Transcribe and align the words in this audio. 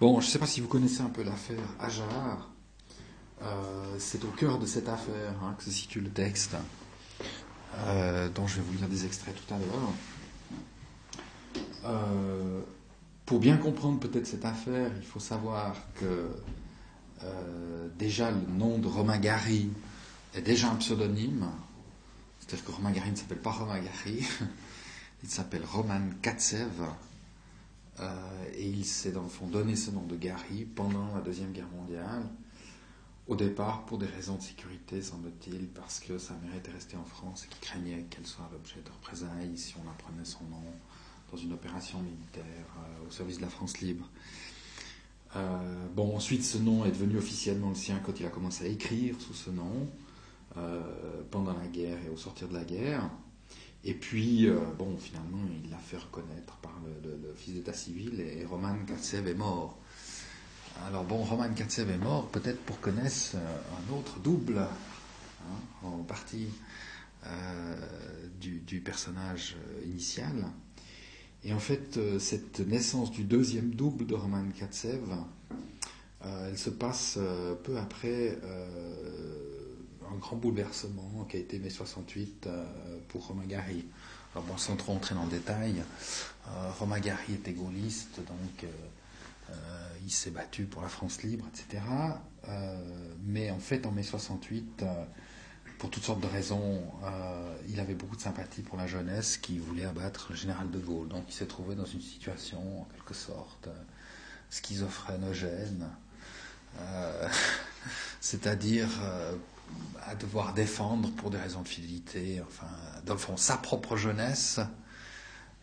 Bon, 0.00 0.20
je 0.20 0.26
ne 0.26 0.30
sais 0.32 0.40
pas 0.40 0.46
si 0.48 0.60
vous 0.60 0.66
connaissez 0.66 1.02
un 1.02 1.08
peu 1.08 1.22
l'affaire 1.22 1.62
Ajar. 1.78 2.50
Euh, 3.42 3.96
c'est 4.00 4.24
au 4.24 4.28
cœur 4.28 4.58
de 4.58 4.66
cette 4.66 4.88
affaire 4.88 5.34
hein, 5.40 5.54
que 5.56 5.62
se 5.62 5.70
situe 5.70 6.00
le 6.00 6.10
texte, 6.10 6.56
euh, 7.76 8.28
dont 8.28 8.48
je 8.48 8.56
vais 8.56 8.62
vous 8.62 8.72
lire 8.76 8.88
des 8.88 9.06
extraits 9.06 9.36
tout 9.36 9.54
à 9.54 9.58
l'heure. 9.58 9.92
Euh, 11.84 12.60
pour 13.24 13.38
bien 13.38 13.56
comprendre 13.56 14.00
peut-être 14.00 14.26
cette 14.26 14.44
affaire, 14.44 14.90
il 14.96 15.06
faut 15.06 15.20
savoir 15.20 15.76
que 15.94 16.28
déjà 17.96 18.32
le 18.32 18.40
nom 18.58 18.78
de 18.78 18.88
Romain 18.88 19.18
Gary 19.18 19.70
est 20.34 20.42
déjà 20.42 20.70
un 20.70 20.74
pseudonyme. 20.74 21.48
C'est-à-dire 22.40 22.64
que 22.64 22.72
Romain 22.72 22.90
Gary 22.90 23.12
ne 23.12 23.16
s'appelle 23.16 23.40
pas 23.40 23.52
Romain 23.52 23.78
Gary, 23.78 24.26
il 25.22 25.30
s'appelle 25.30 25.64
Roman 25.64 26.02
Katsev. 26.20 26.82
Euh, 28.00 28.44
et 28.54 28.66
il 28.66 28.84
s'est 28.84 29.12
dans 29.12 29.22
le 29.22 29.28
fond 29.28 29.46
donné 29.46 29.76
ce 29.76 29.90
nom 29.90 30.02
de 30.02 30.16
Gary 30.16 30.64
pendant 30.64 31.14
la 31.14 31.20
Deuxième 31.20 31.52
Guerre 31.52 31.68
mondiale. 31.68 32.24
Au 33.26 33.36
départ, 33.36 33.86
pour 33.86 33.98
des 33.98 34.06
raisons 34.06 34.36
de 34.36 34.42
sécurité, 34.42 35.00
semble-t-il, 35.00 35.68
parce 35.68 36.00
que 36.00 36.18
sa 36.18 36.34
mère 36.34 36.54
était 36.56 36.72
restée 36.72 36.96
en 36.96 37.04
France 37.04 37.44
et 37.44 37.48
qu'il 37.48 37.60
craignait 37.60 38.02
qu'elle 38.10 38.26
soit 38.26 38.48
l'objet 38.52 38.82
de 38.84 38.90
représailles 38.90 39.56
si 39.56 39.74
on 39.82 39.88
apprenait 39.88 40.24
son 40.24 40.44
nom 40.44 40.62
dans 41.30 41.38
une 41.38 41.52
opération 41.52 42.00
militaire 42.00 42.44
euh, 42.44 43.08
au 43.08 43.10
service 43.10 43.38
de 43.38 43.42
la 43.42 43.48
France 43.48 43.78
libre. 43.80 44.10
Euh, 45.36 45.86
bon, 45.94 46.16
ensuite, 46.16 46.44
ce 46.44 46.58
nom 46.58 46.84
est 46.84 46.90
devenu 46.90 47.16
officiellement 47.16 47.70
le 47.70 47.74
sien 47.74 48.00
quand 48.04 48.20
il 48.20 48.26
a 48.26 48.30
commencé 48.30 48.66
à 48.66 48.68
écrire 48.68 49.20
sous 49.20 49.34
ce 49.34 49.50
nom, 49.50 49.88
pendant 51.32 51.52
la 51.52 51.66
guerre 51.66 51.98
et 52.06 52.10
au 52.10 52.16
sortir 52.16 52.46
de 52.46 52.54
la 52.54 52.62
guerre. 52.62 53.10
Et 53.86 53.92
puis, 53.92 54.46
euh, 54.48 54.58
bon, 54.78 54.96
finalement, 54.96 55.44
il 55.62 55.70
l'a 55.70 55.76
fait 55.76 55.98
reconnaître 55.98 56.56
par 56.56 56.72
le, 57.02 57.34
fils 57.36 57.54
d'état 57.54 57.74
civil 57.74 58.20
et 58.20 58.44
Roman 58.46 58.76
Katsev 58.86 59.28
est 59.28 59.34
mort. 59.34 59.78
Alors 60.86 61.04
bon, 61.04 61.18
Roman 61.18 61.52
Katsev 61.52 61.90
est 61.90 61.98
mort 61.98 62.28
peut-être 62.28 62.60
pour 62.60 62.80
connaisse 62.80 63.32
euh, 63.34 63.38
un 63.38 63.94
autre 63.94 64.20
double, 64.20 64.58
hein, 64.58 65.56
en 65.82 65.98
partie 66.04 66.48
euh, 67.26 67.76
du, 68.40 68.80
personnage 68.80 69.56
initial. 69.84 70.46
Et 71.42 71.52
en 71.52 71.58
fait, 71.58 71.98
cette 72.18 72.60
naissance 72.60 73.10
du 73.10 73.24
deuxième 73.24 73.70
double 73.74 74.06
de 74.06 74.14
Roman 74.14 74.46
Katsev, 74.58 75.02
elle 76.22 76.56
se 76.56 76.70
passe 76.70 77.18
peu 77.64 77.76
après 77.76 78.38
un 80.14 80.18
grand 80.18 80.36
bouleversement 80.36 81.26
qui 81.28 81.36
a 81.36 81.40
été 81.40 81.58
mai 81.58 81.70
68 81.70 82.46
euh, 82.46 82.64
pour 83.08 83.26
Romain 83.26 83.46
Gary. 83.46 83.84
Alors 84.34 84.44
bon, 84.46 84.56
sans 84.56 84.76
trop 84.76 84.92
entrer 84.92 85.14
dans 85.14 85.24
le 85.24 85.30
détail, 85.30 85.82
euh, 86.48 86.70
Romain 86.78 87.00
Gary 87.00 87.34
était 87.34 87.52
gaulliste, 87.52 88.18
donc 88.18 88.64
euh, 88.64 89.48
il 90.04 90.10
s'est 90.10 90.30
battu 90.30 90.64
pour 90.64 90.82
la 90.82 90.88
France 90.88 91.22
libre, 91.22 91.46
etc. 91.48 91.82
mais 93.24 93.50
en 93.50 93.58
fait, 93.58 93.86
en 93.86 93.92
mai 93.92 94.02
68, 94.02 94.84
pour 95.78 95.90
toutes 95.90 96.02
sortes 96.02 96.20
de 96.20 96.26
raisons, 96.26 96.82
il 97.68 97.78
avait 97.78 97.94
beaucoup 97.94 98.16
de 98.16 98.20
sympathie 98.20 98.62
pour 98.62 98.76
la 98.76 98.86
jeunesse 98.86 99.36
qui 99.36 99.58
voulait 99.58 99.84
abattre 99.84 100.28
le 100.30 100.36
général 100.36 100.70
de 100.70 100.78
Gaulle. 100.78 101.08
Donc 101.08 101.24
il 101.28 101.32
s'est 101.32 101.46
trouvé 101.46 101.74
dans 101.74 101.84
une 101.84 102.00
situation, 102.00 102.82
en 102.82 102.84
quelque 102.96 103.14
sorte, 103.14 103.68
schizophrénogène. 104.50 105.88
c'est-à-dire 108.20 108.88
à 110.06 110.14
devoir 110.14 110.54
défendre 110.54 111.10
pour 111.12 111.30
des 111.30 111.38
raisons 111.38 111.62
de 111.62 111.68
fidélité, 111.68 112.42
enfin, 112.46 112.66
dans 113.04 113.14
le 113.14 113.18
fond, 113.18 113.36
sa 113.36 113.56
propre 113.56 113.96
jeunesse 113.96 114.60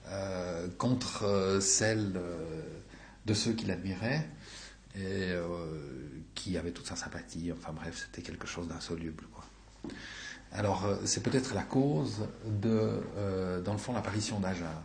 euh, 0.08 0.68
contre 0.78 1.26
euh, 1.26 1.62
celle 1.62 2.14
euh, 2.16 2.62
de 3.26 3.34
ceux 3.34 3.54
qui 3.54 3.66
l'admiraient 3.66 4.28
et 4.96 5.32
qui 6.36 6.58
avaient 6.58 6.72
toute 6.72 6.88
sa 6.88 6.98
sympathie. 6.98 7.50
Enfin 7.54 7.72
bref, 7.72 8.08
c'était 8.08 8.22
quelque 8.22 8.46
chose 8.46 8.68
d'insoluble. 8.68 9.24
Alors, 10.52 10.86
c'est 11.06 11.24
peut-être 11.24 11.56
la 11.56 11.64
cause 11.64 12.28
de, 12.46 13.02
dans 13.64 13.72
le 13.72 13.78
fond, 13.78 13.94
l'apparition 13.94 14.42
d'Ajar. 14.42 14.84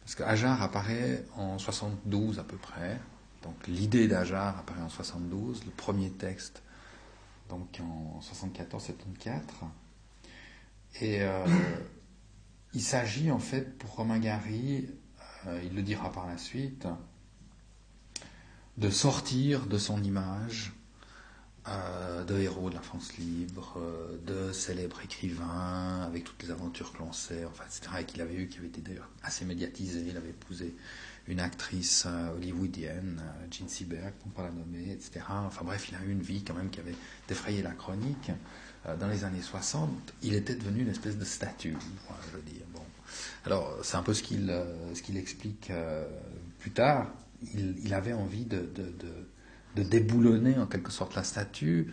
Parce 0.00 0.14
qu'Ajar 0.14 0.62
apparaît 0.62 1.22
en 1.36 1.58
72 1.58 2.38
à 2.38 2.44
peu 2.44 2.56
près. 2.56 2.98
Donc 3.42 3.56
l'idée 3.66 4.08
d'Ajar 4.08 4.58
apparaît 4.58 4.80
en 4.80 4.88
72. 4.88 5.64
Le 5.66 5.70
premier 5.72 6.08
texte 6.08 6.62
donc 7.48 7.80
en 7.80 8.20
74-74. 8.20 9.40
Et 11.00 11.22
euh, 11.22 11.46
il 12.72 12.82
s'agit 12.82 13.30
en 13.30 13.38
fait 13.38 13.78
pour 13.78 13.96
Romain 13.96 14.18
Gary, 14.18 14.88
euh, 15.46 15.60
il 15.64 15.74
le 15.74 15.82
dira 15.82 16.12
par 16.12 16.26
la 16.26 16.38
suite, 16.38 16.86
de 18.76 18.90
sortir 18.90 19.66
de 19.66 19.78
son 19.78 20.02
image 20.02 20.75
de 22.26 22.38
héros 22.38 22.70
de 22.70 22.74
la 22.74 22.80
France 22.80 23.16
libre, 23.18 23.80
de 24.24 24.52
célèbre 24.52 25.00
écrivain 25.02 26.02
avec 26.06 26.24
toutes 26.24 26.42
les 26.42 26.50
aventures 26.50 26.92
que 26.92 26.98
l'on 26.98 27.12
sait, 27.12 27.44
enfin, 27.44 27.64
etc., 27.64 27.90
et 28.00 28.04
qu'il 28.04 28.20
avait 28.20 28.34
eu, 28.34 28.48
qui 28.48 28.58
avait 28.58 28.68
été 28.68 28.80
d'ailleurs 28.80 29.08
assez 29.22 29.44
médiatisé, 29.44 30.04
il 30.06 30.16
avait 30.16 30.30
épousé 30.30 30.74
une 31.28 31.40
actrice 31.40 32.04
euh, 32.06 32.34
hollywoodienne, 32.36 33.20
euh, 33.20 33.46
Jean 33.50 33.68
Seberg, 33.68 34.12
pour 34.14 34.28
ne 34.28 34.32
pas 34.32 34.42
la 34.42 34.50
nommer, 34.50 34.92
etc. 34.92 35.24
Enfin 35.28 35.64
bref, 35.64 35.88
il 35.88 35.96
a 35.96 36.02
eu 36.02 36.12
une 36.12 36.22
vie 36.22 36.42
quand 36.44 36.54
même 36.54 36.70
qui 36.70 36.80
avait 36.80 36.94
défrayé 37.28 37.62
la 37.62 37.72
chronique. 37.72 38.30
Euh, 38.86 38.96
dans 38.96 39.08
les 39.08 39.24
années 39.24 39.42
60, 39.42 39.90
il 40.22 40.34
était 40.34 40.54
devenu 40.54 40.82
une 40.82 40.90
espèce 40.90 41.18
de 41.18 41.24
statue, 41.24 41.76
je 42.26 42.36
veux 42.36 42.42
dire. 42.42 42.62
Bon. 42.72 42.82
Alors, 43.44 43.78
c'est 43.82 43.96
un 43.96 44.02
peu 44.02 44.14
ce 44.14 44.22
qu'il 44.22 44.52
ce 44.94 45.02
qu'il 45.02 45.16
explique 45.16 45.72
plus 46.58 46.72
tard. 46.72 47.10
Il, 47.54 47.94
avait 47.94 48.12
envie 48.12 48.44
de, 48.44 48.68
de, 49.76 49.82
déboulonner 49.82 50.58
en 50.58 50.66
quelque 50.66 50.90
sorte 50.90 51.14
la 51.14 51.24
statue 51.24 51.92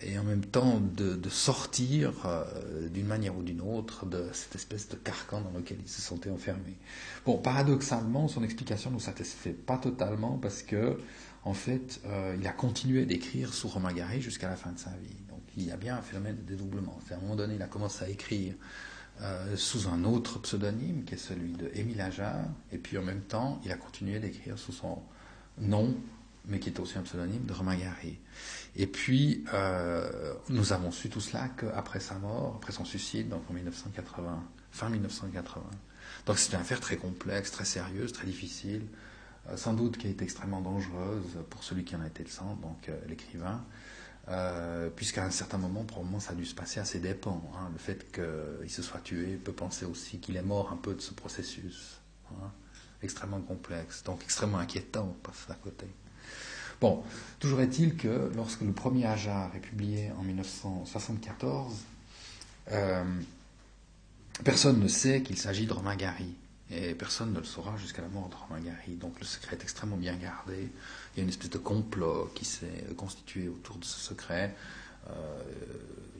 et 0.00 0.18
en 0.18 0.24
même 0.24 0.44
temps 0.44 0.80
de, 0.80 1.28
sortir 1.28 2.12
euh, 2.24 2.88
d'une 2.88 3.06
manière 3.06 3.36
ou 3.36 3.42
d'une 3.42 3.60
autre 3.60 4.06
de 4.06 4.26
cette 4.32 4.54
espèce 4.54 4.88
de 4.88 4.96
carcan 4.96 5.40
dans 5.40 5.56
lequel 5.56 5.78
il 5.80 5.88
se 5.88 6.00
sentait 6.00 6.30
enfermé. 6.30 6.76
Bon, 7.24 7.38
paradoxalement, 7.38 8.28
son 8.28 8.42
explication 8.42 8.90
ne 8.90 8.94
nous 8.94 9.00
satisfait 9.00 9.52
pas 9.52 9.78
totalement 9.78 10.38
parce 10.38 10.62
que, 10.62 10.98
en 11.44 11.54
fait, 11.54 12.00
euh, 12.06 12.36
il 12.38 12.46
a 12.46 12.52
continué 12.52 13.06
d'écrire 13.06 13.54
sous 13.54 13.68
Romain 13.68 13.92
Gary 13.92 14.20
jusqu'à 14.20 14.48
la 14.48 14.56
fin 14.56 14.72
de 14.72 14.78
sa 14.78 14.90
vie. 14.90 15.16
Donc, 15.28 15.40
il 15.56 15.64
y 15.64 15.70
a 15.70 15.76
bien 15.76 15.96
un 15.96 16.02
phénomène 16.02 16.36
de 16.36 16.42
dédoublement. 16.42 16.98
C'est 17.06 17.14
à 17.14 17.18
un 17.18 17.20
moment 17.20 17.36
donné, 17.36 17.54
il 17.54 17.62
a 17.62 17.68
commencé 17.68 18.04
à 18.04 18.08
écrire 18.08 18.54
euh, 19.20 19.56
sous 19.56 19.88
un 19.88 20.04
autre 20.04 20.40
pseudonyme 20.40 21.04
qui 21.04 21.14
est 21.14 21.18
celui 21.18 21.52
de 21.52 21.70
Émile 21.74 22.00
Ajar, 22.00 22.44
et 22.72 22.78
puis 22.78 22.98
en 22.98 23.02
même 23.02 23.20
temps, 23.20 23.60
il 23.64 23.70
a 23.70 23.76
continué 23.76 24.18
d'écrire 24.18 24.58
sous 24.58 24.72
son 24.72 24.98
nom 25.58 25.94
mais 26.46 26.58
qui 26.58 26.70
est 26.70 26.80
aussi 26.80 26.98
un 26.98 27.02
pseudonyme 27.02 27.44
Gary. 27.46 28.18
Et 28.74 28.86
puis, 28.86 29.44
euh, 29.52 30.34
nous 30.48 30.72
avons 30.72 30.90
su 30.90 31.08
tout 31.08 31.20
cela 31.20 31.48
qu'après 31.48 32.00
sa 32.00 32.16
mort, 32.16 32.54
après 32.56 32.72
son 32.72 32.84
suicide, 32.84 33.28
donc 33.28 33.42
en 33.50 33.52
1980, 33.52 34.44
fin 34.70 34.88
1980. 34.88 35.62
Donc 36.26 36.38
c'est 36.38 36.52
une 36.52 36.60
affaire 36.60 36.80
très 36.80 36.96
complexe, 36.96 37.50
très 37.50 37.64
sérieuse, 37.64 38.12
très 38.12 38.26
difficile, 38.26 38.86
euh, 39.48 39.56
sans 39.56 39.74
doute 39.74 39.98
qui 39.98 40.06
a 40.06 40.10
été 40.10 40.24
extrêmement 40.24 40.60
dangereuse 40.60 41.38
pour 41.50 41.62
celui 41.62 41.84
qui 41.84 41.94
en 41.94 42.00
a 42.00 42.06
été 42.06 42.24
le 42.24 42.30
centre, 42.30 42.60
donc 42.60 42.88
euh, 42.88 42.98
l'écrivain, 43.08 43.64
puisqu'à 44.96 45.24
un 45.24 45.30
certain 45.30 45.58
moment, 45.58 45.84
probablement, 45.84 46.20
ça 46.20 46.32
a 46.32 46.34
dû 46.34 46.46
se 46.46 46.54
passer 46.54 46.80
à 46.80 46.84
ses 46.84 47.00
dépens. 47.00 47.42
Hein. 47.56 47.70
Le 47.72 47.78
fait 47.78 48.10
qu'il 48.12 48.70
se 48.70 48.80
soit 48.80 49.00
tué 49.00 49.36
peut 49.36 49.52
penser 49.52 49.84
aussi 49.84 50.18
qu'il 50.18 50.36
est 50.36 50.42
mort 50.42 50.72
un 50.72 50.76
peu 50.76 50.94
de 50.94 51.00
ce 51.00 51.12
processus. 51.12 51.98
Hein. 52.30 52.50
extrêmement 53.02 53.40
complexe, 53.40 54.02
donc 54.04 54.22
extrêmement 54.22 54.58
inquiétant, 54.58 55.08
on 55.10 55.20
passe 55.20 55.44
à 55.50 55.54
côté. 55.54 55.86
Bon, 56.80 57.02
toujours 57.38 57.60
est-il 57.60 57.96
que 57.96 58.30
lorsque 58.34 58.62
le 58.62 58.72
premier 58.72 59.06
Ajar 59.06 59.50
est 59.54 59.60
publié 59.60 60.10
en 60.18 60.22
1974, 60.22 61.74
euh, 62.72 63.04
personne 64.44 64.80
ne 64.80 64.88
sait 64.88 65.22
qu'il 65.22 65.38
s'agit 65.38 65.66
de 65.66 65.72
Romain 65.72 65.96
Gary. 65.96 66.34
Et 66.70 66.94
personne 66.94 67.32
ne 67.32 67.38
le 67.38 67.44
saura 67.44 67.76
jusqu'à 67.76 68.02
la 68.02 68.08
mort 68.08 68.28
de 68.30 68.34
Romain 68.34 68.60
Gary. 68.60 68.96
Donc 68.96 69.20
le 69.20 69.26
secret 69.26 69.56
est 69.56 69.62
extrêmement 69.62 69.96
bien 69.96 70.16
gardé. 70.16 70.70
Il 71.14 71.18
y 71.18 71.20
a 71.20 71.22
une 71.22 71.28
espèce 71.28 71.50
de 71.50 71.58
complot 71.58 72.32
qui 72.34 72.44
s'est 72.44 72.86
constitué 72.96 73.48
autour 73.48 73.76
de 73.76 73.84
ce 73.84 74.00
secret. 74.00 74.54
Euh, 75.10 75.42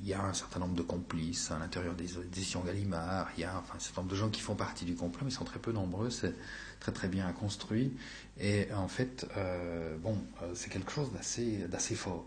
il 0.03 0.09
y 0.09 0.15
a 0.15 0.23
un 0.23 0.35
certain 0.35 0.59
nombre 0.59 0.75
de 0.75 0.83
complices 0.83 1.53
à 1.53 1.59
l'intérieur 1.61 1.95
des 1.95 2.19
éditions 2.19 2.61
Gallimard. 2.63 3.31
Il 3.37 3.43
y 3.43 3.45
a 3.45 3.55
un 3.57 3.79
certain 3.79 4.01
nombre 4.01 4.11
de 4.11 4.17
gens 4.17 4.31
qui 4.31 4.41
font 4.41 4.57
partie 4.57 4.85
du 4.85 4.97
complot, 4.97 5.21
mais 5.25 5.31
ils 5.31 5.35
sont 5.35 5.45
très 5.45 5.61
peu 5.61 5.71
nombreux. 5.71 6.11
C'est 6.11 6.35
très 6.81 6.91
très 6.91 7.07
bien 7.07 7.31
construit. 7.33 7.93
Et 8.41 8.67
en 8.75 8.89
fait, 8.89 9.29
euh, 9.37 9.97
bon, 9.99 10.19
euh, 10.43 10.53
c'est 10.55 10.71
quelque 10.71 10.91
chose 10.91 11.13
d'assez, 11.13 11.95
fort. 11.95 12.25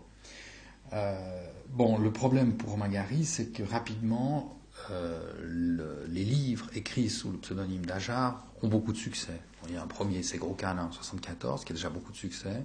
Bon, 1.68 1.98
le 1.98 2.10
problème 2.12 2.56
pour 2.56 2.78
Magari, 2.78 3.26
c'est 3.26 3.48
que 3.48 3.62
rapidement, 3.62 4.58
les 4.88 6.24
livres 6.24 6.70
écrits 6.74 7.10
sous 7.10 7.30
le 7.30 7.38
pseudonyme 7.38 7.84
d'Ajar 7.84 8.46
ont 8.62 8.68
beaucoup 8.68 8.92
de 8.92 8.98
succès. 8.98 9.38
il 9.68 9.74
y 9.74 9.76
a 9.76 9.82
un 9.82 9.86
premier, 9.86 10.22
c'est 10.22 10.38
Gros 10.38 10.54
Câlin 10.54 10.84
en 10.84 10.92
74, 10.92 11.64
qui 11.64 11.72
a 11.72 11.74
déjà 11.74 11.90
beaucoup 11.90 12.12
de 12.12 12.16
succès. 12.16 12.62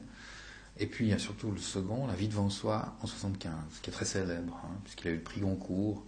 Et 0.78 0.88
puis 0.88 1.06
il 1.06 1.12
y 1.12 1.14
a 1.14 1.20
surtout 1.20 1.52
le 1.52 1.60
second, 1.60 2.08
La 2.08 2.16
vie 2.16 2.28
devant 2.28 2.50
soi, 2.50 2.96
en 3.02 3.08
75, 3.08 3.54
qui 3.82 3.90
est 3.90 3.94
très 3.94 4.06
célèbre, 4.06 4.60
hein, 4.64 4.78
puisqu'il 4.84 5.10
a 5.10 5.12
eu 5.12 5.18
le 5.18 5.24
prix 5.24 5.42
Goncourt 5.42 6.04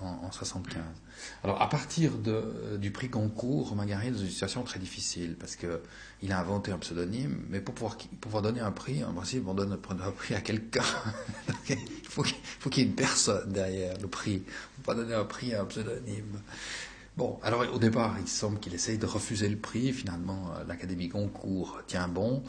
en, 0.00 0.30
75. 0.30 0.82
Alors 1.42 1.60
à 1.62 1.68
partir 1.68 2.12
de, 2.18 2.76
du 2.78 2.90
prix 2.90 3.08
concours, 3.08 3.70
Romain 3.70 3.86
Gary 3.86 4.08
est 4.08 4.10
dans 4.10 4.18
une 4.18 4.28
situation 4.28 4.62
très 4.62 4.78
difficile 4.78 5.36
parce 5.38 5.56
que 5.56 5.80
il 6.22 6.32
a 6.32 6.40
inventé 6.40 6.72
un 6.72 6.78
pseudonyme, 6.78 7.44
mais 7.48 7.60
pour 7.60 7.74
pouvoir, 7.74 7.96
pouvoir 8.20 8.42
donner 8.42 8.60
un 8.60 8.72
prix, 8.72 9.04
en 9.04 9.12
principe, 9.12 9.46
on 9.46 9.54
donne 9.54 9.72
un 9.72 10.10
prix 10.10 10.34
à 10.34 10.40
quelqu'un. 10.40 10.84
il 11.68 11.76
faut, 12.08 12.22
qu'il 12.22 12.82
y 12.82 12.86
ait 12.86 12.88
une 12.88 12.94
personne 12.94 13.52
derrière 13.52 13.98
le 14.00 14.08
prix. 14.08 14.42
On 14.42 14.42
ne 14.42 14.76
peut 14.76 14.82
pas 14.84 14.94
donner 14.94 15.14
un 15.14 15.24
prix 15.24 15.54
à 15.54 15.62
un 15.62 15.64
pseudonyme. 15.66 16.40
Bon, 17.16 17.38
alors 17.44 17.64
au 17.72 17.78
départ, 17.78 18.16
il 18.20 18.26
semble 18.26 18.58
qu'il 18.58 18.74
essaye 18.74 18.98
de 18.98 19.06
refuser 19.06 19.48
le 19.48 19.56
prix. 19.56 19.92
Finalement, 19.92 20.50
euh, 20.56 20.64
l'Académie 20.66 21.06
Goncourt 21.06 21.82
tient 21.86 22.08
bon. 22.08 22.42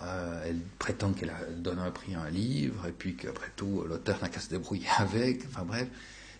Euh, 0.00 0.42
elle 0.46 0.60
prétend 0.80 1.12
qu'elle 1.12 1.32
donne 1.58 1.78
un 1.78 1.92
prix 1.92 2.16
à 2.16 2.22
un 2.22 2.30
livre, 2.30 2.86
et 2.88 2.92
puis 2.92 3.14
qu'après 3.14 3.52
tout, 3.54 3.84
l'auteur 3.88 4.18
n'a 4.20 4.28
qu'à 4.28 4.40
se 4.40 4.48
débrouiller 4.50 4.88
avec. 4.98 5.46
Enfin 5.46 5.64
bref, 5.64 5.86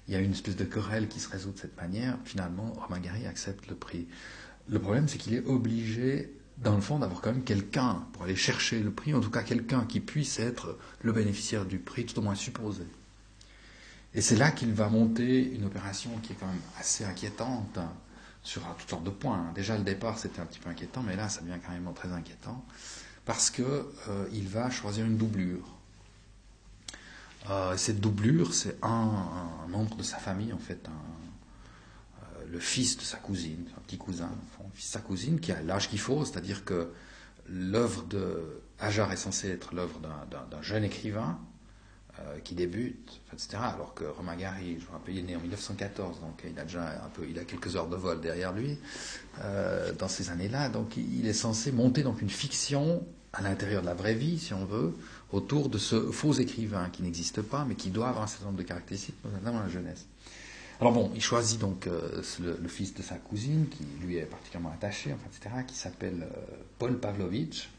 il 0.08 0.14
y 0.14 0.17
a 0.17 0.20
une 0.20 0.32
espèce 0.32 0.56
de 0.56 0.64
querelle 0.64 1.06
qui 1.06 1.20
se 1.20 1.28
résout 1.28 1.52
de 1.52 1.58
cette 1.61 1.76
manière. 1.76 2.19
Finalement, 2.25 2.72
Romain 2.72 2.99
Gary 2.99 3.26
accepte 3.26 3.69
le 3.69 3.76
prix. 3.76 4.08
Le 4.69 4.81
problème, 4.81 5.06
c'est 5.06 5.19
qu'il 5.19 5.34
est 5.34 5.46
obligé, 5.46 6.34
dans 6.58 6.75
le 6.75 6.81
fond, 6.81 6.99
d'avoir 6.99 7.20
quand 7.20 7.32
même 7.32 7.44
quelqu'un 7.44 8.05
pour 8.12 8.25
aller 8.25 8.34
chercher 8.34 8.81
le 8.81 8.90
prix, 8.90 9.14
en 9.14 9.20
tout 9.20 9.31
cas 9.31 9.44
quelqu'un 9.44 9.84
qui 9.84 10.00
puisse 10.00 10.40
être 10.40 10.76
le 11.02 11.12
bénéficiaire 11.12 11.66
du 11.66 11.78
prix, 11.78 12.05
tout 12.05 12.19
au 12.19 12.23
moins 12.23 12.34
supposé. 12.34 12.82
Et 14.14 14.20
c'est 14.20 14.36
là 14.36 14.50
qu'il 14.50 14.72
va 14.72 14.88
monter 14.88 15.52
une 15.54 15.64
opération 15.64 16.10
qui 16.22 16.32
est 16.32 16.36
quand 16.36 16.46
même 16.46 16.60
assez 16.78 17.04
inquiétante 17.04 17.78
hein, 17.78 17.92
sur 18.42 18.62
toutes 18.76 18.90
sortes 18.90 19.04
de 19.04 19.10
points. 19.10 19.52
Déjà, 19.54 19.76
le 19.76 19.84
départ, 19.84 20.18
c'était 20.18 20.40
un 20.40 20.46
petit 20.46 20.58
peu 20.58 20.68
inquiétant, 20.68 21.02
mais 21.02 21.14
là, 21.14 21.28
ça 21.28 21.42
devient 21.42 21.60
carrément 21.62 21.92
très 21.92 22.12
inquiétant 22.12 22.64
parce 23.24 23.50
qu'il 23.50 23.64
euh, 23.64 24.46
va 24.48 24.70
choisir 24.70 25.06
une 25.06 25.16
doublure. 25.16 25.76
Euh, 27.48 27.76
cette 27.76 28.00
doublure, 28.00 28.52
c'est 28.52 28.76
un, 28.82 29.48
membre 29.68 29.96
de 29.96 30.02
sa 30.02 30.18
famille, 30.18 30.52
en 30.52 30.58
fait, 30.58 30.88
euh, 30.88 32.44
le 32.50 32.58
fils 32.58 32.96
de 32.96 33.02
sa 33.02 33.18
cousine, 33.18 33.66
un 33.76 33.80
petit 33.82 33.98
cousin, 33.98 34.30
fils 34.74 34.86
de 34.88 34.92
sa 34.92 35.00
cousine, 35.00 35.38
qui 35.38 35.52
a 35.52 35.62
l'âge 35.62 35.88
qu'il 35.88 36.00
faut, 36.00 36.24
c'est-à-dire 36.24 36.64
que 36.64 36.92
l'œuvre 37.46 38.02
de 38.04 38.60
Hajar 38.80 39.12
est 39.12 39.16
censée 39.16 39.48
être 39.50 39.74
l'œuvre 39.74 40.00
d'un 40.00 40.62
jeune 40.62 40.84
écrivain, 40.84 41.38
euh, 42.26 42.38
qui 42.40 42.55
débute, 42.55 43.20
etc. 43.32 43.56
Alors 43.75 43.94
que 43.94 44.05
Romain 44.05 44.37
Gary, 44.37 44.76
je 44.78 44.84
vous 44.84 44.93
rappelle, 44.93 45.14
il 45.14 45.20
est 45.20 45.28
né 45.28 45.37
en 45.37 45.40
1914, 45.40 46.20
donc 46.20 46.44
il 46.44 46.58
a 46.58 46.64
déjà 46.64 46.82
un 46.82 47.08
peu, 47.08 47.26
il 47.28 47.38
a 47.38 47.44
quelques 47.44 47.76
heures 47.76 47.88
de 47.88 47.96
vol 47.96 48.20
derrière 48.20 48.52
lui 48.52 48.76
euh, 49.40 49.93
dans 49.94 50.08
ces 50.08 50.28
années-là. 50.28 50.69
Donc 50.69 50.96
il 50.96 51.26
est 51.26 51.32
censé 51.32 51.72
monter 51.72 52.02
donc 52.02 52.20
une 52.20 52.28
fiction 52.28 53.02
à 53.32 53.40
l'intérieur 53.40 53.81
de 53.81 53.87
la 53.87 53.94
vraie 53.94 54.14
vie, 54.14 54.38
si 54.38 54.52
on 54.52 54.67
veut, 54.67 54.94
autour 55.32 55.70
de 55.70 55.78
ce 55.78 56.11
faux 56.11 56.32
écrivain 56.34 56.90
qui 56.90 57.02
n'existe 57.02 57.40
pas, 57.40 57.64
mais 57.67 57.75
qui 57.75 57.90
doit 57.90 58.08
avoir 58.08 58.25
un 58.25 58.28
certain 58.28 58.46
nombre 58.46 58.58
de 58.58 58.64
caractéristiques, 58.64 59.16
notamment 59.25 59.61
la 59.61 59.69
jeunesse. 59.69 60.06
Alors 60.81 60.93
bon, 60.93 61.11
il 61.14 61.23
choisit 61.23 61.58
donc 61.58 61.87
euh, 61.87 62.23
le, 62.40 62.69
fils 62.69 62.93
de 62.93 63.02
sa 63.02 63.16
cousine, 63.16 63.66
qui 63.69 63.84
lui 64.05 64.16
est 64.16 64.26
particulièrement 64.26 64.73
attaché, 64.73 65.11
etc., 65.11 65.62
qui 65.66 65.76
s'appelle 65.76 66.26
Paul 66.78 66.99
Pavlovitch, 66.99 67.70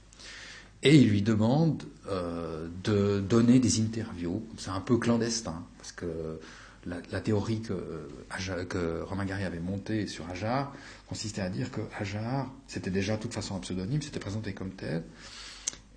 et 0.84 0.96
il 0.96 1.10
lui 1.10 1.22
demande 1.22 1.84
euh, 2.10 2.68
de 2.84 3.20
donner 3.20 3.60
des 3.60 3.82
interviews. 3.82 4.44
C'est 4.58 4.72
un 4.72 4.82
peu 4.82 4.98
clandestin, 4.98 5.64
parce 5.78 5.92
que 5.92 6.40
la, 6.86 7.22
théorie 7.22 7.62
que, 7.62 7.74
euh, 7.74 8.66
que, 8.66 9.02
Romain 9.04 9.26
Gary 9.26 9.44
avait 9.44 9.60
montée 9.60 10.08
sur 10.08 10.28
Ajar 10.30 10.74
consistait 11.08 11.42
à 11.42 11.50
dire 11.50 11.70
que 11.72 11.82
Ajar, 12.00 12.52
c'était 12.68 12.90
déjà 12.90 13.18
de 13.18 13.22
toute 13.22 13.34
façon 13.34 13.56
un 13.56 13.60
pseudonyme, 13.60 14.02
c'était 14.02 14.20
présenté 14.20 14.54
comme 14.54 14.72
tel. 14.72 15.04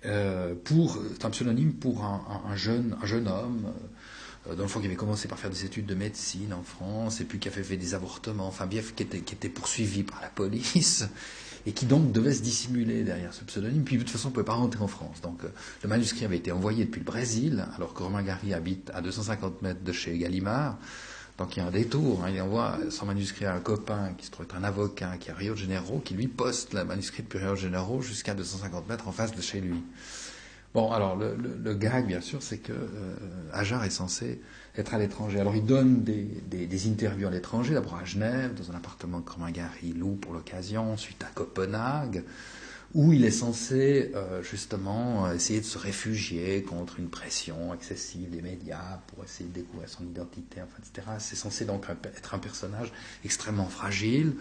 Euh, 0.05 0.53
pour, 0.63 0.99
c'est 1.13 1.25
un 1.25 1.31
pseudonyme 1.31 1.73
pour 1.73 2.03
un, 2.03 2.55
jeune, 2.55 2.95
un 3.01 3.05
jeune 3.07 3.27
homme, 3.27 3.73
dans 4.45 4.61
le 4.61 4.67
fond, 4.67 4.79
qui 4.79 4.85
avait 4.85 4.95
commencé 4.95 5.27
par 5.27 5.39
faire 5.39 5.49
des 5.49 5.65
études 5.65 5.87
de 5.87 5.95
médecine 5.95 6.53
en 6.53 6.61
France, 6.61 7.19
et 7.21 7.23
puis 7.23 7.39
qui 7.39 7.47
avait 7.47 7.63
fait 7.63 7.77
des 7.77 7.95
avortements, 7.95 8.45
enfin, 8.45 8.67
bien, 8.67 8.83
qui 8.83 9.01
était, 9.01 9.21
qui 9.21 9.33
était 9.33 9.49
poursuivi 9.49 10.03
par 10.03 10.21
la 10.21 10.29
police, 10.29 11.05
et 11.65 11.71
qui 11.71 11.85
donc 11.85 12.11
devait 12.11 12.33
se 12.33 12.41
dissimuler 12.41 13.03
derrière 13.03 13.33
ce 13.33 13.43
pseudonyme, 13.43 13.83
puis 13.83 13.97
de 13.97 14.03
toute 14.03 14.11
façon 14.11 14.29
ne 14.29 14.33
pouvait 14.33 14.45
pas 14.45 14.53
rentrer 14.53 14.83
en 14.83 14.87
France. 14.87 15.21
Donc 15.21 15.43
euh, 15.43 15.47
le 15.83 15.89
manuscrit 15.89 16.25
avait 16.25 16.37
été 16.37 16.51
envoyé 16.51 16.85
depuis 16.85 16.99
le 16.99 17.05
Brésil, 17.05 17.65
alors 17.75 17.93
que 17.93 18.03
Romain 18.03 18.23
Gary 18.23 18.53
habite 18.53 18.91
à 18.93 19.01
250 19.01 19.61
mètres 19.61 19.83
de 19.83 19.91
chez 19.91 20.17
Gallimard. 20.17 20.77
Donc 21.37 21.57
il 21.57 21.59
y 21.59 21.61
a 21.63 21.65
un 21.65 21.71
détour, 21.71 22.23
hein. 22.23 22.29
il 22.33 22.41
envoie 22.41 22.77
son 22.89 23.05
manuscrit 23.05 23.45
à 23.45 23.53
un 23.53 23.59
copain 23.59 24.13
qui 24.17 24.25
se 24.25 24.31
trouve 24.31 24.45
être 24.45 24.55
un 24.55 24.63
avocat 24.63 25.17
qui 25.19 25.29
est 25.29 25.31
à 25.31 25.35
Rio 25.35 25.53
de 25.53 25.59
Janeiro, 25.59 25.99
qui 25.99 26.13
lui 26.13 26.27
poste 26.27 26.73
le 26.73 26.85
manuscrit 26.85 27.23
depuis 27.23 27.39
Rio 27.39 27.51
de 27.51 27.55
Janeiro 27.57 28.01
jusqu'à 28.01 28.33
250 28.33 28.87
mètres 28.87 29.07
en 29.07 29.11
face 29.11 29.35
de 29.35 29.41
chez 29.41 29.59
lui. 29.59 29.83
Bon, 30.73 30.91
alors 30.91 31.15
le, 31.15 31.73
gag, 31.73 32.05
bien 32.05 32.19
sûr, 32.19 32.43
c'est 32.43 32.57
que 32.57 32.73
euh, 32.73 33.15
Ajar 33.53 33.85
est 33.85 33.89
censé 33.89 34.41
être 34.77 34.93
à 34.93 34.97
l'étranger. 34.97 35.39
Alors 35.39 35.55
il 35.55 35.65
donne 35.65 36.03
des, 36.03 36.23
des, 36.23 36.87
interviews 36.87 37.27
à 37.27 37.31
l'étranger, 37.31 37.73
d'abord 37.73 37.95
à 37.95 38.05
Genève, 38.05 38.53
dans 38.53 38.71
un 38.71 38.75
appartement 38.75 39.21
que 39.21 39.31
Romain 39.31 39.51
Gary 39.51 39.93
loue 39.93 40.15
pour 40.15 40.33
l'occasion, 40.33 40.93
ensuite 40.93 41.23
à 41.23 41.27
Copenhague, 41.33 42.23
où 42.93 43.11
il 43.11 43.25
est 43.25 43.31
censé 43.31 44.11
euh, 44.15 44.41
justement 44.41 45.31
essayer 45.31 45.59
de 45.59 45.65
se 45.65 45.77
réfugier 45.77 46.63
contre 46.63 46.99
une 46.99 47.09
pression 47.09 47.73
excessive 47.73 48.29
des 48.29 48.41
médias 48.41 48.99
pour 49.07 49.23
essayer 49.23 49.49
de 49.49 49.53
découvrir 49.53 49.89
son 49.89 50.03
identité, 50.03 50.61
etc. 50.79 51.07
C'est 51.19 51.35
censé 51.35 51.65
donc 51.65 51.85
être 51.89 52.33
un 52.33 52.39
personnage 52.39 52.91
extrêmement 53.23 53.67
fragile. 53.67 54.33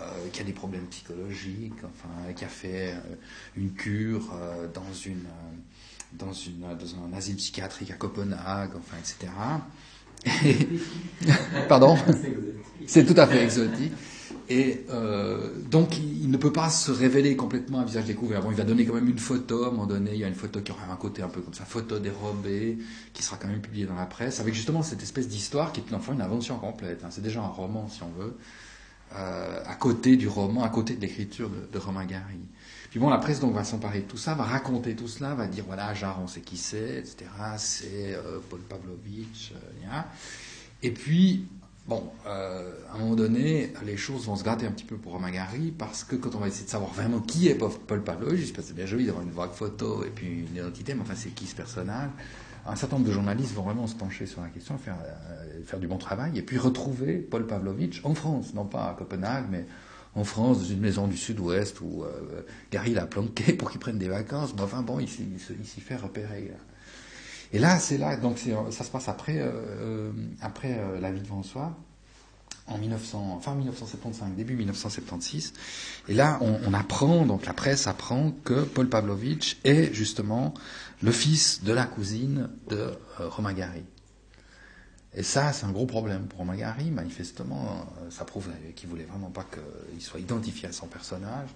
Euh, 0.00 0.28
qui 0.32 0.40
a 0.40 0.44
des 0.44 0.52
problèmes 0.52 0.86
psychologiques, 0.86 1.84
enfin, 1.84 2.32
qui 2.32 2.44
a 2.44 2.48
fait 2.48 2.94
euh, 2.94 3.14
une 3.56 3.72
cure 3.74 4.28
euh, 4.34 4.66
dans, 4.66 4.92
une, 4.92 5.22
dans, 6.18 6.32
une, 6.32 6.60
dans 6.60 7.04
un 7.04 7.16
asile 7.16 7.36
psychiatrique 7.36 7.90
à 7.90 7.94
Copenhague, 7.94 8.70
enfin, 8.76 8.96
etc. 8.98 9.32
Pardon? 11.68 11.96
C'est 12.86 13.04
tout 13.04 13.18
à 13.18 13.26
fait 13.26 13.42
exotique. 13.42 13.92
Et 14.48 14.84
donc, 15.70 15.96
il, 15.98 16.30
ne 16.30 16.36
peut 16.36 16.52
pas 16.52 16.68
se 16.68 16.90
révéler 16.90 17.34
complètement 17.34 17.80
à 17.80 17.84
visage 17.84 18.04
découvert. 18.04 18.42
Bon, 18.42 18.50
il 18.50 18.56
va 18.56 18.64
donner 18.64 18.84
quand 18.84 18.94
même 18.94 19.08
une 19.08 19.18
photo, 19.18 19.64
à 19.64 19.68
un 19.68 19.70
moment 19.70 19.86
donné, 19.86 20.12
il 20.12 20.18
y 20.18 20.24
a 20.24 20.28
une 20.28 20.34
photo 20.34 20.60
qui 20.60 20.70
aura 20.70 20.92
un 20.92 20.96
côté 20.96 21.22
un 21.22 21.28
peu 21.28 21.40
comme 21.40 21.54
ça, 21.54 21.64
photo 21.64 21.98
dérobée, 21.98 22.78
qui 23.14 23.22
sera 23.22 23.38
quand 23.38 23.48
même 23.48 23.62
publiée 23.62 23.86
dans 23.86 23.94
la 23.94 24.06
presse, 24.06 24.40
avec 24.40 24.54
justement 24.54 24.82
cette 24.82 25.02
espèce 25.02 25.28
d'histoire 25.28 25.72
qui 25.72 25.80
est 25.80 25.94
enfin 25.94 26.12
une 26.12 26.20
invention 26.20 26.58
complète. 26.58 27.04
Hein. 27.04 27.08
C'est 27.10 27.22
déjà 27.22 27.40
un 27.40 27.48
roman, 27.48 27.88
si 27.88 28.02
on 28.02 28.10
veut, 28.20 28.36
euh, 29.16 29.62
à 29.64 29.74
côté 29.76 30.16
du 30.16 30.28
roman, 30.28 30.62
à 30.62 30.68
côté 30.68 30.94
de 30.94 31.00
l'écriture 31.00 31.50
de, 31.72 31.78
Romain 31.78 32.04
Gary. 32.04 32.40
Puis 32.94 33.00
bon, 33.00 33.10
la 33.10 33.18
presse 33.18 33.40
donc 33.40 33.52
va 33.54 33.64
s'emparer 33.64 34.02
de 34.02 34.04
tout 34.04 34.16
ça, 34.16 34.34
va 34.34 34.44
raconter 34.44 34.94
tout 34.94 35.08
cela, 35.08 35.34
va 35.34 35.48
dire 35.48 35.64
voilà, 35.66 35.92
Jarre, 35.94 36.20
on 36.22 36.28
sait 36.28 36.42
qui 36.42 36.56
c'est, 36.56 36.98
etc. 36.98 37.24
C'est 37.56 38.14
euh, 38.14 38.38
Paul 38.48 38.60
Pavlovitch, 38.60 39.50
euh, 39.50 40.00
Et 40.80 40.92
puis, 40.92 41.48
bon, 41.88 42.04
à 42.24 42.94
un 42.94 42.98
moment 42.98 43.16
donné, 43.16 43.72
les 43.84 43.96
choses 43.96 44.26
vont 44.26 44.36
se 44.36 44.44
gratter 44.44 44.66
un 44.66 44.70
petit 44.70 44.84
peu 44.84 44.96
pour 44.96 45.10
Romain 45.10 45.32
Gary, 45.32 45.74
parce 45.76 46.04
que 46.04 46.14
quand 46.14 46.36
on 46.36 46.38
va 46.38 46.46
essayer 46.46 46.66
de 46.66 46.70
savoir 46.70 46.92
vraiment 46.92 47.18
qui 47.18 47.48
est 47.48 47.56
Paul 47.56 48.04
Pavlovitch, 48.04 48.52
c'est 48.56 48.76
bien 48.76 48.86
joli 48.86 49.06
d'avoir 49.06 49.24
une 49.24 49.32
vague 49.32 49.54
photo 49.54 50.04
et 50.04 50.10
puis 50.10 50.28
une 50.48 50.54
identité, 50.54 50.94
mais 50.94 51.00
enfin 51.00 51.16
c'est 51.16 51.30
qui 51.30 51.46
ce 51.46 51.56
personnage? 51.56 52.10
Un 52.64 52.76
certain 52.76 52.94
nombre 52.98 53.08
de 53.08 53.12
journalistes 53.12 53.54
vont 53.54 53.64
vraiment 53.64 53.88
se 53.88 53.96
pencher 53.96 54.26
sur 54.26 54.40
la 54.40 54.50
question, 54.50 54.78
faire, 54.78 54.98
euh, 55.04 55.64
faire 55.64 55.80
du 55.80 55.88
bon 55.88 55.98
travail, 55.98 56.38
et 56.38 56.42
puis 56.42 56.58
retrouver 56.58 57.16
Paul 57.16 57.44
Pavlovitch 57.44 58.02
en 58.04 58.14
France, 58.14 58.54
non 58.54 58.66
pas 58.66 58.90
à 58.90 58.94
Copenhague, 58.94 59.46
mais 59.50 59.66
en 60.14 60.24
France, 60.24 60.58
dans 60.58 60.64
une 60.64 60.80
maison 60.80 61.08
du 61.08 61.16
sud-ouest 61.16 61.80
où 61.80 62.04
euh, 62.04 62.42
Gary 62.70 62.94
l'a 62.94 63.06
planqué 63.06 63.52
pour 63.52 63.70
qu'il 63.70 63.80
prenne 63.80 63.98
des 63.98 64.08
vacances. 64.08 64.54
Mais 64.54 64.62
enfin 64.62 64.82
bon, 64.82 65.00
il 65.00 65.08
s'y 65.08 65.80
fait 65.80 65.96
repérer. 65.96 66.52
Et 67.52 67.58
là, 67.58 67.78
c'est 67.78 67.98
là, 67.98 68.16
donc 68.16 68.38
ça 68.70 68.84
se 68.84 68.90
passe 68.90 69.08
après, 69.08 69.38
euh, 69.38 70.10
après 70.40 70.80
la 71.00 71.12
vie 71.12 71.20
de 71.20 71.26
François, 71.26 71.76
en 72.66 72.78
1900, 72.78 73.40
fin 73.40 73.54
1975, 73.54 74.30
début 74.36 74.56
1976. 74.56 75.52
Et 76.08 76.14
là, 76.14 76.38
on, 76.40 76.58
on, 76.66 76.74
apprend, 76.74 77.26
donc 77.26 77.44
la 77.46 77.52
presse 77.52 77.86
apprend 77.86 78.32
que 78.44 78.62
Paul 78.62 78.88
Pavlovitch 78.88 79.58
est 79.64 79.92
justement 79.92 80.54
le 81.02 81.12
fils 81.12 81.62
de 81.62 81.72
la 81.72 81.84
cousine 81.84 82.48
de 82.68 82.76
euh, 83.20 83.28
Romain 83.28 83.52
Gary. 83.52 83.84
Et 85.16 85.22
ça, 85.22 85.52
c'est 85.52 85.64
un 85.64 85.70
gros 85.70 85.86
problème 85.86 86.26
pour 86.26 86.40
Romain 86.40 86.56
Gary. 86.56 86.90
Manifestement, 86.90 87.86
euh, 88.02 88.10
ça 88.10 88.24
prouve 88.24 88.48
qu'il 88.74 88.88
voulait 88.88 89.04
vraiment 89.04 89.30
pas 89.30 89.44
qu'il 89.44 90.02
soit 90.02 90.20
identifié 90.20 90.68
à 90.68 90.72
son 90.72 90.86
personnage. 90.86 91.50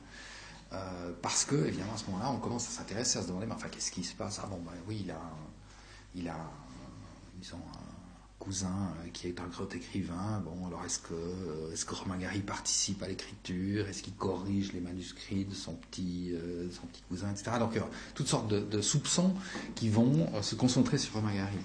Euh, 0.72 1.12
parce 1.22 1.44
que, 1.44 1.56
évidemment, 1.66 1.94
à 1.94 1.98
ce 1.98 2.04
moment-là, 2.06 2.30
on 2.30 2.38
commence 2.38 2.68
à 2.68 2.70
s'intéresser, 2.70 3.18
à 3.18 3.22
se 3.22 3.28
demander, 3.28 3.46
mais 3.46 3.54
enfin, 3.54 3.68
qu'est-ce 3.68 3.90
qui 3.90 4.04
se 4.04 4.14
passe? 4.14 4.40
Ah 4.42 4.46
bon, 4.46 4.58
ben 4.64 4.76
oui, 4.86 5.02
il 5.04 5.10
a, 5.10 5.20
il 6.14 6.28
a, 6.28 6.38
disons, 7.40 7.58
cousin 8.38 8.66
euh, 8.68 9.08
qui 9.12 9.28
est 9.28 9.40
un 9.40 9.46
grand 9.46 9.74
écrivain. 9.74 10.42
Bon, 10.44 10.66
alors 10.66 10.84
est-ce 10.84 10.98
que, 10.98 11.14
euh, 11.14 11.72
est-ce 11.72 11.84
que 11.84 11.94
participe 12.40 13.02
à 13.02 13.08
l'écriture? 13.08 13.88
Est-ce 13.88 14.02
qu'il 14.02 14.14
corrige 14.14 14.72
les 14.72 14.80
manuscrits 14.80 15.44
de 15.44 15.54
son 15.54 15.74
petit, 15.74 16.32
euh, 16.32 16.68
son 16.70 16.86
petit 16.86 17.02
cousin, 17.08 17.30
etc. 17.30 17.52
Donc, 17.58 17.76
a 17.76 17.88
toutes 18.14 18.28
sortes 18.28 18.48
de, 18.48 18.80
soupçons 18.80 19.34
qui 19.74 19.88
vont 19.88 20.28
se 20.42 20.54
concentrer 20.54 20.98
sur 20.98 21.14
Romain 21.14 21.34
Gary. 21.34 21.58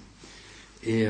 Et 0.82 1.06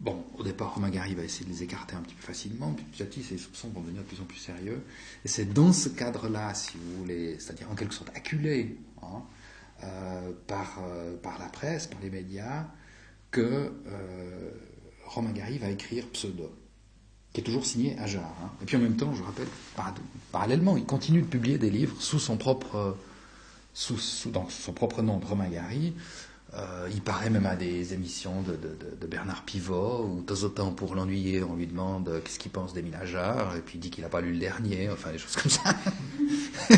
bon, 0.00 0.24
au 0.38 0.42
départ, 0.42 0.74
Romain 0.74 0.90
Gary 0.90 1.14
va 1.14 1.24
essayer 1.24 1.44
de 1.44 1.50
les 1.50 1.62
écarter 1.62 1.96
un 1.96 2.00
petit 2.00 2.14
peu 2.14 2.22
facilement, 2.22 2.72
puis 2.72 2.84
petit 2.84 3.02
à 3.02 3.06
petit, 3.06 3.22
ces 3.22 3.38
soupçons 3.38 3.68
vont 3.68 3.80
devenir 3.80 4.02
de 4.02 4.06
plus 4.06 4.20
en 4.20 4.24
plus 4.24 4.38
sérieux. 4.38 4.82
Et 5.24 5.28
c'est 5.28 5.52
dans 5.52 5.72
ce 5.72 5.88
cadre-là, 5.88 6.54
si 6.54 6.76
vous 6.78 6.98
voulez, 6.98 7.38
c'est-à-dire 7.38 7.70
en 7.70 7.74
quelque 7.74 7.94
sorte 7.94 8.10
acculé 8.14 8.76
hein, 9.02 9.22
par, 10.46 10.80
par 11.22 11.38
la 11.38 11.46
presse, 11.46 11.86
par 11.86 12.00
les 12.00 12.10
médias, 12.10 12.66
que 13.30 13.72
euh, 13.86 14.50
Romain 15.04 15.32
Gary 15.32 15.58
va 15.58 15.68
écrire 15.68 16.06
Pseudo, 16.08 16.50
qui 17.32 17.40
est 17.40 17.44
toujours 17.44 17.66
signé 17.66 17.98
Ajar. 17.98 18.34
Hein. 18.42 18.50
Et 18.62 18.64
puis 18.64 18.76
en 18.76 18.80
même 18.80 18.96
temps, 18.96 19.12
je 19.14 19.22
rappelle, 19.22 19.48
parallèlement, 20.32 20.76
il 20.76 20.86
continue 20.86 21.22
de 21.22 21.26
publier 21.26 21.58
des 21.58 21.70
livres 21.70 22.00
sous 22.00 22.18
son 22.18 22.36
propre, 22.36 22.96
sous, 23.74 23.98
dans 24.30 24.48
son 24.48 24.72
propre 24.72 25.02
nom 25.02 25.18
de 25.18 25.26
Romain 25.26 25.48
Gary. 25.48 25.94
Euh, 26.56 26.88
il 26.90 27.02
paraît 27.02 27.28
même 27.28 27.44
à 27.44 27.54
des 27.54 27.92
émissions 27.92 28.42
de, 28.42 29.06
Bernard 29.06 29.44
Pivot, 29.44 30.04
où 30.04 30.20
de 30.20 30.26
temps 30.26 30.46
en 30.46 30.48
temps, 30.48 30.72
pour 30.72 30.94
l'ennuyer, 30.94 31.42
on 31.42 31.54
lui 31.54 31.66
demande 31.66 32.08
euh, 32.08 32.20
qu'est-ce 32.20 32.38
qu'il 32.38 32.50
pense 32.50 32.72
d'Émile 32.72 32.94
Ajar, 32.94 33.56
et 33.56 33.60
puis 33.60 33.76
il 33.76 33.80
dit 33.80 33.90
qu'il 33.90 34.04
n'a 34.04 34.08
pas 34.08 34.20
lu 34.22 34.32
le 34.32 34.38
dernier, 34.38 34.88
enfin 34.90 35.12
des 35.12 35.18
choses 35.18 35.36
comme 35.36 35.50
ça. 35.50 35.74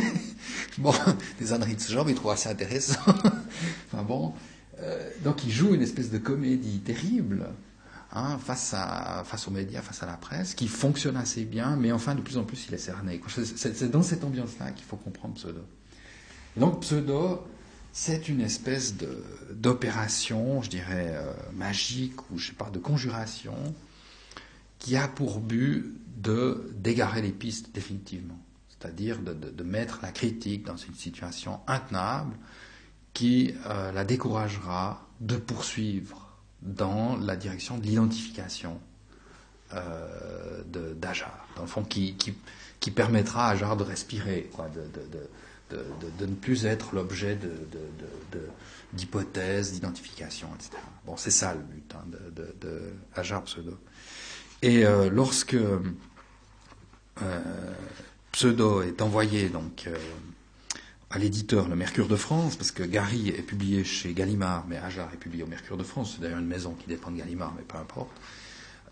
bon, 0.78 0.92
des 1.38 1.52
âneries 1.52 1.76
de 1.76 1.80
ce 1.80 1.92
genre, 1.92 2.08
il 2.08 2.16
trouve 2.16 2.32
assez 2.32 2.48
intéressant. 2.48 2.98
enfin 3.92 4.02
bon, 4.02 4.34
euh, 4.80 5.10
donc 5.22 5.44
il 5.44 5.52
joue 5.52 5.74
une 5.74 5.82
espèce 5.82 6.10
de 6.10 6.18
comédie 6.18 6.80
terrible 6.80 7.46
hein, 8.12 8.36
face, 8.38 8.74
à, 8.74 9.22
face 9.24 9.46
aux 9.46 9.52
médias, 9.52 9.82
face 9.82 10.02
à 10.02 10.06
la 10.06 10.16
presse, 10.16 10.54
qui 10.54 10.66
fonctionne 10.66 11.16
assez 11.16 11.44
bien, 11.44 11.76
mais 11.76 11.92
enfin 11.92 12.16
de 12.16 12.20
plus 12.20 12.36
en 12.36 12.42
plus 12.44 12.66
il 12.68 12.74
est 12.74 12.78
cerné. 12.78 13.20
C'est 13.28 13.90
dans 13.90 14.02
cette 14.02 14.24
ambiance-là 14.24 14.72
qu'il 14.72 14.84
faut 14.84 14.96
comprendre 14.96 15.34
Pseudo. 15.34 15.62
donc 16.56 16.80
Pseudo, 16.80 17.46
c'est 18.00 18.28
une 18.28 18.40
espèce 18.40 18.94
d'opération, 19.50 20.62
je 20.62 20.70
dirais, 20.70 21.14
euh, 21.14 21.32
magique 21.52 22.30
ou 22.30 22.38
je 22.38 22.46
sais 22.46 22.52
pas, 22.52 22.70
de 22.70 22.78
conjuration, 22.78 23.56
qui 24.78 24.96
a 24.96 25.08
pour 25.08 25.40
but 25.40 25.96
de 26.16 26.70
d'égarer 26.76 27.22
les 27.22 27.32
pistes 27.32 27.74
définitivement, 27.74 28.38
c'est-à-dire 28.68 29.18
de, 29.18 29.62
mettre 29.64 29.98
la 30.00 30.12
critique 30.12 30.64
dans 30.64 30.76
une 30.76 30.94
situation 30.94 31.58
intenable 31.66 32.36
qui 33.14 33.56
euh, 33.66 33.90
la 33.90 34.04
découragera 34.04 35.04
de 35.20 35.36
poursuivre 35.36 36.38
dans 36.62 37.16
la 37.16 37.34
direction 37.34 37.78
de 37.78 37.82
l'identification 37.82 38.80
euh, 39.74 40.62
d'Ajar, 40.94 41.48
dans 41.56 41.62
le 41.62 41.68
fond, 41.68 41.82
qui, 41.82 42.14
qui, 42.14 42.90
permettra 42.92 43.48
à 43.48 43.50
Ajar 43.50 43.76
de 43.76 43.82
respirer, 43.82 44.48
quoi, 44.52 44.68
de, 44.68 44.82
de, 44.82 45.28
ne 45.72 46.34
plus 46.34 46.66
être 46.66 46.94
l'objet 46.94 47.38
d'hypothèses, 48.92 49.72
d'identification, 49.72 50.48
etc. 50.54 50.70
Bon, 51.06 51.16
c'est 51.16 51.30
ça 51.30 51.54
le 51.54 51.60
but 51.60 51.94
hein, 51.94 52.04
de, 52.60 52.92
Ajar 53.14 53.42
Pseudo. 53.44 53.76
Et 54.62 54.84
euh, 54.84 55.08
lorsque 55.10 55.54
euh, 55.54 55.78
Pseudo 58.32 58.82
est 58.82 59.02
envoyé 59.02 59.48
donc 59.48 59.84
euh, 59.86 59.96
à 61.10 61.18
l'éditeur 61.18 61.68
Le 61.68 61.76
Mercure 61.76 62.08
de 62.08 62.16
France, 62.16 62.56
parce 62.56 62.70
que 62.70 62.82
Gary 62.82 63.28
est 63.28 63.42
publié 63.42 63.84
chez 63.84 64.12
Gallimard, 64.12 64.66
mais 64.68 64.76
Ajar 64.76 65.12
est 65.12 65.16
publié 65.16 65.44
au 65.44 65.46
Mercure 65.46 65.76
de 65.76 65.82
France, 65.82 66.14
c'est 66.14 66.22
d'ailleurs 66.22 66.40
une 66.40 66.46
maison 66.46 66.74
qui 66.74 66.86
dépend 66.86 67.10
de 67.10 67.18
Gallimard, 67.18 67.54
mais 67.56 67.62
peu 67.62 67.78
importe. 67.78 68.10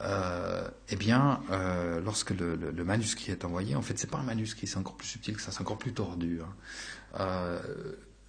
Euh, 0.02 0.68
eh 0.90 0.96
bien, 0.96 1.40
euh, 1.50 2.00
lorsque 2.00 2.30
le, 2.30 2.84
manuscrit 2.84 3.32
est 3.32 3.44
envoyé, 3.44 3.74
en 3.76 3.82
fait, 3.82 3.98
c'est 3.98 4.10
pas 4.10 4.18
un 4.18 4.22
manuscrit, 4.22 4.66
c'est 4.66 4.78
encore 4.78 4.96
plus 4.96 5.08
subtil 5.08 5.36
que 5.36 5.42
ça, 5.42 5.52
c'est 5.52 5.60
encore 5.60 5.78
plus 5.78 5.92
tordu. 5.92 6.40
Hein. 6.42 6.54
Euh, 7.20 7.60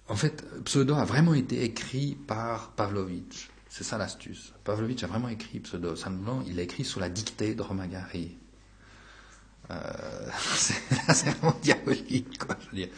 en 0.08 0.16
fait, 0.16 0.44
Pseudo 0.64 0.94
a 0.94 1.04
vraiment 1.04 1.34
été 1.34 1.62
écrit 1.64 2.16
par 2.26 2.70
Pavlovitch. 2.70 3.50
C'est 3.68 3.84
ça 3.84 3.98
l'astuce. 3.98 4.54
Pavlovitch 4.64 5.02
a 5.04 5.06
vraiment 5.06 5.28
écrit 5.28 5.60
Pseudo. 5.60 5.94
Simplement, 5.94 6.42
il 6.46 6.56
l'a 6.56 6.62
écrit 6.62 6.84
sous 6.84 7.00
la 7.00 7.10
dictée 7.10 7.54
de 7.54 7.62
Romagari. 7.62 8.36
c'est 10.54 11.28
vraiment 11.28 11.54
diabolique, 11.62 12.38
quoi. 12.38 12.56
Je 12.62 12.70
veux 12.70 12.76
dire. 12.76 12.88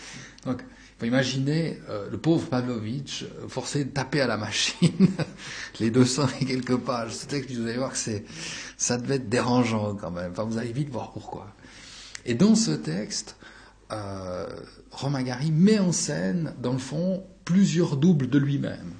Donc, 0.44 0.62
faut 1.00 1.06
imaginer 1.06 1.80
euh, 1.88 2.10
le 2.10 2.18
pauvre 2.18 2.46
Pavlovitch 2.48 3.22
euh, 3.22 3.48
forcé 3.48 3.86
de 3.86 3.90
taper 3.90 4.20
à 4.20 4.26
la 4.26 4.36
machine 4.36 5.08
les 5.80 5.90
200 5.90 6.26
et 6.40 6.44
quelques 6.44 6.76
pages. 6.76 7.14
Ce 7.14 7.26
texte, 7.26 7.50
vous 7.52 7.66
allez 7.66 7.78
voir 7.78 7.92
que 7.92 7.98
ça 8.76 8.98
devait 8.98 9.14
être 9.14 9.30
dérangeant 9.30 9.94
quand 9.94 10.10
même. 10.10 10.32
Enfin, 10.32 10.44
vous 10.44 10.58
allez 10.58 10.72
vite 10.72 10.90
voir 10.90 11.12
pourquoi. 11.12 11.46
Et 12.26 12.34
dans 12.34 12.54
ce 12.54 12.72
texte, 12.72 13.36
euh, 13.92 14.46
Romagari 14.90 15.50
met 15.50 15.78
en 15.78 15.92
scène, 15.92 16.52
dans 16.60 16.74
le 16.74 16.78
fond, 16.78 17.24
plusieurs 17.46 17.96
doubles 17.96 18.28
de 18.28 18.38
lui-même. 18.38 18.92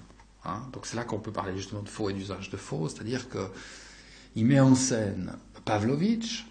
Hein. 0.47 0.62
Donc 0.73 0.87
c'est 0.87 0.97
là 0.97 1.04
qu'on 1.04 1.19
peut 1.19 1.33
parler 1.33 1.54
justement 1.54 1.83
de 1.83 1.88
faux 1.90 2.09
et 2.09 2.14
d'usage 2.14 2.49
de 2.49 2.57
faux, 2.57 2.88
c'est-à-dire 2.88 3.28
que 3.28 3.47
il 4.37 4.47
met 4.47 4.61
en 4.61 4.75
scène 4.75 5.33
Pavlovitch, 5.66 6.47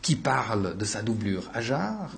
qui 0.00 0.16
parle 0.16 0.78
de 0.78 0.84
sa 0.86 1.02
doublure 1.02 1.50
Ajar, 1.52 2.12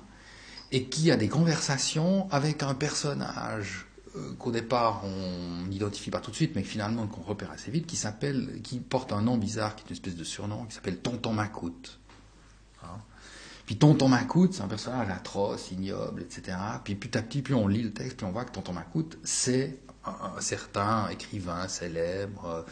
et 0.71 0.85
qui 0.85 1.11
a 1.11 1.17
des 1.17 1.29
conversations 1.29 2.27
avec 2.31 2.63
un 2.63 2.73
personnage 2.73 3.87
euh, 4.15 4.33
qu'au 4.37 4.51
départ 4.51 5.03
on 5.03 5.67
n'identifie 5.67 6.09
pas 6.09 6.19
tout 6.19 6.31
de 6.31 6.35
suite, 6.35 6.55
mais 6.55 6.63
finalement 6.63 7.07
qu'on 7.07 7.21
repère 7.21 7.51
assez 7.51 7.71
vite, 7.71 7.85
qui 7.85 7.95
s'appelle, 7.95 8.61
qui 8.63 8.79
porte 8.79 9.13
un 9.13 9.21
nom 9.21 9.37
bizarre, 9.37 9.75
qui 9.75 9.83
est 9.83 9.89
une 9.89 9.93
espèce 9.93 10.15
de 10.15 10.23
surnom, 10.23 10.65
qui 10.65 10.75
s'appelle 10.75 10.97
Tonton 10.97 11.33
Macoute. 11.33 11.99
Hein? 12.83 12.97
puis 13.65 13.77
Tonton 13.77 14.07
Macoute, 14.07 14.53
c'est 14.53 14.61
un 14.61 14.67
personnage 14.67 15.09
atroce, 15.09 15.71
ignoble, 15.71 16.23
etc. 16.23 16.57
Puis 16.83 16.95
petit 16.95 17.17
à 17.17 17.21
petit, 17.21 17.41
plus 17.41 17.53
on 17.53 17.67
lit 17.67 17.83
le 17.83 17.93
texte, 17.93 18.17
puis 18.17 18.25
on 18.25 18.31
voit 18.31 18.45
que 18.45 18.51
Tonton 18.51 18.73
Macoute, 18.73 19.17
c'est 19.23 19.79
un, 20.05 20.41
certain 20.41 21.07
écrivain 21.09 21.67
célèbre 21.67 22.65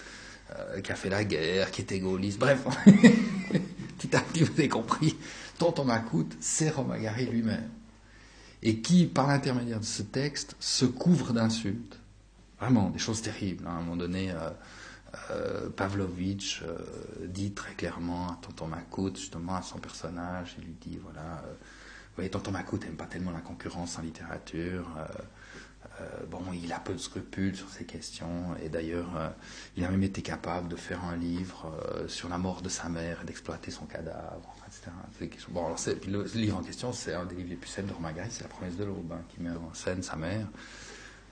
euh, 0.56 0.82
qui 0.82 0.92
a 0.92 0.96
fait 0.96 1.10
la 1.10 1.24
guerre, 1.24 1.70
qui 1.72 1.82
était 1.82 2.00
gaulliste, 2.00 2.40
bref. 2.40 2.64
petit 3.98 4.16
à 4.16 4.22
petit, 4.22 4.44
vous 4.44 4.54
avez 4.54 4.70
compris. 4.70 5.16
Tonton 5.60 5.86
Macoute, 5.86 6.36
c'est 6.40 6.70
Romagari 6.70 7.26
lui-même 7.28 7.70
et 8.64 8.82
qui, 8.82 9.06
par 9.06 9.28
l'intermédiaire 9.28 9.80
de 9.80 9.86
ce 9.86 10.04
texte, 10.04 10.56
se 10.60 10.86
couvre 10.86 11.34
d'insultes. 11.34 12.00
Vraiment, 12.60 12.90
des 12.90 13.00
choses 13.00 13.22
terribles. 13.22 13.66
Hein. 13.68 13.72
À 13.72 13.74
un 13.76 13.82
moment 13.82 13.98
donné, 13.98 14.32
euh, 14.32 14.50
euh, 15.32 15.70
Pavlovitch 15.70 16.64
euh, 16.64 16.78
dit 17.28 17.52
très 17.52 17.74
clairement 17.74 18.30
à 18.30 18.40
Tonton 18.42 18.68
Macoute, 18.68 19.18
justement, 19.18 19.56
à 19.56 19.62
son 19.62 19.78
personnage, 19.78 20.56
il 20.58 20.66
lui 20.66 20.76
dit, 20.82 21.00
voilà, 21.02 21.44
vous 21.44 22.16
voyez, 22.16 22.30
Tonton 22.32 22.52
Macoute 22.52 22.84
n'aime 22.86 22.96
pas 22.96 23.06
tellement 23.06 23.32
la 23.32 23.42
concurrence 23.42 24.00
en 24.00 24.02
littérature. 24.02 24.88
Bon, 26.30 26.42
il 26.54 26.72
a 26.72 26.80
peu 26.80 26.94
de 26.94 26.98
scrupules 26.98 27.56
sur 27.56 27.70
ces 27.70 27.86
questions, 27.86 28.56
et 28.64 28.70
d'ailleurs, 28.70 29.34
il 29.76 29.84
a 29.84 29.90
même 29.90 30.04
été 30.04 30.22
capable 30.22 30.68
de 30.68 30.76
faire 30.76 31.04
un 31.06 31.16
livre 31.16 31.72
sur 32.08 32.30
la 32.30 32.38
mort 32.38 32.62
de 32.62 32.70
sa 32.70 32.90
mère 32.90 33.22
et 33.24 33.26
d'exploiter 33.26 33.72
son 33.72 33.86
cadavre. 33.86 34.54
Bon, 35.50 35.66
alors 35.66 35.80
le 36.08 36.24
livre 36.36 36.58
en 36.58 36.62
question, 36.64 36.92
c'est 36.92 37.14
un 37.14 37.26
des 37.26 37.36
livres 37.36 37.50
les 37.50 37.56
plus 37.56 37.70
célèbres 37.70 38.00
de 38.00 38.14
Gary, 38.16 38.30
c'est 38.32 38.44
La 38.44 38.50
promesse 38.50 38.76
de 38.76 38.84
l'aube, 38.84 39.12
hein, 39.12 39.22
qui 39.30 39.42
met 39.42 39.50
en 39.50 39.74
scène 39.74 40.04
sa 40.04 40.16
mère, 40.16 40.48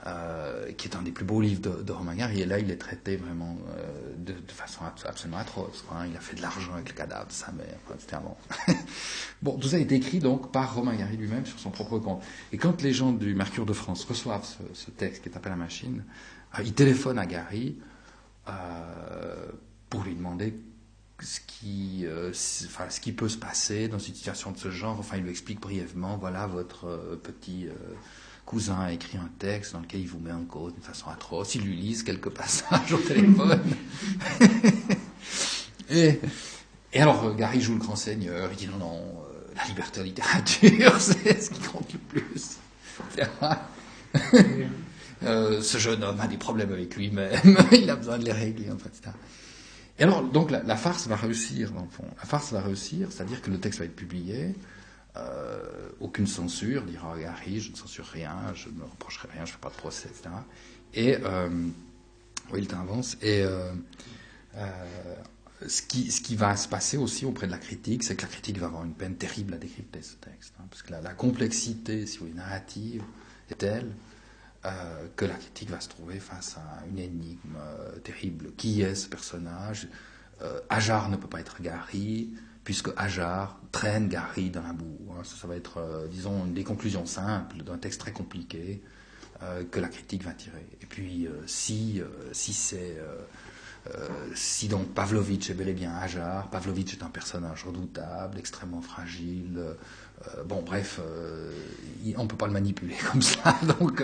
euh, 0.04 0.70
qui 0.72 0.88
est 0.88 0.94
un 0.94 1.02
des 1.02 1.10
plus 1.10 1.24
beaux 1.24 1.40
livres 1.40 1.62
de, 1.62 1.82
de 1.82 1.92
Romain 1.92 2.14
Gary. 2.14 2.42
Et 2.42 2.46
là, 2.46 2.58
il 2.58 2.70
est 2.70 2.76
traité 2.76 3.16
vraiment 3.16 3.56
euh, 3.76 4.12
de, 4.18 4.34
façon 4.52 4.82
absolument 5.04 5.38
atroce. 5.38 5.84
Hein. 5.90 6.06
Il 6.08 6.16
a 6.16 6.20
fait 6.20 6.36
de 6.36 6.42
l'argent 6.42 6.74
avec 6.74 6.90
le 6.90 6.94
cadavre 6.94 7.26
de 7.26 7.32
sa 7.32 7.50
mère, 7.52 7.78
etc. 7.94 8.18
Bon. 8.22 8.36
bon, 9.42 9.58
tout 9.58 9.68
ça 9.68 9.78
est 9.78 9.90
écrit 9.90 10.18
donc 10.18 10.52
par 10.52 10.74
Romain 10.74 10.94
Gary 10.94 11.16
lui-même 11.16 11.46
sur 11.46 11.58
son 11.58 11.70
propre 11.70 11.98
compte. 11.98 12.22
Et 12.52 12.58
quand 12.58 12.82
les 12.82 12.92
gens 12.92 13.10
du 13.10 13.34
Mercure 13.34 13.64
de 13.64 13.72
France 13.72 14.04
reçoivent 14.04 14.46
ce, 14.74 14.90
texte 14.90 15.22
qui 15.22 15.30
est 15.30 15.36
appelé 15.36 15.50
la 15.50 15.56
machine, 15.56 16.04
euh, 16.58 16.62
ils 16.62 16.74
téléphonent 16.74 17.18
à 17.18 17.26
Gary 17.26 17.76
pour 19.90 20.04
lui 20.04 20.14
demander 20.14 20.54
ce 21.20 21.40
qui, 21.40 22.06
enfin, 22.66 22.90
ce 22.90 23.00
qui 23.00 23.12
peut 23.12 23.28
se 23.28 23.38
passer 23.38 23.88
dans 23.88 23.98
une 23.98 24.14
situation 24.14 24.52
de 24.52 24.58
ce 24.58 24.70
genre. 24.70 25.00
Enfin, 25.00 25.16
il 25.16 25.24
lui 25.24 25.30
explique 25.30 25.58
brièvement, 25.58 26.16
voilà, 26.16 26.46
votre 26.46 27.18
petit 27.24 27.66
cousin 28.46 28.78
a 28.80 28.92
écrit 28.92 29.18
un 29.18 29.28
texte 29.38 29.72
dans 29.72 29.80
lequel 29.80 30.00
il 30.00 30.08
vous 30.08 30.20
met 30.20 30.32
en 30.32 30.44
cause 30.44 30.72
d'une 30.72 30.82
façon 30.82 31.10
atroce. 31.10 31.56
Il 31.56 31.62
lui 31.62 31.76
lise 31.76 32.02
quelques 32.02 32.30
passages 32.30 32.92
au 32.92 32.98
téléphone. 32.98 33.60
et, 35.90 36.20
et 36.92 37.00
alors, 37.00 37.34
Gary 37.34 37.60
joue 37.60 37.74
le 37.74 37.80
grand 37.80 37.96
seigneur. 37.96 38.48
Il 38.52 38.56
dit 38.56 38.68
non, 38.68 38.78
non, 38.78 39.02
la 39.56 39.64
liberté 39.64 40.00
en 40.00 40.04
littérature, 40.04 40.96
c'est 41.00 41.42
ce 41.42 41.50
qui 41.50 41.60
compte 41.60 41.92
le 41.92 41.98
plus. 41.98 42.58
ce 45.60 45.78
jeune 45.78 46.04
homme 46.04 46.20
a 46.20 46.26
des 46.26 46.36
problèmes 46.36 46.72
avec 46.72 46.96
lui-même. 46.96 47.58
il 47.72 47.90
a 47.90 47.96
besoin 47.96 48.18
de 48.18 48.24
les 48.24 48.32
régler, 48.32 48.70
en 48.70 48.78
fait, 48.78 48.88
etc. 48.88 49.10
Et 49.98 50.02
alors, 50.02 50.22
donc, 50.22 50.50
la, 50.50 50.76
farce 50.76 51.06
va 51.08 51.16
réussir, 51.16 51.72
dans 51.72 51.82
le 51.82 51.90
fond. 51.90 52.04
La 52.18 52.24
farce 52.24 52.52
va 52.52 52.60
réussir, 52.60 53.08
c'est-à-dire 53.10 53.40
que 53.40 53.50
le 53.50 53.58
texte 53.58 53.78
va 53.78 53.86
être 53.86 53.96
publié, 53.96 54.54
euh, 55.16 55.88
aucune 56.00 56.26
censure, 56.26 56.82
dira 56.82 57.18
Gary, 57.18 57.60
je 57.60 57.72
ne 57.72 57.76
censure 57.76 58.06
rien, 58.06 58.36
je 58.54 58.68
ne 58.68 58.82
reprocherai 58.82 59.28
rien, 59.32 59.44
je 59.44 59.52
ne 59.52 59.56
fais 59.56 59.60
pas 59.60 59.70
de 59.70 59.74
procès, 59.74 60.08
etc. 60.08 60.30
Et, 60.94 61.16
euh, 61.22 61.48
oui, 62.52 62.60
il 62.60 62.68
t'avance. 62.68 63.16
Et 63.22 63.42
euh, 63.42 63.72
ce, 65.66 65.82
qui, 65.82 66.10
ce 66.10 66.20
qui 66.20 66.36
va 66.36 66.56
se 66.56 66.68
passer 66.68 66.96
aussi 66.96 67.24
auprès 67.24 67.46
de 67.46 67.52
la 67.52 67.58
critique, 67.58 68.04
c'est 68.04 68.16
que 68.16 68.22
la 68.22 68.28
critique 68.28 68.58
va 68.58 68.66
avoir 68.66 68.84
une 68.84 68.94
peine 68.94 69.16
terrible 69.16 69.54
à 69.54 69.58
décrypter 69.58 70.02
ce 70.02 70.14
texte. 70.16 70.54
Hein, 70.58 70.64
parce 70.70 70.82
que 70.82 70.92
la, 70.92 71.14
complexité, 71.14 72.06
si 72.06 72.18
vous 72.18 72.26
voulez, 72.26 72.36
narrative 72.36 73.02
est 73.50 73.56
telle 73.56 73.90
euh, 74.64 75.06
que 75.16 75.24
la 75.24 75.34
critique 75.34 75.70
va 75.70 75.80
se 75.80 75.88
trouver 75.88 76.18
face 76.18 76.56
à 76.56 76.84
une 76.90 76.98
énigme 76.98 77.56
euh, 77.56 77.98
terrible. 77.98 78.50
Qui 78.56 78.82
est 78.82 78.94
ce 78.94 79.08
personnage? 79.08 79.88
Euh, 80.42 80.60
Ajar 80.68 81.08
ne 81.08 81.16
peut 81.16 81.28
pas 81.28 81.40
être 81.40 81.62
Gary, 81.62 82.30
puisque 82.66 82.90
Ajar 82.96 83.60
traîne 83.70 84.08
Gary 84.08 84.50
dans 84.50 84.62
la 84.62 84.72
boue. 84.72 84.98
Hein. 85.12 85.22
Ça, 85.22 85.46
va 85.46 85.54
être, 85.54 86.08
disons, 86.10 86.46
des 86.46 86.64
conclusions 86.64 87.06
simples 87.06 87.62
d'un 87.62 87.78
texte 87.78 88.00
très 88.00 88.10
compliqué 88.10 88.82
que 89.70 89.80
la 89.80 89.88
critique 89.88 90.24
va 90.24 90.32
tirer. 90.32 90.66
Et 90.82 90.86
puis, 90.86 91.28
si, 91.46 92.00
si 92.32 92.52
c'est 92.54 92.96
si 94.34 94.66
donc 94.66 94.94
Pavlovitch 94.94 95.50
est 95.50 95.54
bel 95.54 95.68
et 95.68 95.74
bien 95.74 95.94
Hajar, 95.94 96.48
Pavlovitch 96.48 96.94
est 96.94 97.02
un 97.04 97.10
personnage 97.10 97.64
redoutable, 97.64 98.38
extrêmement 98.38 98.80
fragile. 98.80 99.62
bon, 100.46 100.62
bref, 100.62 101.00
on 102.16 102.22
ne 102.22 102.28
peut 102.28 102.36
pas 102.36 102.46
le 102.46 102.54
manipuler 102.54 102.96
comme 103.12 103.22
ça, 103.22 103.56
donc 103.78 104.02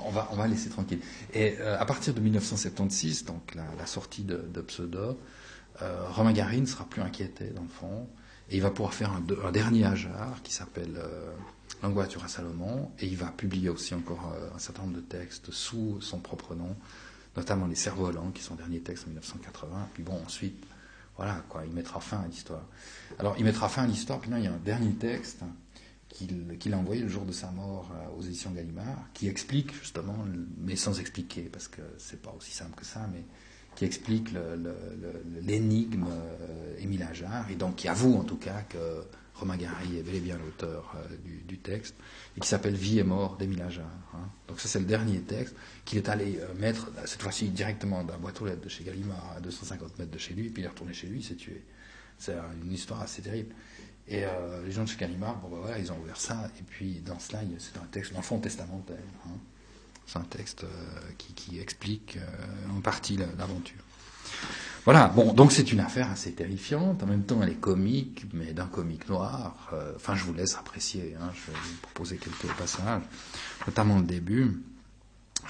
on 0.00 0.10
va, 0.10 0.28
on 0.32 0.36
va 0.36 0.46
laisser 0.46 0.68
tranquille. 0.68 1.00
Et 1.32 1.58
à 1.58 1.84
partir 1.86 2.14
de 2.14 2.20
1976, 2.20 3.24
donc 3.24 3.56
la, 3.56 3.86
sortie 3.86 4.22
de, 4.22 4.36
de 4.36 4.60
Pseudo, 4.60 5.18
Romain 5.80 6.32
Gary 6.32 6.60
ne 6.60 6.66
sera 6.66 6.84
plus 6.84 7.02
inquiété, 7.02 7.50
dans 7.50 7.62
le 7.62 7.68
fond, 7.68 8.08
et 8.50 8.56
il 8.56 8.62
va 8.62 8.70
pouvoir 8.70 8.94
faire 8.94 9.12
un, 9.12 9.50
dernier 9.52 9.84
Hajar 9.84 10.42
qui 10.42 10.52
s'appelle 10.52 11.00
L'Angoiture 11.82 12.24
à 12.24 12.28
Salomon, 12.28 12.90
et 12.98 13.06
il 13.06 13.16
va 13.16 13.26
publier 13.26 13.68
aussi 13.68 13.94
encore 13.94 14.32
un 14.54 14.58
certain 14.58 14.82
nombre 14.82 14.96
de 14.96 15.00
textes 15.02 15.52
sous 15.52 16.00
son 16.00 16.18
propre 16.18 16.54
nom 16.54 16.74
notamment 17.38 17.66
les 17.66 17.74
cerfs-volants, 17.74 18.30
qui 18.32 18.42
sont 18.42 18.54
derniers 18.54 18.80
textes 18.80 19.04
en 19.04 19.08
1980. 19.08 19.88
Puis 19.94 20.02
bon, 20.02 20.20
ensuite, 20.24 20.64
voilà, 21.16 21.42
quoi, 21.48 21.64
il 21.64 21.72
mettra 21.72 22.00
fin 22.00 22.20
à 22.20 22.26
l'histoire. 22.26 22.64
Alors, 23.18 23.34
il 23.38 23.44
mettra 23.44 23.68
fin 23.68 23.84
à 23.84 23.86
l'histoire, 23.86 24.20
puis 24.20 24.30
là, 24.30 24.38
il 24.38 24.44
y 24.44 24.48
a 24.48 24.52
un 24.52 24.58
dernier 24.58 24.92
texte 24.94 25.42
qu'il 26.08 26.74
a 26.74 26.78
envoyé 26.78 27.02
le 27.02 27.08
jour 27.08 27.24
de 27.24 27.32
sa 27.32 27.50
mort 27.50 27.90
euh, 27.92 28.18
aux 28.18 28.22
éditions 28.22 28.50
Gallimard, 28.50 29.04
qui 29.12 29.28
explique 29.28 29.74
justement, 29.74 30.16
mais 30.56 30.74
sans 30.74 30.98
expliquer, 31.00 31.42
parce 31.42 31.68
que 31.68 31.82
c'est 31.98 32.22
pas 32.22 32.34
aussi 32.36 32.50
simple 32.50 32.74
que 32.76 32.84
ça, 32.84 33.06
mais 33.12 33.22
qui 33.78 33.84
explique 33.84 34.30
l'énigme 35.40 36.08
euh, 36.10 36.76
Émile 36.80 37.04
Ajar, 37.04 37.48
et 37.48 37.54
donc 37.54 37.76
qui 37.76 37.86
avoue 37.86 38.16
en 38.16 38.24
tout 38.24 38.36
cas 38.36 38.62
que 38.68 39.04
Romain 39.36 39.56
Gary 39.56 39.98
est 39.98 40.02
bel 40.02 40.16
et 40.16 40.20
bien 40.20 40.36
l'auteur 40.36 40.96
euh, 40.96 41.16
du, 41.46 41.58
texte, 41.58 41.94
et 42.36 42.40
qui 42.40 42.48
s'appelle 42.48 42.74
Vie 42.74 42.98
et 42.98 43.04
mort 43.04 43.36
d'Émile 43.36 43.62
Ajar. 43.62 43.86
Hein. 44.14 44.30
Donc 44.48 44.58
ça 44.58 44.66
c'est 44.66 44.80
le 44.80 44.84
dernier 44.84 45.20
texte 45.20 45.54
qu'il 45.84 45.98
est 45.98 46.08
allé 46.08 46.40
euh, 46.40 46.52
mettre, 46.54 46.90
cette 47.04 47.22
fois-ci 47.22 47.50
directement 47.50 48.02
dans 48.02 48.14
la 48.14 48.18
boîte 48.18 48.42
aux 48.42 48.46
lettres 48.46 48.62
de 48.62 48.68
chez 48.68 48.82
Gallimard 48.82 49.34
à 49.36 49.40
250 49.40 49.96
mètres 50.00 50.10
de 50.10 50.18
chez 50.18 50.34
lui, 50.34 50.48
et 50.48 50.50
puis 50.50 50.62
il 50.62 50.64
est 50.64 50.70
retourné 50.70 50.92
chez 50.92 51.06
lui, 51.06 51.20
il 51.20 51.24
s'est 51.24 51.36
tué. 51.36 51.62
C'est 52.18 52.34
une 52.64 52.72
histoire 52.72 53.02
assez 53.02 53.22
terrible. 53.22 53.54
Et 54.08 54.24
les 54.64 54.72
gens 54.72 54.82
de 54.82 54.88
chez 54.88 54.96
Gallimard, 54.96 55.36
bon 55.36 55.50
ben 55.50 55.58
voilà, 55.58 55.78
ils 55.78 55.92
ont 55.92 55.98
ouvert 56.00 56.16
ça, 56.16 56.50
et 56.58 56.62
puis 56.64 57.00
dans 57.06 57.20
cela, 57.20 57.42
c'est 57.58 57.78
un 57.78 57.86
texte, 57.92 58.10
dans 58.10 58.18
le 58.18 58.24
fond 58.24 58.40
testamentaire. 58.40 58.96
Hein. 59.24 59.38
C'est 60.08 60.18
un 60.18 60.22
texte 60.22 60.64
qui, 61.18 61.34
qui, 61.34 61.60
explique 61.60 62.18
en 62.74 62.80
partie 62.80 63.18
l'aventure. 63.18 63.84
Voilà, 64.84 65.08
bon, 65.08 65.34
donc 65.34 65.52
c'est 65.52 65.70
une 65.70 65.80
affaire 65.80 66.10
assez 66.10 66.32
terrifiante. 66.32 67.02
En 67.02 67.06
même 67.06 67.24
temps, 67.24 67.42
elle 67.42 67.50
est 67.50 67.60
comique, 67.60 68.24
mais 68.32 68.54
d'un 68.54 68.64
comique 68.66 69.06
noir. 69.10 69.68
Euh, 69.74 69.92
enfin, 69.96 70.14
je 70.14 70.24
vous 70.24 70.32
laisse 70.32 70.56
apprécier. 70.56 71.14
Hein, 71.20 71.28
je 71.34 71.50
vais 71.50 71.58
vous 71.58 71.76
proposer 71.82 72.16
quelques 72.16 72.50
passages, 72.56 73.02
notamment 73.66 73.98
le 73.98 74.04
début, 74.04 74.62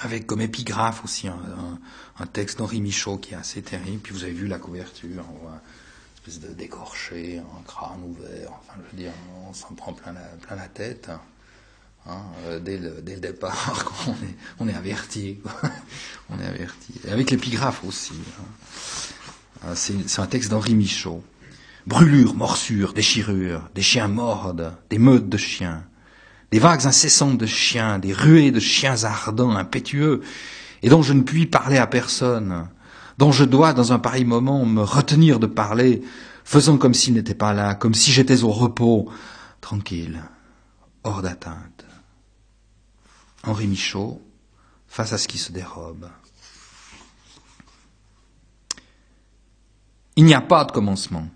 avec 0.00 0.26
comme 0.26 0.40
épigraphe 0.40 1.04
aussi 1.04 1.28
un, 1.28 2.26
texte 2.26 2.58
d'Henri 2.58 2.80
Michaud 2.80 3.18
qui 3.18 3.34
est 3.34 3.36
assez 3.36 3.62
terrible. 3.62 4.00
Puis 4.02 4.12
vous 4.12 4.24
avez 4.24 4.32
vu 4.32 4.48
la 4.48 4.58
couverture, 4.58 5.24
on 5.30 5.44
voit 5.44 5.52
une 5.52 6.32
espèce 6.32 6.40
de 6.40 6.52
décorché, 6.52 7.38
un 7.38 7.62
crâne 7.64 8.02
ouvert. 8.02 8.50
Enfin, 8.60 8.80
je 8.84 8.96
veux 8.96 9.02
dire, 9.02 9.12
on 9.48 9.52
s'en 9.52 9.72
prend 9.74 9.92
plein 9.92 10.12
la 10.12 10.68
tête. 10.68 11.10
Hein, 12.08 12.22
euh, 12.46 12.58
dès, 12.58 12.78
le, 12.78 13.02
dès, 13.02 13.16
le, 13.16 13.20
départ, 13.20 13.92
on 14.06 14.12
est, 14.12 14.36
on 14.60 14.68
est 14.68 14.74
averti. 14.74 15.38
on 16.30 16.40
est 16.40 16.46
averti. 16.46 16.94
Et 17.06 17.10
avec 17.10 17.30
l'épigraphe 17.30 17.84
aussi. 17.86 18.14
Hein. 18.40 18.44
Ah, 19.66 19.74
c'est 19.74 20.20
un 20.20 20.26
texte 20.26 20.50
d'Henri 20.50 20.74
Michaud. 20.74 21.22
Brûlures, 21.86 22.34
morsures, 22.34 22.92
déchirures, 22.92 23.68
des 23.74 23.82
chiens 23.82 24.08
mordent, 24.08 24.74
des 24.90 24.98
meutes 24.98 25.28
de 25.28 25.36
chiens, 25.36 25.84
des 26.50 26.58
vagues 26.58 26.86
incessantes 26.86 27.38
de 27.38 27.46
chiens, 27.46 27.98
des 27.98 28.12
ruées 28.12 28.50
de 28.50 28.60
chiens 28.60 29.04
ardents, 29.04 29.56
impétueux, 29.56 30.22
et 30.82 30.88
dont 30.88 31.02
je 31.02 31.12
ne 31.12 31.22
puis 31.22 31.46
parler 31.46 31.78
à 31.78 31.86
personne, 31.86 32.68
dont 33.16 33.32
je 33.32 33.44
dois, 33.44 33.72
dans 33.72 33.92
un 33.92 33.98
pareil 33.98 34.24
moment, 34.24 34.64
me 34.64 34.82
retenir 34.82 35.38
de 35.40 35.46
parler, 35.46 36.02
faisant 36.44 36.78
comme 36.78 36.94
s'il 36.94 37.14
n'était 37.14 37.34
pas 37.34 37.52
là, 37.52 37.74
comme 37.74 37.94
si 37.94 38.12
j'étais 38.12 38.44
au 38.44 38.50
repos, 38.50 39.10
tranquille, 39.60 40.22
hors 41.04 41.22
d'atteinte. 41.22 41.87
Henri 43.48 43.66
Michaud, 43.66 44.20
face 44.86 45.12
à 45.12 45.18
ce 45.18 45.28
qui 45.28 45.38
se 45.38 45.52
dérobe. 45.52 46.08
Il 50.16 50.24
n'y 50.24 50.34
a 50.34 50.40
pas 50.40 50.64
de 50.64 50.72
commencement. 50.72 51.28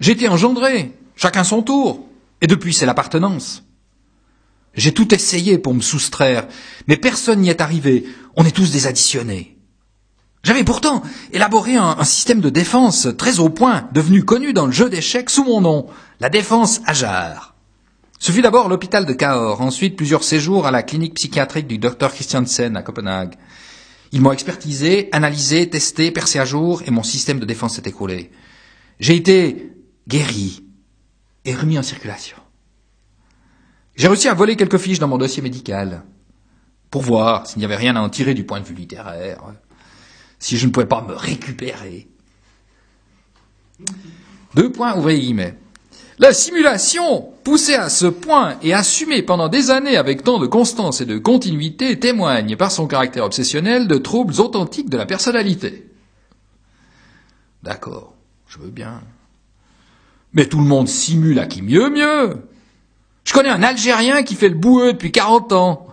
J'ai 0.00 0.12
été 0.12 0.28
engendré, 0.28 0.96
chacun 1.16 1.44
son 1.44 1.62
tour, 1.62 2.06
et 2.40 2.46
depuis 2.46 2.72
c'est 2.72 2.86
l'appartenance. 2.86 3.64
J'ai 4.74 4.94
tout 4.94 5.12
essayé 5.12 5.58
pour 5.58 5.74
me 5.74 5.80
soustraire, 5.80 6.46
mais 6.86 6.96
personne 6.96 7.40
n'y 7.40 7.48
est 7.48 7.60
arrivé, 7.60 8.06
on 8.36 8.44
est 8.44 8.54
tous 8.54 8.70
des 8.70 8.86
additionnés. 8.86 9.58
J'avais 10.44 10.62
pourtant 10.62 11.02
élaboré 11.32 11.74
un, 11.76 12.04
système 12.04 12.40
de 12.40 12.50
défense 12.50 13.08
très 13.18 13.40
au 13.40 13.48
point, 13.48 13.88
devenu 13.92 14.24
connu 14.24 14.52
dans 14.52 14.66
le 14.66 14.72
jeu 14.72 14.88
d'échecs 14.88 15.30
sous 15.30 15.44
mon 15.44 15.60
nom, 15.60 15.86
la 16.20 16.28
défense 16.28 16.80
Ajar. 16.86 17.57
Ce 18.18 18.32
fut 18.32 18.42
d'abord 18.42 18.68
l'hôpital 18.68 19.06
de 19.06 19.12
Cahors, 19.12 19.60
ensuite 19.60 19.96
plusieurs 19.96 20.24
séjours 20.24 20.66
à 20.66 20.72
la 20.72 20.82
clinique 20.82 21.14
psychiatrique 21.14 21.68
du 21.68 21.78
docteur 21.78 22.12
Christiansen 22.12 22.76
à 22.76 22.82
Copenhague. 22.82 23.36
Ils 24.10 24.20
m'ont 24.20 24.32
expertisé, 24.32 25.08
analysé, 25.12 25.70
testé, 25.70 26.10
percé 26.10 26.40
à 26.40 26.44
jour, 26.44 26.82
et 26.84 26.90
mon 26.90 27.04
système 27.04 27.38
de 27.38 27.44
défense 27.44 27.76
s'est 27.76 27.88
écroulé. 27.88 28.32
J'ai 28.98 29.14
été 29.14 29.72
guéri 30.08 30.64
et 31.44 31.54
remis 31.54 31.78
en 31.78 31.84
circulation. 31.84 32.38
J'ai 33.94 34.08
réussi 34.08 34.28
à 34.28 34.34
voler 34.34 34.56
quelques 34.56 34.78
fiches 34.78 34.98
dans 34.98 35.08
mon 35.08 35.18
dossier 35.18 35.42
médical, 35.42 36.02
pour 36.90 37.02
voir 37.02 37.46
s'il 37.46 37.60
n'y 37.60 37.64
avait 37.66 37.76
rien 37.76 37.94
à 37.94 38.00
en 38.00 38.08
tirer 38.08 38.34
du 38.34 38.44
point 38.44 38.60
de 38.60 38.66
vue 38.66 38.74
littéraire, 38.74 39.44
si 40.40 40.56
je 40.56 40.66
ne 40.66 40.72
pouvais 40.72 40.86
pas 40.86 41.02
me 41.02 41.14
récupérer. 41.14 42.08
Deux 44.54 44.72
points, 44.72 44.96
ouvrez 44.96 45.20
guillemets. 45.20 45.56
La 46.18 46.32
simulation, 46.32 47.32
poussée 47.44 47.76
à 47.76 47.88
ce 47.88 48.06
point 48.06 48.56
et 48.62 48.74
assumée 48.74 49.22
pendant 49.22 49.48
des 49.48 49.70
années 49.70 49.96
avec 49.96 50.24
tant 50.24 50.40
de 50.40 50.48
constance 50.48 51.00
et 51.00 51.06
de 51.06 51.16
continuité, 51.16 51.98
témoigne 52.00 52.56
par 52.56 52.72
son 52.72 52.88
caractère 52.88 53.24
obsessionnel 53.24 53.86
de 53.86 53.98
troubles 53.98 54.40
authentiques 54.40 54.90
de 54.90 54.96
la 54.96 55.06
personnalité. 55.06 55.88
D'accord, 57.62 58.14
je 58.48 58.58
veux 58.58 58.70
bien. 58.70 59.00
Mais 60.32 60.46
tout 60.46 60.58
le 60.58 60.64
monde 60.64 60.88
simule 60.88 61.38
à 61.38 61.46
qui 61.46 61.62
mieux 61.62 61.88
mieux. 61.88 62.42
Je 63.22 63.32
connais 63.32 63.48
un 63.48 63.62
Algérien 63.62 64.24
qui 64.24 64.34
fait 64.34 64.48
le 64.48 64.56
boueux 64.56 64.94
depuis 64.94 65.12
40 65.12 65.52
ans. 65.52 65.86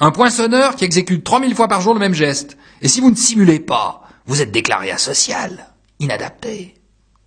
Un 0.00 0.12
poinçonneur 0.12 0.76
qui 0.76 0.84
exécute 0.84 1.24
3000 1.24 1.54
fois 1.54 1.68
par 1.68 1.82
jour 1.82 1.92
le 1.92 2.00
même 2.00 2.14
geste. 2.14 2.56
Et 2.80 2.88
si 2.88 3.02
vous 3.02 3.10
ne 3.10 3.16
simulez 3.16 3.60
pas, 3.60 4.08
vous 4.24 4.40
êtes 4.40 4.52
déclaré 4.52 4.90
asocial, 4.90 5.68
inadapté 5.98 6.74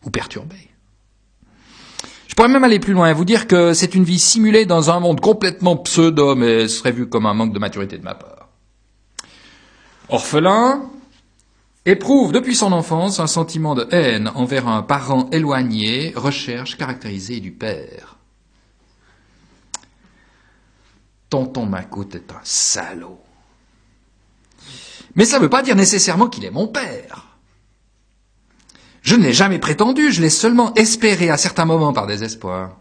ou 0.03 0.09
perturbé. 0.09 0.70
Pourrais 2.41 2.53
même 2.53 2.63
aller 2.63 2.79
plus 2.79 2.93
loin 2.93 3.07
et 3.07 3.13
vous 3.13 3.23
dire 3.23 3.45
que 3.45 3.75
c'est 3.75 3.93
une 3.93 4.03
vie 4.03 4.17
simulée 4.17 4.65
dans 4.65 4.89
un 4.89 4.99
monde 4.99 5.21
complètement 5.21 5.77
pseudo, 5.77 6.33
mais 6.33 6.67
ce 6.67 6.79
serait 6.79 6.91
vu 6.91 7.07
comme 7.07 7.27
un 7.27 7.35
manque 7.35 7.53
de 7.53 7.59
maturité 7.59 7.99
de 7.99 8.03
ma 8.03 8.15
part. 8.15 8.49
Orphelin, 10.09 10.89
éprouve 11.85 12.31
depuis 12.31 12.55
son 12.55 12.71
enfance 12.71 13.19
un 13.19 13.27
sentiment 13.27 13.75
de 13.75 13.87
haine 13.91 14.31
envers 14.33 14.67
un 14.67 14.81
parent 14.81 15.29
éloigné, 15.31 16.13
recherche 16.15 16.79
caractérisée 16.79 17.41
du 17.41 17.51
père. 17.51 18.17
Tonton 21.29 21.67
Macoute 21.67 22.15
est 22.15 22.31
un 22.31 22.41
salaud. 22.41 23.19
Mais 25.13 25.25
ça 25.25 25.37
ne 25.37 25.43
veut 25.43 25.49
pas 25.51 25.61
dire 25.61 25.75
nécessairement 25.75 26.27
qu'il 26.27 26.43
est 26.43 26.49
mon 26.49 26.67
père. 26.67 27.30
Je 29.01 29.15
ne 29.15 29.23
l'ai 29.23 29.33
jamais 29.33 29.59
prétendu, 29.59 30.11
je 30.11 30.21
l'ai 30.21 30.29
seulement 30.29 30.73
espéré 30.75 31.29
à 31.29 31.37
certains 31.37 31.65
moments 31.65 31.93
par 31.93 32.07
désespoir. 32.07 32.77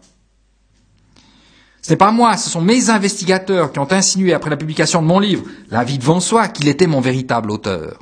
Ce 1.81 1.89
n'est 1.89 1.97
pas 1.97 2.11
moi, 2.11 2.37
ce 2.37 2.49
sont 2.49 2.61
mes 2.61 2.91
investigateurs 2.91 3.71
qui 3.71 3.79
ont 3.79 3.91
insinué 3.91 4.33
après 4.33 4.51
la 4.51 4.57
publication 4.57 5.01
de 5.01 5.07
mon 5.07 5.19
livre, 5.19 5.43
La 5.71 5.83
vie 5.83 5.97
devant 5.97 6.19
soi, 6.19 6.47
qu'il 6.47 6.67
était 6.67 6.85
mon 6.85 7.01
véritable 7.01 7.49
auteur. 7.49 7.99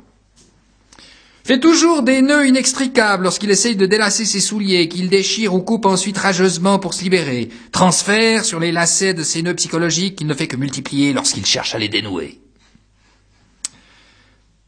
Fait 1.44 1.58
toujours 1.58 2.02
des 2.02 2.20
nœuds 2.20 2.46
inextricables 2.46 3.24
lorsqu'il 3.24 3.50
essaye 3.50 3.74
de 3.74 3.86
délasser 3.86 4.26
ses 4.26 4.40
souliers, 4.40 4.88
qu'il 4.88 5.08
déchire 5.08 5.54
ou 5.54 5.62
coupe 5.62 5.86
ensuite 5.86 6.18
rageusement 6.18 6.78
pour 6.78 6.92
se 6.92 7.02
libérer. 7.02 7.48
Transfert 7.72 8.44
sur 8.44 8.60
les 8.60 8.70
lacets 8.70 9.14
de 9.14 9.22
ses 9.22 9.42
nœuds 9.42 9.54
psychologiques 9.54 10.16
qu'il 10.16 10.26
ne 10.26 10.34
fait 10.34 10.46
que 10.46 10.56
multiplier 10.56 11.14
lorsqu'il 11.14 11.46
cherche 11.46 11.74
à 11.74 11.78
les 11.78 11.88
dénouer. 11.88 12.40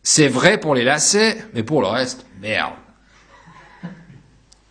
C'est 0.03 0.29
vrai 0.29 0.59
pour 0.59 0.75
les 0.75 0.85
lacets, 0.85 1.45
mais 1.55 1.63
pour 1.63 1.83
le 1.83 1.89
reste, 1.89 2.25
merde. 2.41 2.73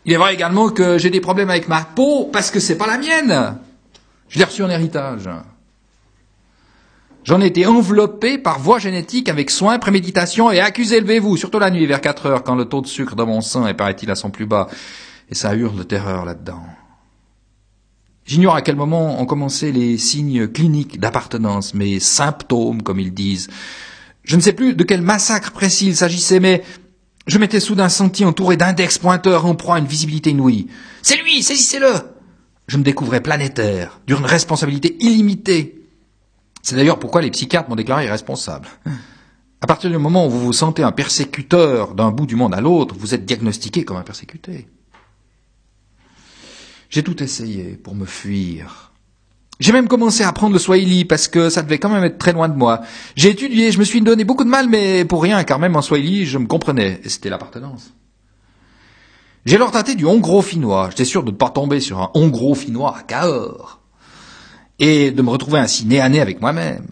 Il 0.05 0.13
est 0.13 0.17
vrai 0.17 0.33
également 0.33 0.69
que 0.69 0.97
j'ai 0.97 1.09
des 1.09 1.21
problèmes 1.21 1.49
avec 1.49 1.67
ma 1.67 1.83
peau 1.83 2.29
parce 2.31 2.49
que 2.49 2.59
c'est 2.59 2.77
pas 2.77 2.87
la 2.87 2.97
mienne. 2.97 3.57
Je 4.29 4.39
l'ai 4.39 4.45
reçu 4.45 4.63
en 4.63 4.69
héritage. 4.69 5.29
J'en 7.23 7.39
ai 7.39 7.47
été 7.47 7.67
enveloppé 7.67 8.39
par 8.39 8.59
voie 8.59 8.79
génétique 8.79 9.29
avec 9.29 9.51
soin, 9.51 9.77
préméditation 9.77 10.49
et 10.49 10.59
accusé, 10.59 10.99
levez-vous, 10.99 11.37
surtout 11.37 11.59
la 11.59 11.69
nuit 11.69 11.85
vers 11.85 12.01
4 12.01 12.25
heures 12.25 12.43
quand 12.43 12.55
le 12.55 12.65
taux 12.65 12.81
de 12.81 12.87
sucre 12.87 13.15
dans 13.15 13.27
mon 13.27 13.41
sang 13.41 13.67
est, 13.67 13.75
paraît-il, 13.75 14.09
à 14.09 14.15
son 14.15 14.31
plus 14.31 14.47
bas. 14.47 14.67
Et 15.29 15.35
ça 15.35 15.53
hurle 15.53 15.77
de 15.77 15.83
terreur 15.83 16.25
là-dedans. 16.25 16.63
J'ignore 18.25 18.55
à 18.55 18.61
quel 18.61 18.75
moment 18.75 19.21
ont 19.21 19.25
commencé 19.25 19.71
les 19.71 19.99
signes 19.99 20.47
cliniques 20.47 20.99
d'appartenance, 20.99 21.75
mes 21.75 21.99
symptômes, 21.99 22.81
comme 22.81 22.99
ils 22.99 23.13
disent. 23.13 23.49
Je 24.23 24.35
ne 24.35 24.41
sais 24.41 24.53
plus 24.53 24.73
de 24.73 24.83
quel 24.83 25.01
massacre 25.01 25.51
précis 25.51 25.87
il 25.87 25.95
s'agissait, 25.95 26.39
mais 26.39 26.63
Je 27.27 27.37
m'étais 27.37 27.59
soudain 27.59 27.89
senti 27.89 28.25
entouré 28.25 28.57
d'index 28.57 28.97
pointeurs 28.97 29.45
en 29.45 29.55
proie 29.55 29.75
à 29.75 29.79
une 29.79 29.85
visibilité 29.85 30.31
inouïe. 30.31 30.67
C'est 31.01 31.21
lui, 31.21 31.43
saisissez-le 31.43 31.93
Je 32.67 32.77
me 32.77 32.83
découvrais 32.83 33.21
planétaire, 33.21 33.99
d'une 34.07 34.25
responsabilité 34.25 34.97
illimitée. 34.99 35.81
C'est 36.63 36.75
d'ailleurs 36.75 36.99
pourquoi 36.99 37.21
les 37.21 37.31
psychiatres 37.31 37.69
m'ont 37.69 37.75
déclaré 37.75 38.05
irresponsable. 38.05 38.67
À 39.61 39.67
partir 39.67 39.91
du 39.91 39.97
moment 39.97 40.25
où 40.25 40.29
vous 40.29 40.39
vous 40.39 40.53
sentez 40.53 40.83
un 40.83 40.91
persécuteur 40.91 41.93
d'un 41.93 42.11
bout 42.11 42.25
du 42.25 42.35
monde 42.35 42.55
à 42.55 42.61
l'autre, 42.61 42.95
vous 42.97 43.13
êtes 43.13 43.25
diagnostiqué 43.25 43.85
comme 43.85 43.97
un 43.97 44.03
persécuté. 44.03 44.67
J'ai 46.89 47.03
tout 47.03 47.21
essayé 47.21 47.77
pour 47.77 47.95
me 47.95 48.05
fuir. 48.05 48.90
J'ai 49.61 49.73
même 49.73 49.87
commencé 49.87 50.23
à 50.23 50.29
apprendre 50.29 50.53
le 50.53 50.59
Swahili 50.59 51.05
parce 51.05 51.27
que 51.27 51.51
ça 51.51 51.61
devait 51.61 51.77
quand 51.77 51.89
même 51.89 52.03
être 52.03 52.17
très 52.17 52.33
loin 52.33 52.49
de 52.49 52.55
moi. 52.55 52.81
J'ai 53.15 53.29
étudié, 53.29 53.71
je 53.71 53.77
me 53.77 53.83
suis 53.83 54.01
donné 54.01 54.23
beaucoup 54.23 54.43
de 54.43 54.49
mal, 54.49 54.67
mais 54.67 55.05
pour 55.05 55.21
rien, 55.21 55.43
car 55.43 55.59
même 55.59 55.75
en 55.75 55.83
Swahili, 55.83 56.25
je 56.25 56.39
me 56.39 56.47
comprenais, 56.47 56.99
et 57.03 57.09
c'était 57.09 57.29
l'appartenance. 57.29 57.93
J'ai 59.45 59.57
alors 59.57 59.69
tâté 59.69 59.93
du 59.93 60.03
hongro-finnois. 60.03 60.89
J'étais 60.89 61.05
sûr 61.05 61.23
de 61.23 61.29
ne 61.29 61.35
pas 61.35 61.51
tomber 61.51 61.79
sur 61.79 61.99
un 61.99 62.09
hongro-finnois 62.15 62.97
à 62.97 63.03
Cahors. 63.03 63.81
Et 64.79 65.11
de 65.11 65.21
me 65.21 65.29
retrouver 65.29 65.59
ainsi 65.59 65.85
nez 65.85 65.99
à 65.99 66.09
nez 66.09 66.21
avec 66.21 66.41
moi-même. 66.41 66.87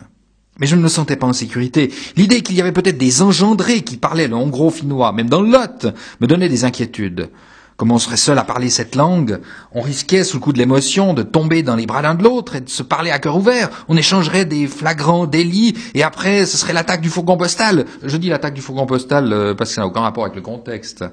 Mais 0.59 0.67
je 0.67 0.75
ne 0.75 0.81
me 0.81 0.89
sentais 0.89 1.15
pas 1.15 1.25
en 1.25 1.33
sécurité. 1.33 1.91
L'idée 2.17 2.43
qu'il 2.43 2.55
y 2.55 2.61
avait 2.61 2.71
peut-être 2.71 2.99
des 2.99 3.23
engendrés 3.23 3.81
qui 3.81 3.97
parlaient 3.97 4.27
le 4.27 4.35
hongro-finnois, 4.35 5.11
même 5.11 5.29
dans 5.29 5.41
le 5.41 5.49
Lot, 5.49 5.87
me 6.21 6.27
donnait 6.27 6.49
des 6.49 6.65
inquiétudes. 6.65 7.31
Comme 7.79 7.91
on 7.93 7.97
serait 7.97 8.17
seul 8.17 8.37
à 8.37 8.43
parler 8.43 8.69
cette 8.69 8.95
langue, 8.95 9.39
on 9.71 9.79
risquait, 9.79 10.25
sous 10.25 10.35
le 10.35 10.41
coup 10.41 10.51
de 10.51 10.57
l'émotion, 10.57 11.13
de 11.13 11.23
tomber 11.23 11.63
dans 11.63 11.77
les 11.77 11.85
bras 11.85 12.01
l'un 12.01 12.13
de 12.13 12.25
l'autre 12.25 12.57
et 12.57 12.59
de 12.59 12.67
se 12.67 12.83
parler 12.83 13.09
à 13.09 13.19
cœur 13.19 13.37
ouvert. 13.37 13.69
On 13.87 13.95
échangerait 13.95 14.43
des 14.43 14.67
flagrants 14.67 15.27
délits 15.27 15.77
et 15.93 16.03
après, 16.03 16.45
ce 16.45 16.57
serait 16.57 16.73
l'attaque 16.73 16.99
du 16.99 17.07
fourgon 17.07 17.37
postal. 17.37 17.85
Je 18.03 18.17
dis 18.17 18.27
l'attaque 18.27 18.53
du 18.53 18.59
fourgon 18.59 18.85
postal 18.85 19.31
euh, 19.31 19.53
parce 19.53 19.69
que 19.69 19.75
ça 19.75 19.81
n'a 19.81 19.87
aucun 19.87 20.01
rapport 20.01 20.25
avec 20.25 20.35
le 20.35 20.41
contexte. 20.41 21.05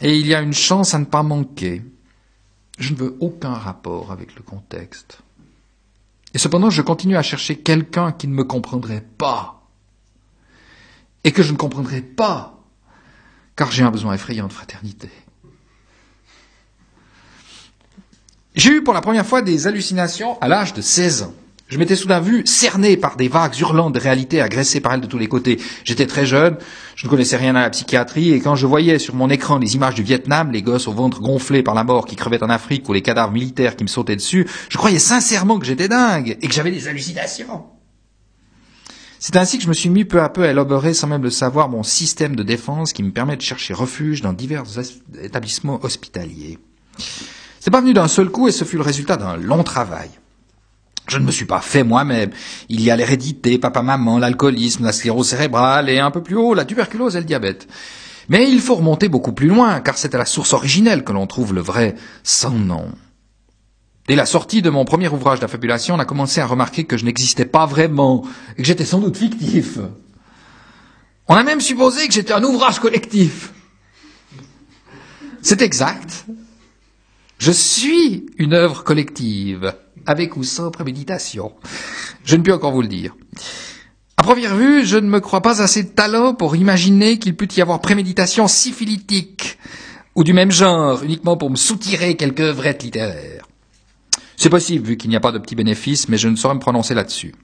Et 0.00 0.18
il 0.18 0.26
y 0.26 0.34
a 0.34 0.40
une 0.40 0.52
chance 0.52 0.94
à 0.94 0.98
ne 0.98 1.04
pas 1.04 1.22
manquer. 1.22 1.84
Je 2.76 2.92
ne 2.92 2.98
veux 2.98 3.16
aucun 3.20 3.54
rapport 3.54 4.10
avec 4.10 4.34
le 4.34 4.42
contexte. 4.42 5.18
Et 6.34 6.38
cependant, 6.38 6.70
je 6.70 6.82
continue 6.82 7.16
à 7.16 7.22
chercher 7.22 7.58
quelqu'un 7.58 8.10
qui 8.10 8.26
ne 8.26 8.34
me 8.34 8.42
comprendrait 8.42 9.06
pas. 9.16 9.62
Et 11.22 11.30
que 11.30 11.44
je 11.44 11.52
ne 11.52 11.56
comprendrais 11.56 12.02
pas, 12.02 12.58
car 13.54 13.70
j'ai 13.70 13.84
un 13.84 13.92
besoin 13.92 14.14
effrayant 14.14 14.48
de 14.48 14.52
fraternité. 14.52 15.08
J'ai 18.54 18.70
eu 18.70 18.84
pour 18.84 18.94
la 18.94 19.00
première 19.00 19.26
fois 19.26 19.42
des 19.42 19.66
hallucinations 19.66 20.40
à 20.40 20.46
l'âge 20.46 20.74
de 20.74 20.80
16 20.80 21.24
ans. 21.24 21.34
Je 21.66 21.76
m'étais 21.76 21.96
soudain 21.96 22.20
vu 22.20 22.46
cerné 22.46 22.96
par 22.96 23.16
des 23.16 23.26
vagues 23.26 23.58
hurlantes 23.58 23.94
de 23.94 23.98
réalité 23.98 24.40
agressées 24.40 24.80
par 24.80 24.92
elle 24.92 25.00
de 25.00 25.06
tous 25.06 25.18
les 25.18 25.26
côtés. 25.26 25.58
J'étais 25.82 26.06
très 26.06 26.24
jeune, 26.24 26.56
je 26.94 27.06
ne 27.06 27.10
connaissais 27.10 27.36
rien 27.36 27.56
à 27.56 27.62
la 27.62 27.70
psychiatrie, 27.70 28.30
et 28.30 28.38
quand 28.38 28.54
je 28.54 28.68
voyais 28.68 29.00
sur 29.00 29.16
mon 29.16 29.28
écran 29.28 29.58
les 29.58 29.74
images 29.74 29.96
du 29.96 30.04
Vietnam, 30.04 30.52
les 30.52 30.62
gosses 30.62 30.86
au 30.86 30.92
ventre 30.92 31.20
gonflé 31.20 31.64
par 31.64 31.74
la 31.74 31.82
mort 31.82 32.06
qui 32.06 32.14
crevaient 32.14 32.44
en 32.44 32.48
Afrique, 32.50 32.88
ou 32.88 32.92
les 32.92 33.02
cadavres 33.02 33.32
militaires 33.32 33.74
qui 33.74 33.82
me 33.82 33.88
sautaient 33.88 34.14
dessus, 34.14 34.46
je 34.68 34.78
croyais 34.78 35.00
sincèrement 35.00 35.58
que 35.58 35.66
j'étais 35.66 35.88
dingue, 35.88 36.38
et 36.40 36.46
que 36.46 36.54
j'avais 36.54 36.70
des 36.70 36.86
hallucinations. 36.86 37.64
C'est 39.18 39.36
ainsi 39.36 39.56
que 39.56 39.64
je 39.64 39.68
me 39.68 39.74
suis 39.74 39.90
mis 39.90 40.04
peu 40.04 40.20
à 40.20 40.28
peu 40.28 40.44
à 40.44 40.50
élaborer, 40.50 40.94
sans 40.94 41.08
même 41.08 41.22
le 41.22 41.30
savoir, 41.30 41.70
mon 41.70 41.82
système 41.82 42.36
de 42.36 42.44
défense 42.44 42.92
qui 42.92 43.02
me 43.02 43.10
permet 43.10 43.36
de 43.36 43.42
chercher 43.42 43.74
refuge 43.74 44.20
dans 44.20 44.32
divers 44.32 44.64
établissements 45.20 45.80
hospitaliers. 45.82 46.58
C'est 47.64 47.70
pas 47.70 47.80
venu 47.80 47.94
d'un 47.94 48.08
seul 48.08 48.28
coup 48.28 48.46
et 48.46 48.52
ce 48.52 48.62
fut 48.64 48.76
le 48.76 48.82
résultat 48.82 49.16
d'un 49.16 49.38
long 49.38 49.62
travail. 49.62 50.10
Je 51.08 51.16
ne 51.16 51.24
me 51.24 51.30
suis 51.30 51.46
pas 51.46 51.62
fait 51.62 51.82
moi-même. 51.82 52.30
Il 52.68 52.82
y 52.82 52.90
a 52.90 52.96
l'hérédité, 52.96 53.56
papa-maman, 53.56 54.18
l'alcoolisme, 54.18 54.84
la 54.84 54.92
sclérose 54.92 55.28
cérébrale 55.28 55.88
et 55.88 55.98
un 55.98 56.10
peu 56.10 56.22
plus 56.22 56.36
haut, 56.36 56.52
la 56.52 56.66
tuberculose 56.66 57.16
et 57.16 57.20
le 57.20 57.24
diabète. 57.24 57.66
Mais 58.28 58.50
il 58.50 58.60
faut 58.60 58.74
remonter 58.74 59.08
beaucoup 59.08 59.32
plus 59.32 59.48
loin, 59.48 59.80
car 59.80 59.96
c'est 59.96 60.14
à 60.14 60.18
la 60.18 60.26
source 60.26 60.52
originelle 60.52 61.04
que 61.04 61.12
l'on 61.12 61.26
trouve 61.26 61.54
le 61.54 61.62
vrai 61.62 61.94
sans 62.22 62.50
nom. 62.50 62.92
Dès 64.08 64.14
la 64.14 64.26
sortie 64.26 64.60
de 64.60 64.68
mon 64.68 64.84
premier 64.84 65.08
ouvrage 65.08 65.40
d'affabulation, 65.40 65.94
on 65.94 66.00
a 66.00 66.04
commencé 66.04 66.42
à 66.42 66.46
remarquer 66.46 66.84
que 66.84 66.98
je 66.98 67.06
n'existais 67.06 67.46
pas 67.46 67.64
vraiment, 67.64 68.26
et 68.58 68.60
que 68.60 68.68
j'étais 68.68 68.84
sans 68.84 68.98
doute 68.98 69.16
fictif. 69.16 69.78
On 71.28 71.34
a 71.34 71.42
même 71.42 71.62
supposé 71.62 72.08
que 72.08 72.12
j'étais 72.12 72.34
un 72.34 72.44
ouvrage 72.44 72.78
collectif. 72.78 73.54
C'est 75.40 75.62
exact. 75.62 76.26
Je 77.44 77.52
suis 77.52 78.24
une 78.38 78.54
œuvre 78.54 78.84
collective 78.84 79.74
avec 80.06 80.38
ou 80.38 80.44
sans 80.44 80.70
préméditation. 80.70 81.52
Je 82.24 82.36
ne 82.36 82.42
peux 82.42 82.54
encore 82.54 82.72
vous 82.72 82.80
le 82.80 82.88
dire. 82.88 83.14
À 84.16 84.22
première 84.22 84.56
vue, 84.56 84.86
je 84.86 84.96
ne 84.96 85.10
me 85.10 85.20
crois 85.20 85.42
pas 85.42 85.60
assez 85.60 85.82
de 85.82 85.90
talent 85.90 86.32
pour 86.32 86.56
imaginer 86.56 87.18
qu'il 87.18 87.36
peut 87.36 87.48
y 87.54 87.60
avoir 87.60 87.82
préméditation 87.82 88.48
syphilitique 88.48 89.58
ou 90.14 90.24
du 90.24 90.32
même 90.32 90.50
genre, 90.50 91.02
uniquement 91.02 91.36
pour 91.36 91.50
me 91.50 91.56
soutirer 91.56 92.16
quelque 92.16 92.40
œuvrette 92.40 92.82
littéraire. 92.82 93.46
C'est 94.38 94.48
possible, 94.48 94.86
vu 94.86 94.96
qu'il 94.96 95.10
n'y 95.10 95.16
a 95.16 95.20
pas 95.20 95.32
de 95.32 95.38
petits 95.38 95.54
bénéfices, 95.54 96.08
mais 96.08 96.16
je 96.16 96.28
ne 96.28 96.36
saurais 96.36 96.54
me 96.54 96.60
prononcer 96.60 96.94
là-dessus. 96.94 97.34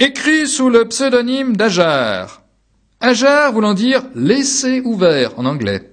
Écrit 0.00 0.48
sous 0.48 0.68
le 0.68 0.88
pseudonyme 0.88 1.56
d'Ajar. 1.56 2.42
Ajar 2.98 3.52
voulant 3.52 3.74
dire 3.74 4.02
laisser 4.16 4.80
ouvert 4.80 5.38
en 5.38 5.44
anglais. 5.44 5.92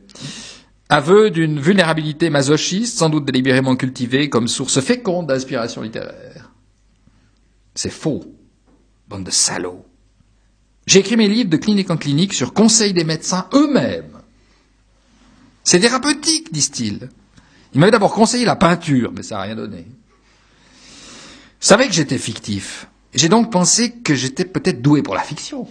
Aveu 0.94 1.32
d'une 1.32 1.58
vulnérabilité 1.58 2.30
masochiste, 2.30 2.98
sans 2.98 3.10
doute 3.10 3.24
délibérément 3.24 3.78
cultivée 3.78 4.30
comme 4.30 4.50
source 4.50 4.82
féconde 4.82 5.28
d'inspiration 5.28 5.84
littéraire. 5.84 6.52
C'est 7.74 7.90
faux. 7.90 8.36
Bande 9.08 9.24
de 9.24 9.32
salauds. 9.32 9.86
J'ai 10.86 11.00
écrit 11.00 11.16
mes 11.16 11.30
livres 11.30 11.50
de 11.50 11.56
clinique 11.56 11.92
en 11.92 11.96
clinique 11.96 12.34
sur 12.34 12.54
conseil 12.54 12.92
des 12.92 13.06
médecins 13.06 13.48
eux-mêmes. 13.54 14.20
C'est 15.64 15.80
thérapeutique, 15.80 16.52
disent-ils. 16.52 17.08
Ils 17.74 17.80
m'avaient 17.80 17.94
d'abord 17.94 18.14
conseillé 18.14 18.44
la 18.44 18.58
peinture, 18.58 19.14
mais 19.16 19.24
ça 19.24 19.36
n'a 19.36 19.44
rien 19.44 19.56
donné. 19.56 19.88
Je 21.62 21.74
que 21.74 21.94
j'étais 21.94 22.18
fictif. 22.18 22.88
J'ai 23.14 23.30
donc 23.30 23.50
pensé 23.50 23.94
que 23.94 24.14
j'étais 24.14 24.44
peut-être 24.44 24.82
doué 24.82 25.04
pour 25.04 25.16
la 25.16 25.24
fiction 25.24 25.70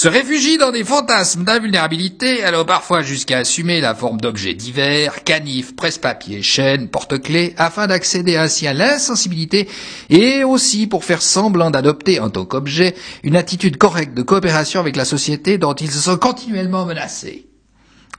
se 0.00 0.08
réfugie 0.08 0.56
dans 0.56 0.72
des 0.72 0.82
fantasmes 0.82 1.44
d'invulnérabilité, 1.44 2.42
allant 2.42 2.64
parfois 2.64 3.02
jusqu'à 3.02 3.36
assumer 3.36 3.82
la 3.82 3.94
forme 3.94 4.18
d'objets 4.18 4.54
divers, 4.54 5.24
canifs, 5.24 5.76
presse-papier, 5.76 6.40
chaînes, 6.40 6.88
porte-clés, 6.88 7.52
afin 7.58 7.86
d'accéder 7.86 8.38
ainsi 8.38 8.66
à 8.66 8.72
l'insensibilité 8.72 9.68
et 10.08 10.42
aussi 10.42 10.86
pour 10.86 11.04
faire 11.04 11.20
semblant 11.20 11.70
d'adopter 11.70 12.18
en 12.18 12.30
tant 12.30 12.46
qu'objet 12.46 12.94
une 13.24 13.36
attitude 13.36 13.76
correcte 13.76 14.14
de 14.14 14.22
coopération 14.22 14.80
avec 14.80 14.96
la 14.96 15.04
société 15.04 15.58
dont 15.58 15.74
ils 15.74 15.90
se 15.90 16.00
sont 16.00 16.16
continuellement 16.16 16.86
menacés. 16.86 17.50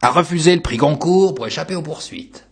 À 0.03 0.11
refuser 0.11 0.53
le 0.53 0.61
prix 0.61 0.77
Goncourt 0.77 1.33
pour 1.33 1.47
échapper 1.47 1.73
aux 1.73 1.81
poursuites. 1.81 2.47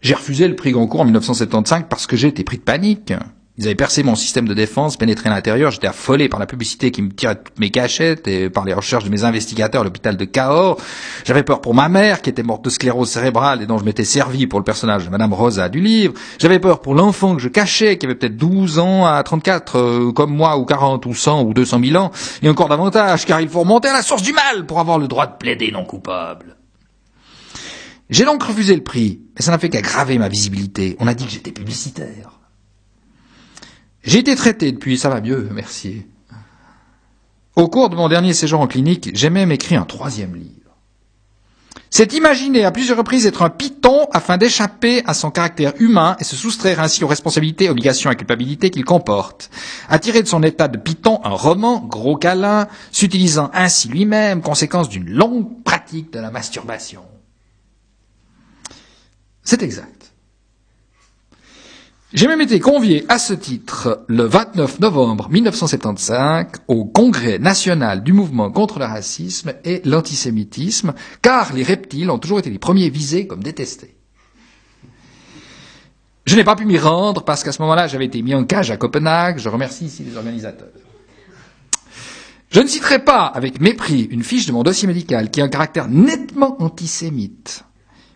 J'ai 0.00 0.14
refusé 0.14 0.48
le 0.48 0.56
prix 0.56 0.72
Goncourt 0.72 1.02
en 1.02 1.04
1975 1.04 1.84
parce 1.88 2.08
que 2.08 2.16
j'ai 2.16 2.26
été 2.26 2.42
pris 2.42 2.58
de 2.58 2.64
panique. 2.64 3.12
Ils 3.56 3.66
avaient 3.66 3.76
percé 3.76 4.02
mon 4.02 4.16
système 4.16 4.48
de 4.48 4.54
défense, 4.54 4.96
pénétré 4.96 5.28
à 5.28 5.32
l'intérieur. 5.32 5.70
J'étais 5.70 5.86
affolé 5.86 6.28
par 6.28 6.40
la 6.40 6.46
publicité 6.46 6.90
qui 6.90 7.02
me 7.02 7.10
tirait 7.10 7.36
toutes 7.36 7.60
mes 7.60 7.70
cachettes 7.70 8.26
et 8.26 8.50
par 8.50 8.64
les 8.64 8.74
recherches 8.74 9.04
de 9.04 9.10
mes 9.10 9.22
investigateurs 9.22 9.82
à 9.82 9.84
l'hôpital 9.84 10.16
de 10.16 10.24
Cahors. 10.24 10.80
J'avais 11.24 11.44
peur 11.44 11.60
pour 11.60 11.72
ma 11.72 11.88
mère 11.88 12.20
qui 12.20 12.30
était 12.30 12.42
morte 12.42 12.64
de 12.64 12.70
sclérose 12.70 13.10
cérébrale 13.10 13.62
et 13.62 13.66
dont 13.66 13.78
je 13.78 13.84
m'étais 13.84 14.04
servi 14.04 14.48
pour 14.48 14.58
le 14.58 14.64
personnage 14.64 15.04
de 15.04 15.10
Madame 15.10 15.32
Rosa 15.32 15.68
du 15.68 15.80
livre. 15.80 16.14
J'avais 16.40 16.58
peur 16.58 16.80
pour 16.80 16.96
l'enfant 16.96 17.36
que 17.36 17.42
je 17.42 17.48
cachais, 17.48 17.96
qui 17.96 18.06
avait 18.06 18.16
peut-être 18.16 18.36
12 18.36 18.80
ans 18.80 19.06
à 19.06 19.22
34, 19.22 19.78
euh, 19.78 20.12
comme 20.12 20.34
moi, 20.34 20.58
ou 20.58 20.64
40, 20.64 21.06
ou 21.06 21.14
100, 21.14 21.44
ou 21.44 21.54
200 21.54 21.78
000 21.84 22.02
ans. 22.02 22.10
Et 22.42 22.48
encore 22.48 22.68
davantage, 22.68 23.24
car 23.24 23.40
il 23.40 23.48
faut 23.48 23.60
remonter 23.60 23.86
à 23.86 23.92
la 23.92 24.02
source 24.02 24.22
du 24.22 24.32
mal 24.32 24.66
pour 24.66 24.80
avoir 24.80 24.98
le 24.98 25.06
droit 25.06 25.28
de 25.28 25.36
plaider 25.38 25.70
non 25.70 25.84
coupable. 25.84 26.56
J'ai 28.10 28.24
donc 28.24 28.42
refusé 28.42 28.74
le 28.74 28.82
prix, 28.82 29.20
mais 29.36 29.42
ça 29.42 29.52
n'a 29.52 29.58
fait 29.58 29.68
qu'aggraver 29.68 30.18
ma 30.18 30.28
visibilité. 30.28 30.96
On 30.98 31.06
a 31.06 31.14
dit 31.14 31.24
que 31.24 31.30
j'étais 31.30 31.52
publicitaire. 31.52 32.40
J'ai 34.04 34.18
été 34.18 34.36
traité 34.36 34.70
depuis, 34.70 34.98
ça 34.98 35.08
va 35.08 35.20
mieux, 35.20 35.48
merci. 35.50 36.04
Au 37.56 37.68
cours 37.68 37.88
de 37.88 37.96
mon 37.96 38.08
dernier 38.08 38.34
séjour 38.34 38.60
en 38.60 38.66
clinique, 38.66 39.10
j'ai 39.14 39.30
même 39.30 39.50
écrit 39.50 39.76
un 39.76 39.84
troisième 39.84 40.34
livre. 40.34 40.50
C'est 41.88 42.12
imaginer 42.12 42.64
à 42.64 42.72
plusieurs 42.72 42.98
reprises 42.98 43.24
être 43.24 43.42
un 43.42 43.50
python 43.50 44.08
afin 44.12 44.36
d'échapper 44.36 45.04
à 45.06 45.14
son 45.14 45.30
caractère 45.30 45.74
humain 45.78 46.16
et 46.18 46.24
se 46.24 46.34
soustraire 46.34 46.80
ainsi 46.80 47.04
aux 47.04 47.06
responsabilités, 47.06 47.70
obligations 47.70 48.10
et 48.10 48.16
culpabilités 48.16 48.70
qu'il 48.70 48.84
comporte. 48.84 49.48
Attirer 49.88 50.22
de 50.22 50.26
son 50.26 50.42
état 50.42 50.66
de 50.66 50.76
python 50.76 51.20
un 51.22 51.30
roman, 51.30 51.78
gros 51.78 52.16
câlin, 52.16 52.66
s'utilisant 52.90 53.48
ainsi 53.54 53.88
lui-même, 53.88 54.42
conséquence 54.42 54.88
d'une 54.88 55.08
longue 55.08 55.62
pratique 55.62 56.12
de 56.12 56.18
la 56.18 56.32
masturbation. 56.32 57.04
C'est 59.44 59.62
exact. 59.62 60.03
J'ai 62.14 62.28
même 62.28 62.40
été 62.40 62.60
convié 62.60 63.04
à 63.08 63.18
ce 63.18 63.34
titre 63.34 64.04
le 64.06 64.22
29 64.22 64.78
novembre 64.78 65.28
1975 65.30 66.46
au 66.68 66.84
Congrès 66.84 67.40
national 67.40 68.04
du 68.04 68.12
mouvement 68.12 68.52
contre 68.52 68.78
le 68.78 68.84
racisme 68.84 69.54
et 69.64 69.82
l'antisémitisme, 69.84 70.94
car 71.22 71.52
les 71.54 71.64
reptiles 71.64 72.08
ont 72.10 72.20
toujours 72.20 72.38
été 72.38 72.50
les 72.50 72.60
premiers 72.60 72.88
visés 72.88 73.26
comme 73.26 73.42
détestés. 73.42 73.96
Je 76.24 76.36
n'ai 76.36 76.44
pas 76.44 76.54
pu 76.54 76.66
m'y 76.66 76.78
rendre 76.78 77.24
parce 77.24 77.42
qu'à 77.42 77.50
ce 77.50 77.60
moment-là, 77.62 77.88
j'avais 77.88 78.04
été 78.04 78.22
mis 78.22 78.36
en 78.36 78.44
cage 78.44 78.70
à 78.70 78.76
Copenhague. 78.76 79.38
Je 79.38 79.48
remercie 79.48 79.86
ici 79.86 80.04
les 80.04 80.16
organisateurs. 80.16 80.68
Je 82.48 82.60
ne 82.60 82.68
citerai 82.68 83.04
pas 83.04 83.26
avec 83.26 83.60
mépris 83.60 84.02
une 84.02 84.22
fiche 84.22 84.46
de 84.46 84.52
mon 84.52 84.62
dossier 84.62 84.86
médical 84.86 85.32
qui 85.32 85.40
a 85.40 85.44
un 85.44 85.48
caractère 85.48 85.88
nettement 85.88 86.62
antisémite, 86.62 87.64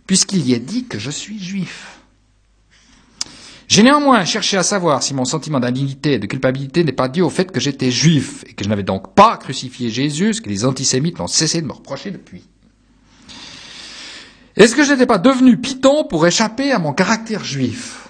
puisqu'il 0.07 0.47
y 0.47 0.55
est 0.55 0.61
dit 0.61 0.85
que 0.85 1.01
je 1.01 1.11
suis 1.11 1.43
juif. 1.43 1.99
J'ai 3.69 3.83
néanmoins 3.83 4.25
cherché 4.25 4.57
à 4.57 4.63
savoir 4.63 5.03
si 5.03 5.13
mon 5.13 5.27
sentiment 5.27 5.61
d'indignité 5.61 6.15
et 6.15 6.19
de 6.19 6.27
culpabilité 6.27 6.85
n'est 6.85 6.93
pas 6.93 7.09
dû 7.09 7.21
au 7.21 7.29
fait 7.29 7.53
que 7.53 7.61
j'étais 7.61 7.91
juif 7.91 8.43
et 8.47 8.55
que 8.55 8.65
je 8.65 8.71
n'avais 8.71 8.83
donc 8.83 9.15
pas 9.15 9.37
crucifié 9.37 9.91
Jésus, 9.91 10.35
ce 10.35 10.41
que 10.41 10.49
les 10.49 10.65
antisémites 10.65 11.19
n'ont 11.19 11.27
cessé 11.27 11.61
de 11.61 11.67
me 11.67 11.73
reprocher 11.73 12.11
depuis. 12.11 12.45
Est-ce 14.57 14.75
que 14.75 14.85
je 14.85 14.93
n'étais 14.93 15.07
pas 15.07 15.19
devenu 15.19 15.59
python 15.59 16.05
pour 16.05 16.27
échapper 16.27 16.73
à 16.73 16.79
mon 16.79 16.95
caractère 16.95 17.45
juif? 17.45 18.09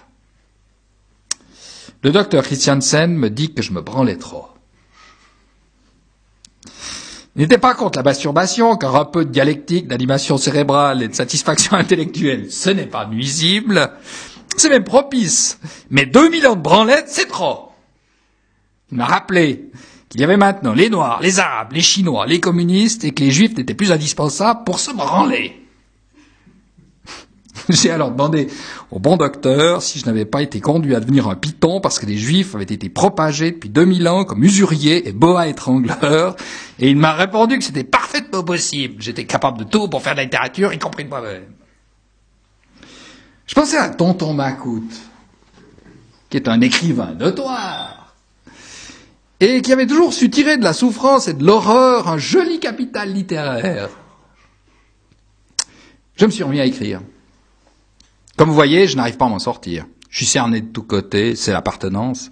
Le 2.05 2.13
docteur 2.13 2.45
Christiansen 2.45 3.13
me 3.17 3.29
dit 3.29 3.53
que 3.53 3.61
je 3.61 3.73
me 3.73 3.83
branlais 3.83 4.17
trop. 4.17 4.47
Il 7.35 7.43
n'était 7.43 7.59
pas 7.59 7.75
contre 7.75 7.99
la 7.99 8.05
masturbation, 8.05 8.77
car 8.77 8.95
un 8.95 9.05
peu 9.05 9.25
de 9.25 9.31
dialectique, 9.31 9.89
d'animation 9.89 10.39
cérébrale 10.39 11.03
et 11.03 11.09
de 11.09 11.15
satisfaction 11.15 11.73
intellectuelle, 11.77 12.51
ce 12.51 12.71
n'est 12.71 12.87
pas 12.87 13.07
nuisible, 13.07 13.91
c'est 14.57 14.71
même 14.71 14.85
propice. 14.85 15.59
Mais 15.91 16.07
2000 16.07 16.47
ans 16.47 16.57
de 16.57 16.61
branlette, 16.61 17.09
c'est 17.09 17.29
trop. 17.29 17.71
Il 18.91 18.99
m'a 18.99 19.07
rappelé 19.07 19.71
qu'il 20.09 20.21
y 20.21 20.25
avait 20.25 20.37
maintenant 20.37 20.73
les 20.73 20.89
Noirs, 20.89 21.21
les 21.21 21.39
Arabes, 21.39 21.73
les 21.73 21.83
Chinois, 21.83 22.27
les 22.27 22.41
communistes 22.41 23.05
et 23.05 23.13
que 23.13 23.23
les 23.23 23.31
Juifs 23.31 23.57
n'étaient 23.57 23.75
plus 23.75 23.93
indispensables 23.93 24.65
pour 24.65 24.81
se 24.81 24.93
branler. 24.93 25.69
J'ai 27.69 27.91
alors 27.91 28.11
demandé 28.11 28.49
au 28.91 28.99
bon 28.99 29.17
docteur 29.17 29.83
si 29.83 29.99
je 29.99 30.07
n'avais 30.07 30.25
pas 30.25 30.43
été 30.43 30.61
conduit 30.61 30.95
à 30.95 31.01
devenir 31.01 31.29
un 31.29 31.35
python 31.35 31.81
parce 31.81 31.99
que 31.99 32.07
les 32.07 32.17
juifs 32.17 32.55
avaient 32.55 32.65
été 32.65 32.89
propagés 32.89 33.53
depuis 33.53 33.69
2000 33.69 34.09
ans 34.09 34.25
comme 34.25 34.43
usuriers 34.43 35.09
et 35.09 35.13
boa 35.13 35.49
étrangleurs, 35.49 36.37
et 36.79 36.89
il 36.89 36.97
m'a 36.97 37.13
répondu 37.13 37.59
que 37.59 37.65
c'était 37.65 37.85
parfaitement 37.85 38.43
possible. 38.43 39.03
J'étais 39.03 39.25
capable 39.25 39.59
de 39.59 39.65
tout 39.65 39.89
pour 39.89 40.03
faire 40.03 40.13
de 40.13 40.19
la 40.19 40.25
littérature, 40.25 40.73
y 40.73 40.79
compris 40.79 41.05
de 41.05 41.09
moi-même. 41.09 41.58
Je 43.49 43.55
pensais 43.55 43.79
à 43.79 43.89
Tonton 43.89 44.35
Macoute, 44.35 45.01
qui 46.29 46.37
est 46.37 46.49
un 46.49 46.61
écrivain 46.61 47.15
notoire, 47.15 48.15
et 49.41 49.63
qui 49.63 49.73
avait 49.73 49.87
toujours 49.87 50.13
su 50.13 50.29
tirer 50.29 50.59
de 50.59 50.63
la 50.63 50.75
souffrance 50.75 51.29
et 51.29 51.35
de 51.35 51.45
l'horreur 51.45 52.09
un 52.09 52.19
joli 52.19 52.61
capital 52.61 53.11
littéraire. 53.11 53.89
Je 56.17 56.27
me 56.27 56.31
suis 56.31 56.43
remis 56.43 56.61
à 56.61 56.67
écrire. 56.67 57.01
Comme 58.37 58.51
vous 58.51 58.55
voyez, 58.55 58.87
je 58.87 58.97
n'arrive 58.97 59.17
pas 59.17 59.27
à 59.27 59.31
m'en 59.31 59.39
sortir. 59.39 59.87
Je 60.11 60.19
suis 60.19 60.27
cerné 60.27 60.61
de 60.61 60.67
tous 60.67 60.83
côtés, 60.83 61.35
c'est 61.35 61.53
l'appartenance. 61.53 62.31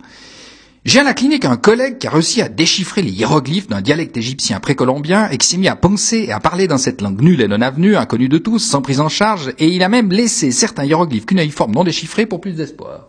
J'ai 0.87 1.01
à 1.01 1.03
la 1.03 1.15
clinique 1.15 1.45
un 1.45 1.57
collègue 1.57 1.99
qui 1.99 2.07
a 2.07 2.11
réussi 2.11 2.41
à 2.41 2.49
déchiffrer 2.49 3.03
les 3.03 3.11
hiéroglyphes 3.11 3.67
d'un 3.67 3.81
dialecte 3.81 4.17
égyptien 4.17 4.61
précolombien 4.61 5.29
et 5.31 5.37
qui 5.37 5.49
s'est 5.49 5.57
mis 5.57 5.67
à 5.67 5.75
penser 5.75 6.19
et 6.19 6.31
à 6.31 6.39
parler 6.39 6.69
dans 6.69 6.79
cette 6.79 7.03
langue 7.03 7.21
nulle 7.21 7.41
et 7.41 7.49
non 7.49 7.61
avenue, 7.61 7.97
inconnue 7.97 8.29
de 8.29 8.39
tous, 8.39 8.61
sans 8.61 8.83
prise 8.83 9.01
en 9.01 9.09
charge, 9.09 9.53
et 9.59 9.67
il 9.67 9.83
a 9.83 9.89
même 9.89 10.13
laissé 10.13 10.53
certains 10.53 10.85
hiéroglyphes 10.85 11.27
cunéiformes 11.27 11.73
non 11.73 11.83
déchiffrés 11.83 12.25
pour 12.25 12.41
plus 12.41 12.53
d'espoir. 12.53 13.09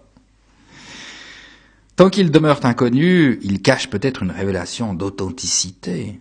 Tant 1.95 2.09
qu'ils 2.09 2.31
demeurent 2.31 2.65
inconnus, 2.65 3.37
ils 3.43 3.61
cachent 3.61 3.91
peut-être 3.91 4.23
une 4.23 4.31
révélation 4.31 4.95
d'authenticité, 4.95 6.19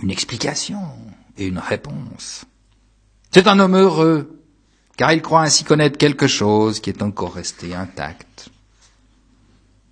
une 0.00 0.10
explication 0.12 0.78
et 1.36 1.48
une 1.48 1.58
réponse. 1.58 2.44
C'est 3.32 3.48
un 3.48 3.58
homme 3.58 3.74
heureux, 3.74 4.38
car 4.96 5.12
il 5.12 5.20
croit 5.20 5.42
ainsi 5.42 5.64
connaître 5.64 5.98
quelque 5.98 6.28
chose 6.28 6.78
qui 6.78 6.90
est 6.90 7.02
encore 7.02 7.34
resté 7.34 7.74
intact. 7.74 8.51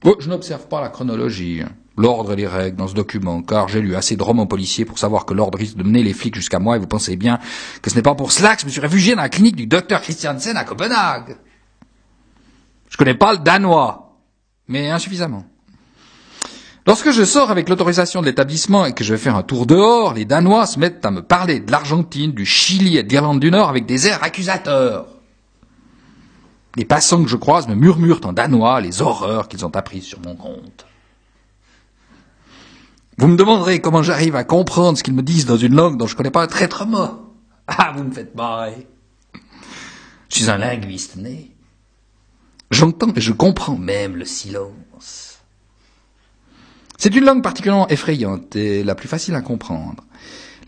Je 0.04 0.28
n'observe 0.28 0.66
pas 0.66 0.80
la 0.80 0.88
chronologie, 0.88 1.62
l'ordre 1.96 2.32
et 2.32 2.36
les 2.36 2.46
règles 2.46 2.76
dans 2.76 2.88
ce 2.88 2.94
document, 2.94 3.42
car 3.42 3.68
j'ai 3.68 3.80
lu 3.80 3.94
assez 3.94 4.16
de 4.16 4.22
romans 4.22 4.46
policiers 4.46 4.84
pour 4.86 4.98
savoir 4.98 5.26
que 5.26 5.34
l'ordre 5.34 5.58
risque 5.58 5.76
de 5.76 5.82
mener 5.82 6.02
les 6.02 6.14
flics 6.14 6.34
jusqu'à 6.34 6.58
moi, 6.58 6.76
et 6.76 6.78
vous 6.78 6.86
pensez 6.86 7.16
bien 7.16 7.38
que 7.82 7.90
ce 7.90 7.96
n'est 7.96 8.02
pas 8.02 8.14
pour 8.14 8.32
cela 8.32 8.54
que 8.54 8.62
je 8.62 8.66
me 8.66 8.70
suis 8.70 8.80
réfugié 8.80 9.14
dans 9.14 9.22
la 9.22 9.28
clinique 9.28 9.56
du 9.56 9.66
docteur 9.66 10.00
Christiansen 10.00 10.56
à 10.56 10.64
Copenhague. 10.64 11.36
Je 12.88 12.96
connais 12.96 13.14
pas 13.14 13.32
le 13.32 13.38
danois, 13.38 14.16
mais 14.68 14.90
insuffisamment. 14.90 15.44
Lorsque 16.86 17.10
je 17.10 17.24
sors 17.24 17.50
avec 17.50 17.68
l'autorisation 17.68 18.22
de 18.22 18.26
l'établissement 18.26 18.86
et 18.86 18.94
que 18.94 19.04
je 19.04 19.12
vais 19.12 19.20
faire 19.20 19.36
un 19.36 19.42
tour 19.42 19.66
dehors, 19.66 20.14
les 20.14 20.24
Danois 20.24 20.66
se 20.66 20.78
mettent 20.78 21.04
à 21.04 21.10
me 21.10 21.22
parler 21.22 21.60
de 21.60 21.70
l'Argentine, 21.70 22.32
du 22.32 22.46
Chili 22.46 22.96
et 22.96 23.02
de 23.02 23.08
l'Irlande 23.10 23.38
du 23.38 23.50
Nord 23.50 23.68
avec 23.68 23.84
des 23.84 24.08
airs 24.08 24.24
accusateurs. 24.24 25.19
Les 26.76 26.84
passants 26.84 27.22
que 27.22 27.28
je 27.28 27.36
croise 27.36 27.68
me 27.68 27.74
murmurent 27.74 28.20
en 28.24 28.32
danois 28.32 28.80
les 28.80 29.02
horreurs 29.02 29.48
qu'ils 29.48 29.64
ont 29.64 29.74
apprises 29.74 30.04
sur 30.04 30.20
mon 30.20 30.36
compte. 30.36 30.86
Vous 33.18 33.28
me 33.28 33.36
demanderez 33.36 33.80
comment 33.80 34.02
j'arrive 34.02 34.36
à 34.36 34.44
comprendre 34.44 34.96
ce 34.96 35.02
qu'ils 35.02 35.14
me 35.14 35.22
disent 35.22 35.46
dans 35.46 35.56
une 35.56 35.74
langue 35.74 35.98
dont 35.98 36.06
je 36.06 36.14
ne 36.14 36.16
connais 36.16 36.30
pas 36.30 36.42
un 36.42 36.46
traître 36.46 36.86
mot. 36.86 37.34
Ah, 37.66 37.92
vous 37.94 38.04
me 38.04 38.10
faites 38.10 38.34
marrer. 38.34 38.86
Je 40.28 40.36
suis 40.36 40.50
un 40.50 40.58
linguiste 40.58 41.16
né. 41.16 41.54
J'entends 42.70 43.12
et 43.14 43.20
je 43.20 43.32
comprends 43.32 43.76
même 43.76 44.16
le 44.16 44.24
silence. 44.24 45.40
C'est 46.98 47.14
une 47.14 47.24
langue 47.24 47.42
particulièrement 47.42 47.88
effrayante 47.88 48.56
et 48.56 48.84
la 48.84 48.94
plus 48.94 49.08
facile 49.08 49.34
à 49.34 49.40
comprendre. 49.40 50.04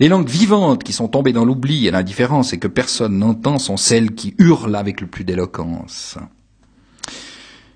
Les 0.01 0.09
langues 0.09 0.29
vivantes 0.29 0.85
qui 0.85 0.93
sont 0.93 1.09
tombées 1.09 1.33
dans 1.33 1.45
l'oubli 1.45 1.87
et 1.87 1.91
l'indifférence 1.91 2.53
et 2.53 2.59
que 2.59 2.69
personne 2.69 3.19
n'entend 3.19 3.59
sont 3.59 3.77
celles 3.77 4.15
qui 4.15 4.35
hurlent 4.39 4.77
avec 4.77 5.01
le 5.01 5.07
plus 5.07 5.25
d'éloquence. 5.25 6.19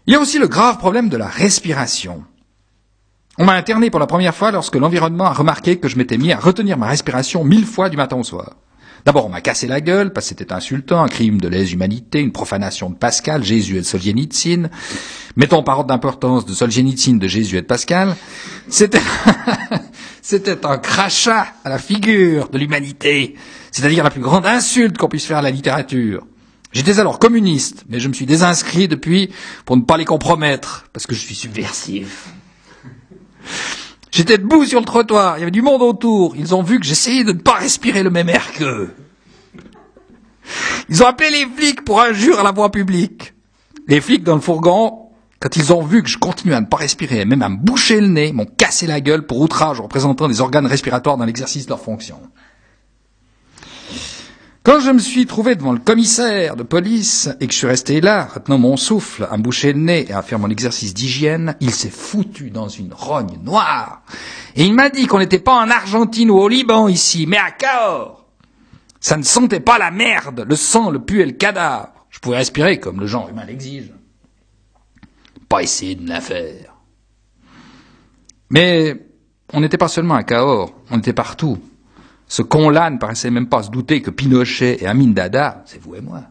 Il 0.07 0.13
y 0.13 0.17
a 0.17 0.21
aussi 0.21 0.39
le 0.39 0.49
grave 0.49 0.79
problème 0.79 1.09
de 1.09 1.17
la 1.17 1.27
respiration. 1.27 2.25
On 3.39 3.45
m'a 3.45 3.55
interné 3.55 3.91
pour 3.91 4.01
la 4.01 4.07
première 4.07 4.35
fois 4.35 4.51
lorsque 4.51 4.77
l'environnement 4.77 5.27
a 5.27 5.33
remarqué 5.33 5.79
que 5.79 5.89
je 5.89 5.97
m'étais 5.97 6.17
mis 6.17 6.33
à 6.33 6.39
retenir 6.39 6.79
ma 6.79 6.87
respiration 6.87 7.45
mille 7.45 7.67
fois 7.67 7.91
du 7.91 7.97
matin 7.97 8.17
au 8.17 8.25
soir. 8.25 8.55
D'abord, 9.07 9.27
on 9.27 9.29
m'a 9.29 9.41
cassé 9.41 9.69
la 9.69 9.81
gueule 9.81 10.13
parce 10.13 10.27
que 10.27 10.29
c'était 10.31 10.53
insultant, 10.53 11.01
un 11.01 11.07
crime 11.07 11.41
de 11.41 11.47
lèse-humanité, 11.47 12.21
une 12.21 12.33
profanation 12.33 12.91
de 12.91 12.97
Pascal, 12.97 13.45
Jésus 13.45 13.77
et 13.77 13.81
de 13.81 13.87
Solzhenitsyn. 13.87 14.69
Mettons 15.37 15.63
par 15.63 15.79
ordre 15.79 15.91
d'importance 15.91 16.45
de 16.45 16.53
Solzhenitsyn, 16.53 17.19
de 17.19 17.29
Jésus 17.29 17.57
et 17.57 17.63
de 17.63 17.67
Pascal. 17.67 18.17
C'était, 18.69 19.01
c'était 20.23 20.67
un 20.67 20.79
crachat 20.79 21.47
à 21.65 21.69
la 21.69 21.79
figure 21.79 22.49
de 22.49 22.59
l'humanité, 22.59 23.37
c'est-à-dire 23.71 24.03
la 24.03 24.11
plus 24.11 24.23
grande 24.23 24.45
insulte 24.45 24.99
qu'on 24.99 25.09
puisse 25.09 25.27
faire 25.27 25.39
à 25.39 25.43
la 25.43 25.53
littérature. 25.53 26.27
J'étais 26.73 26.99
alors 26.99 27.21
communiste, 27.21 27.85
mais 27.89 28.01
je 28.01 28.09
me 28.09 28.13
suis 28.13 28.27
désinscrit 28.27 28.89
depuis 28.89 29.31
pour 29.67 29.77
ne 29.77 29.83
pas 29.83 29.99
les 29.99 30.05
compromettre, 30.05 30.89
parce 30.93 31.07
que 31.07 31.15
je 31.15 31.21
suis 31.21 31.37
subversif. 31.37 32.27
J'étais 34.17 34.39
debout 34.39 34.65
sur 34.65 34.81
le 34.81 34.87
trottoir, 34.87 35.37
il 35.37 35.41
y 35.41 35.43
avait 35.43 35.51
du 35.51 35.61
monde 35.61 35.83
autour, 35.83 36.37
ils 36.37 36.55
ont 36.55 36.63
vu 36.63 36.81
que 36.81 36.87
j'essayais 36.87 37.23
de 37.23 37.33
ne 37.33 37.39
pas 37.39 37.57
respirer 37.57 38.03
le 38.03 38.09
même 38.09 38.31
air 38.31 38.51
qu'eux. 38.55 38.95
Ils 40.89 41.03
ont 41.03 41.07
appelé 41.07 41.29
les 41.29 41.45
flics 41.45 41.85
pour 41.85 42.01
injure 42.01 42.41
à 42.41 42.43
la 42.43 42.51
voie 42.51 42.71
publique. 42.71 43.35
Les 43.89 44.01
flics 44.01 44.25
dans 44.25 44.35
le 44.35 44.41
fourgon 44.41 45.11
quand 45.39 45.55
ils 45.57 45.71
ont 45.71 45.83
vu 45.83 46.03
que 46.03 46.09
je 46.09 46.17
continuais 46.17 46.55
à 46.55 46.63
ne 46.63 46.67
pas 46.67 46.79
respirer 46.79 47.21
et 47.21 47.25
même 47.27 47.43
à 47.43 47.51
me 47.51 47.59
boucher 47.59 48.01
le 48.01 48.07
nez, 48.07 48.33
m'ont 48.33 48.47
cassé 48.47 48.87
la 48.87 49.03
gueule 49.03 49.27
pour 49.27 49.39
outrage 49.39 49.83
représentant 49.83 50.29
des 50.29 50.41
organes 50.41 50.65
respiratoires 50.65 51.19
dans 51.19 51.27
l'exercice 51.27 51.67
de 51.67 51.69
leurs 51.69 51.83
fonctions. 51.83 52.23
Quand 54.67 54.81
je 54.81 54.91
me 54.91 54.99
suis 54.99 55.27
trouvé 55.27 55.55
devant 55.55 55.73
le 55.73 55.79
commissaire 55.79 56.57
de 56.57 56.65
police 56.65 57.31
et 57.41 57.47
que 57.47 57.53
je 57.53 57.59
suis 57.59 57.69
resté 57.69 58.01
là, 58.01 58.27
retenant 58.27 58.59
mon 58.59 58.77
souffle, 58.77 59.29
me 59.31 59.39
boucher 59.39 59.73
le 59.73 59.79
nez 59.79 60.07
et 60.09 60.13
à 60.13 60.23
faire 60.23 60.41
mon 60.41 60.51
exercice 60.51 60.93
d'hygiène, 60.93 61.55
il 61.61 61.71
s'est 61.71 61.89
foutu 61.89 62.51
dans 62.51 62.69
une 62.69 62.93
rogne 62.93 63.39
noire. 63.45 64.03
Et 64.57 64.65
il 64.65 64.75
m'a 64.75 64.91
dit 64.91 65.07
qu'on 65.07 65.21
n'était 65.21 65.39
pas 65.39 65.55
en 65.55 65.71
Argentine 65.71 66.33
ou 66.33 66.39
au 66.39 66.49
Liban 66.49 66.89
ici, 66.89 67.27
mais 67.29 67.37
à 67.37 67.53
Cahors. 67.53 68.27
Ça 68.99 69.17
ne 69.17 69.23
sentait 69.23 69.61
pas 69.61 69.79
la 69.79 69.93
merde, 69.93 70.45
le 70.49 70.57
sang, 70.57 70.91
le 70.91 70.99
pu 70.99 71.23
et 71.23 71.27
le 71.27 71.33
cadavre. 71.33 71.93
Je 72.11 72.19
pouvais 72.19 72.39
respirer 72.39 72.81
comme 72.81 72.99
le 72.99 73.07
genre 73.07 73.29
humain 73.29 73.45
l'exige 73.47 73.93
pas 75.49 75.63
essayer 75.63 75.95
de 75.95 76.09
la 76.09 76.21
faire. 76.21 76.75
Mais 78.51 78.97
on 79.53 79.61
n'était 79.61 79.79
pas 79.79 79.89
seulement 79.89 80.15
à 80.15 80.25
Cahors, 80.25 80.73
on 80.91 80.99
était 80.99 81.13
partout. 81.13 81.59
Ce 82.29 82.43
con-là 82.43 82.91
ne 82.91 82.99
paraissait 82.99 83.31
même 83.31 83.49
pas 83.49 83.63
se 83.63 83.71
douter 83.71 84.03
que 84.03 84.11
Pinochet 84.11 84.79
et 84.83 84.87
Amin 84.87 85.09
Dada, 85.09 85.63
c'est 85.67 85.81
vous 85.81 85.95
et 85.95 86.01
moi. 86.01 86.23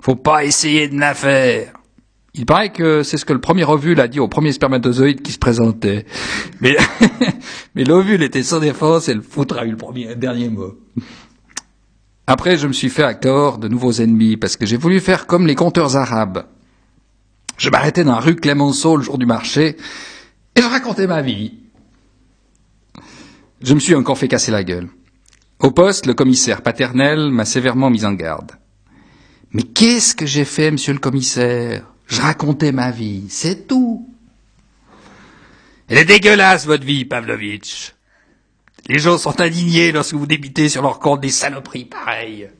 Faut 0.00 0.16
pas 0.16 0.44
essayer 0.44 0.88
de 0.88 0.98
la 0.98 1.14
faire. 1.14 1.72
Il 2.34 2.46
paraît 2.46 2.72
que 2.72 3.02
c'est 3.02 3.16
ce 3.16 3.24
que 3.24 3.32
le 3.32 3.40
premier 3.40 3.64
ovule 3.64 4.00
a 4.00 4.08
dit 4.08 4.20
au 4.20 4.28
premier 4.28 4.52
spermatozoïde 4.52 5.22
qui 5.22 5.32
se 5.32 5.38
présentait. 5.38 6.04
Mais, 6.60 6.76
mais 7.74 7.84
l'ovule 7.84 8.22
était 8.22 8.42
sans 8.42 8.58
défense 8.60 9.08
et 9.08 9.14
le 9.14 9.22
foutre 9.22 9.56
a 9.56 9.64
eu 9.64 9.70
le 9.70 10.14
dernier 10.16 10.48
mot. 10.48 10.74
Après, 12.26 12.58
je 12.58 12.66
me 12.66 12.72
suis 12.72 12.88
fait 12.88 13.04
à 13.04 13.14
Cahors 13.14 13.58
de 13.58 13.68
nouveaux 13.68 13.92
ennemis 13.92 14.36
parce 14.36 14.56
que 14.56 14.66
j'ai 14.66 14.76
voulu 14.76 15.00
faire 15.00 15.26
comme 15.26 15.46
les 15.46 15.54
conteurs 15.54 15.96
arabes. 15.96 16.44
Je 17.56 17.70
m'arrêtais 17.70 18.02
dans 18.02 18.14
la 18.14 18.20
rue 18.20 18.34
Clémenceau 18.34 18.96
le 18.96 19.02
jour 19.02 19.16
du 19.16 19.26
marché 19.26 19.76
et 20.56 20.60
je 20.60 20.66
racontais 20.66 21.06
ma 21.06 21.22
vie. 21.22 21.63
Je 23.64 23.72
me 23.72 23.80
suis 23.80 23.94
encore 23.94 24.18
fait 24.18 24.28
casser 24.28 24.52
la 24.52 24.62
gueule. 24.62 24.90
Au 25.58 25.70
poste, 25.70 26.04
le 26.04 26.12
commissaire 26.12 26.60
paternel 26.60 27.30
m'a 27.30 27.46
sévèrement 27.46 27.88
mis 27.88 28.04
en 28.04 28.12
garde. 28.12 28.52
Mais 29.52 29.62
qu'est-ce 29.62 30.14
que 30.14 30.26
j'ai 30.26 30.44
fait, 30.44 30.70
monsieur 30.70 30.92
le 30.92 30.98
commissaire? 30.98 31.86
Je 32.06 32.20
racontais 32.20 32.72
ma 32.72 32.90
vie, 32.90 33.24
c'est 33.30 33.66
tout. 33.66 34.06
Elle 35.88 35.96
est 35.96 36.04
dégueulasse, 36.04 36.66
votre 36.66 36.84
vie, 36.84 37.06
Pavlovitch. 37.06 37.94
Les 38.86 38.98
gens 38.98 39.16
sont 39.16 39.40
indignés 39.40 39.92
lorsque 39.92 40.14
vous 40.14 40.26
débitez 40.26 40.68
sur 40.68 40.82
leur 40.82 40.98
compte 40.98 41.22
des 41.22 41.30
saloperies 41.30 41.86
pareilles. 41.86 42.50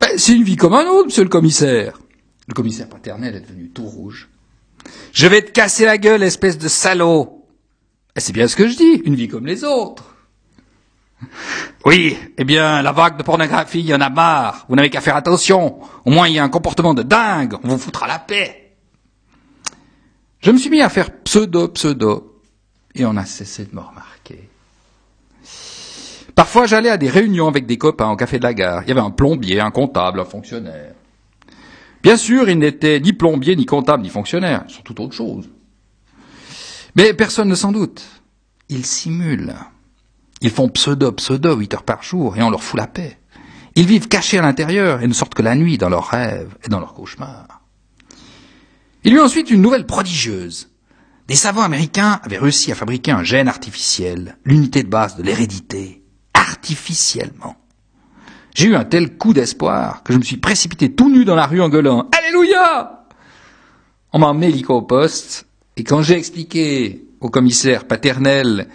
Ben, 0.00 0.16
c'est 0.16 0.36
une 0.36 0.44
vie 0.44 0.56
comme 0.56 0.74
un 0.74 0.86
autre, 0.86 1.06
monsieur 1.06 1.24
le 1.24 1.28
commissaire. 1.28 1.98
Le 2.46 2.54
commissaire 2.54 2.88
paternel 2.88 3.34
est 3.34 3.40
devenu 3.40 3.68
tout 3.70 3.86
rouge. 3.86 4.28
Je 5.12 5.26
vais 5.26 5.42
te 5.42 5.50
casser 5.50 5.86
la 5.86 5.98
gueule, 5.98 6.22
espèce 6.22 6.56
de 6.56 6.68
salaud. 6.68 7.39
Et 8.20 8.22
c'est 8.22 8.34
bien 8.34 8.48
ce 8.48 8.54
que 8.54 8.68
je 8.68 8.76
dis, 8.76 9.00
une 9.06 9.14
vie 9.14 9.28
comme 9.28 9.46
les 9.46 9.64
autres. 9.64 10.14
Oui, 11.86 12.18
eh 12.36 12.44
bien, 12.44 12.82
la 12.82 12.92
vague 12.92 13.16
de 13.16 13.22
pornographie, 13.22 13.80
il 13.80 13.86
y 13.86 13.94
en 13.94 14.00
a 14.02 14.10
marre. 14.10 14.66
Vous 14.68 14.76
n'avez 14.76 14.90
qu'à 14.90 15.00
faire 15.00 15.16
attention. 15.16 15.78
Au 16.04 16.10
moins, 16.10 16.28
il 16.28 16.34
y 16.34 16.38
a 16.38 16.44
un 16.44 16.50
comportement 16.50 16.92
de 16.92 17.02
dingue. 17.02 17.54
On 17.64 17.68
vous 17.68 17.78
foutra 17.78 18.06
la 18.06 18.18
paix. 18.18 18.74
Je 20.40 20.50
me 20.50 20.58
suis 20.58 20.68
mis 20.68 20.82
à 20.82 20.90
faire 20.90 21.22
pseudo-pseudo. 21.22 22.42
Et 22.94 23.06
on 23.06 23.16
a 23.16 23.24
cessé 23.24 23.64
de 23.64 23.74
me 23.74 23.80
remarquer. 23.80 24.50
Parfois, 26.34 26.66
j'allais 26.66 26.90
à 26.90 26.98
des 26.98 27.08
réunions 27.08 27.48
avec 27.48 27.64
des 27.64 27.78
copains 27.78 28.10
au 28.10 28.16
café 28.16 28.36
de 28.36 28.42
la 28.42 28.52
gare. 28.52 28.82
Il 28.82 28.88
y 28.88 28.92
avait 28.92 29.00
un 29.00 29.12
plombier, 29.12 29.60
un 29.60 29.70
comptable, 29.70 30.20
un 30.20 30.26
fonctionnaire. 30.26 30.92
Bien 32.02 32.18
sûr, 32.18 32.50
ils 32.50 32.58
n'étaient 32.58 33.00
ni 33.00 33.14
plombier, 33.14 33.56
ni 33.56 33.64
comptable, 33.64 34.02
ni 34.02 34.10
fonctionnaire. 34.10 34.64
Ils 34.68 34.74
sont 34.74 34.82
tout 34.82 35.00
autre 35.00 35.14
chose. 35.14 35.48
Mais 37.00 37.14
personne 37.14 37.48
ne 37.48 37.54
s'en 37.54 37.72
doute. 37.72 38.04
Ils 38.68 38.84
simulent. 38.84 39.54
Ils 40.42 40.50
font 40.50 40.68
pseudo-pseudo 40.68 41.56
huit 41.56 41.72
heures 41.72 41.82
par 41.82 42.02
jour 42.02 42.36
et 42.36 42.42
on 42.42 42.50
leur 42.50 42.62
fout 42.62 42.78
la 42.78 42.86
paix. 42.86 43.18
Ils 43.74 43.86
vivent 43.86 44.06
cachés 44.06 44.36
à 44.36 44.42
l'intérieur 44.42 45.00
et 45.00 45.06
ne 45.06 45.14
sortent 45.14 45.34
que 45.34 45.40
la 45.40 45.54
nuit 45.54 45.78
dans 45.78 45.88
leurs 45.88 46.08
rêves 46.08 46.54
et 46.62 46.68
dans 46.68 46.78
leurs 46.78 46.92
cauchemars. 46.92 47.62
Il 49.02 49.14
y 49.14 49.16
eut 49.16 49.20
ensuite 49.20 49.50
une 49.50 49.62
nouvelle 49.62 49.86
prodigieuse. 49.86 50.68
Des 51.26 51.36
savants 51.36 51.62
américains 51.62 52.20
avaient 52.22 52.36
réussi 52.36 52.70
à 52.70 52.74
fabriquer 52.74 53.12
un 53.12 53.24
gène 53.24 53.48
artificiel, 53.48 54.36
l'unité 54.44 54.82
de 54.82 54.90
base 54.90 55.16
de 55.16 55.22
l'hérédité, 55.22 56.04
artificiellement. 56.34 57.56
J'ai 58.54 58.66
eu 58.66 58.76
un 58.76 58.84
tel 58.84 59.16
coup 59.16 59.32
d'espoir 59.32 60.02
que 60.02 60.12
je 60.12 60.18
me 60.18 60.22
suis 60.22 60.36
précipité 60.36 60.94
tout 60.94 61.10
nu 61.10 61.24
dans 61.24 61.34
la 61.36 61.46
rue 61.46 61.62
en 61.62 61.70
gueulant 61.70 62.10
Alléluia 62.12 63.06
On 64.12 64.18
m'a 64.18 64.26
emmené 64.26 64.48
l'hélico 64.48 64.74
au 64.74 64.82
poste, 64.82 65.46
et 65.76 65.84
quand 65.84 66.02
j'ai 66.02 66.16
expliqué 66.16 67.04
au 67.20 67.28
commissaire 67.28 67.86
paternel 67.86 68.68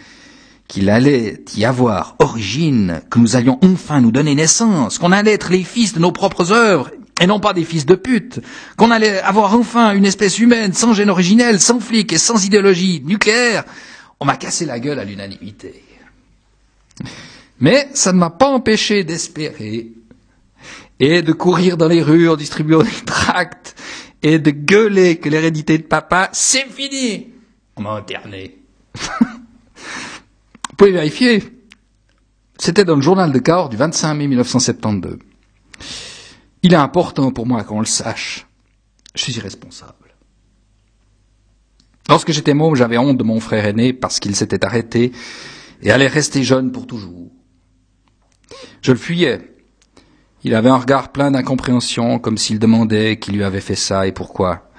qu'il 0.67 0.89
allait 0.89 1.43
y 1.55 1.65
avoir 1.65 2.15
origine, 2.19 3.01
que 3.09 3.19
nous 3.19 3.35
allions 3.35 3.59
enfin 3.61 4.01
nous 4.01 4.11
donner 4.11 4.33
naissance, 4.35 4.97
qu'on 4.97 5.11
allait 5.11 5.33
être 5.33 5.51
les 5.51 5.63
fils 5.63 5.93
de 5.93 5.99
nos 5.99 6.11
propres 6.11 6.51
œuvres, 6.51 6.89
et 7.21 7.27
non 7.27 7.39
pas 7.39 7.53
des 7.53 7.63
fils 7.63 7.85
de 7.85 7.95
pute, 7.95 8.41
qu'on 8.75 8.91
allait 8.91 9.19
avoir 9.21 9.53
enfin 9.53 9.93
une 9.93 10.05
espèce 10.05 10.39
humaine 10.39 10.73
sans 10.73 10.93
gène 10.93 11.09
originel, 11.09 11.59
sans 11.59 11.79
flic 11.79 12.11
et 12.11 12.17
sans 12.17 12.45
idéologie 12.45 13.01
nucléaire, 13.05 13.63
on 14.19 14.25
m'a 14.25 14.37
cassé 14.37 14.65
la 14.65 14.79
gueule 14.79 14.99
à 14.99 15.05
l'unanimité. 15.05 15.83
Mais 17.59 17.87
ça 17.93 18.11
ne 18.11 18.17
m'a 18.17 18.29
pas 18.29 18.49
empêché 18.49 19.03
d'espérer 19.03 19.91
et 20.99 21.21
de 21.21 21.31
courir 21.33 21.77
dans 21.77 21.87
les 21.87 22.01
rues 22.01 22.29
en 22.29 22.35
distribuant 22.35 22.81
des 22.81 23.05
tracts 23.05 23.75
et 24.25 24.39
de 24.39 24.49
gueuler 24.49 25.19
que 25.19 25.29
l'hérédité 25.29 25.77
de 25.77 25.83
papa, 25.83 26.29
c'est 26.33 26.65
fini. 26.65 27.27
On 27.75 27.83
m'a 27.83 27.91
interné. 27.91 28.57
Vous 28.95 30.75
pouvez 30.77 30.91
vérifier. 30.91 31.43
C'était 32.57 32.85
dans 32.85 32.95
le 32.95 33.03
journal 33.03 33.31
de 33.31 33.37
Cahors 33.37 33.69
du 33.69 33.77
25 33.77 34.15
mai 34.15 34.25
1972. 34.25 35.19
Il 36.63 36.73
est 36.73 36.77
important 36.77 37.31
pour 37.31 37.45
moi 37.45 37.63
qu'on 37.63 37.79
le 37.79 37.85
sache. 37.85 38.47
Je 39.13 39.21
suis 39.21 39.37
irresponsable. 39.37 40.15
Lorsque 42.09 42.31
j'étais 42.31 42.55
môme, 42.55 42.75
j'avais 42.75 42.97
honte 42.97 43.17
de 43.19 43.23
mon 43.23 43.39
frère 43.39 43.67
aîné 43.67 43.93
parce 43.93 44.19
qu'il 44.19 44.35
s'était 44.35 44.65
arrêté 44.65 45.11
et 45.83 45.91
allait 45.91 46.07
rester 46.07 46.43
jeune 46.43 46.71
pour 46.71 46.87
toujours. 46.87 47.29
Je 48.81 48.91
le 48.91 48.97
fuyais. 48.97 49.54
Il 50.45 50.53
avait 50.53 50.69
un 50.69 50.77
regard 50.77 51.11
plein 51.11 51.31
d'incompréhension, 51.31 52.19
comme 52.19 52.37
s'il 52.37 52.59
demandait 52.59 53.17
qui 53.17 53.31
lui 53.31 53.43
avait 53.43 53.61
fait 53.61 53.73
ça 53.73 54.05
et 54.05 54.11
pourquoi. 54.11 54.69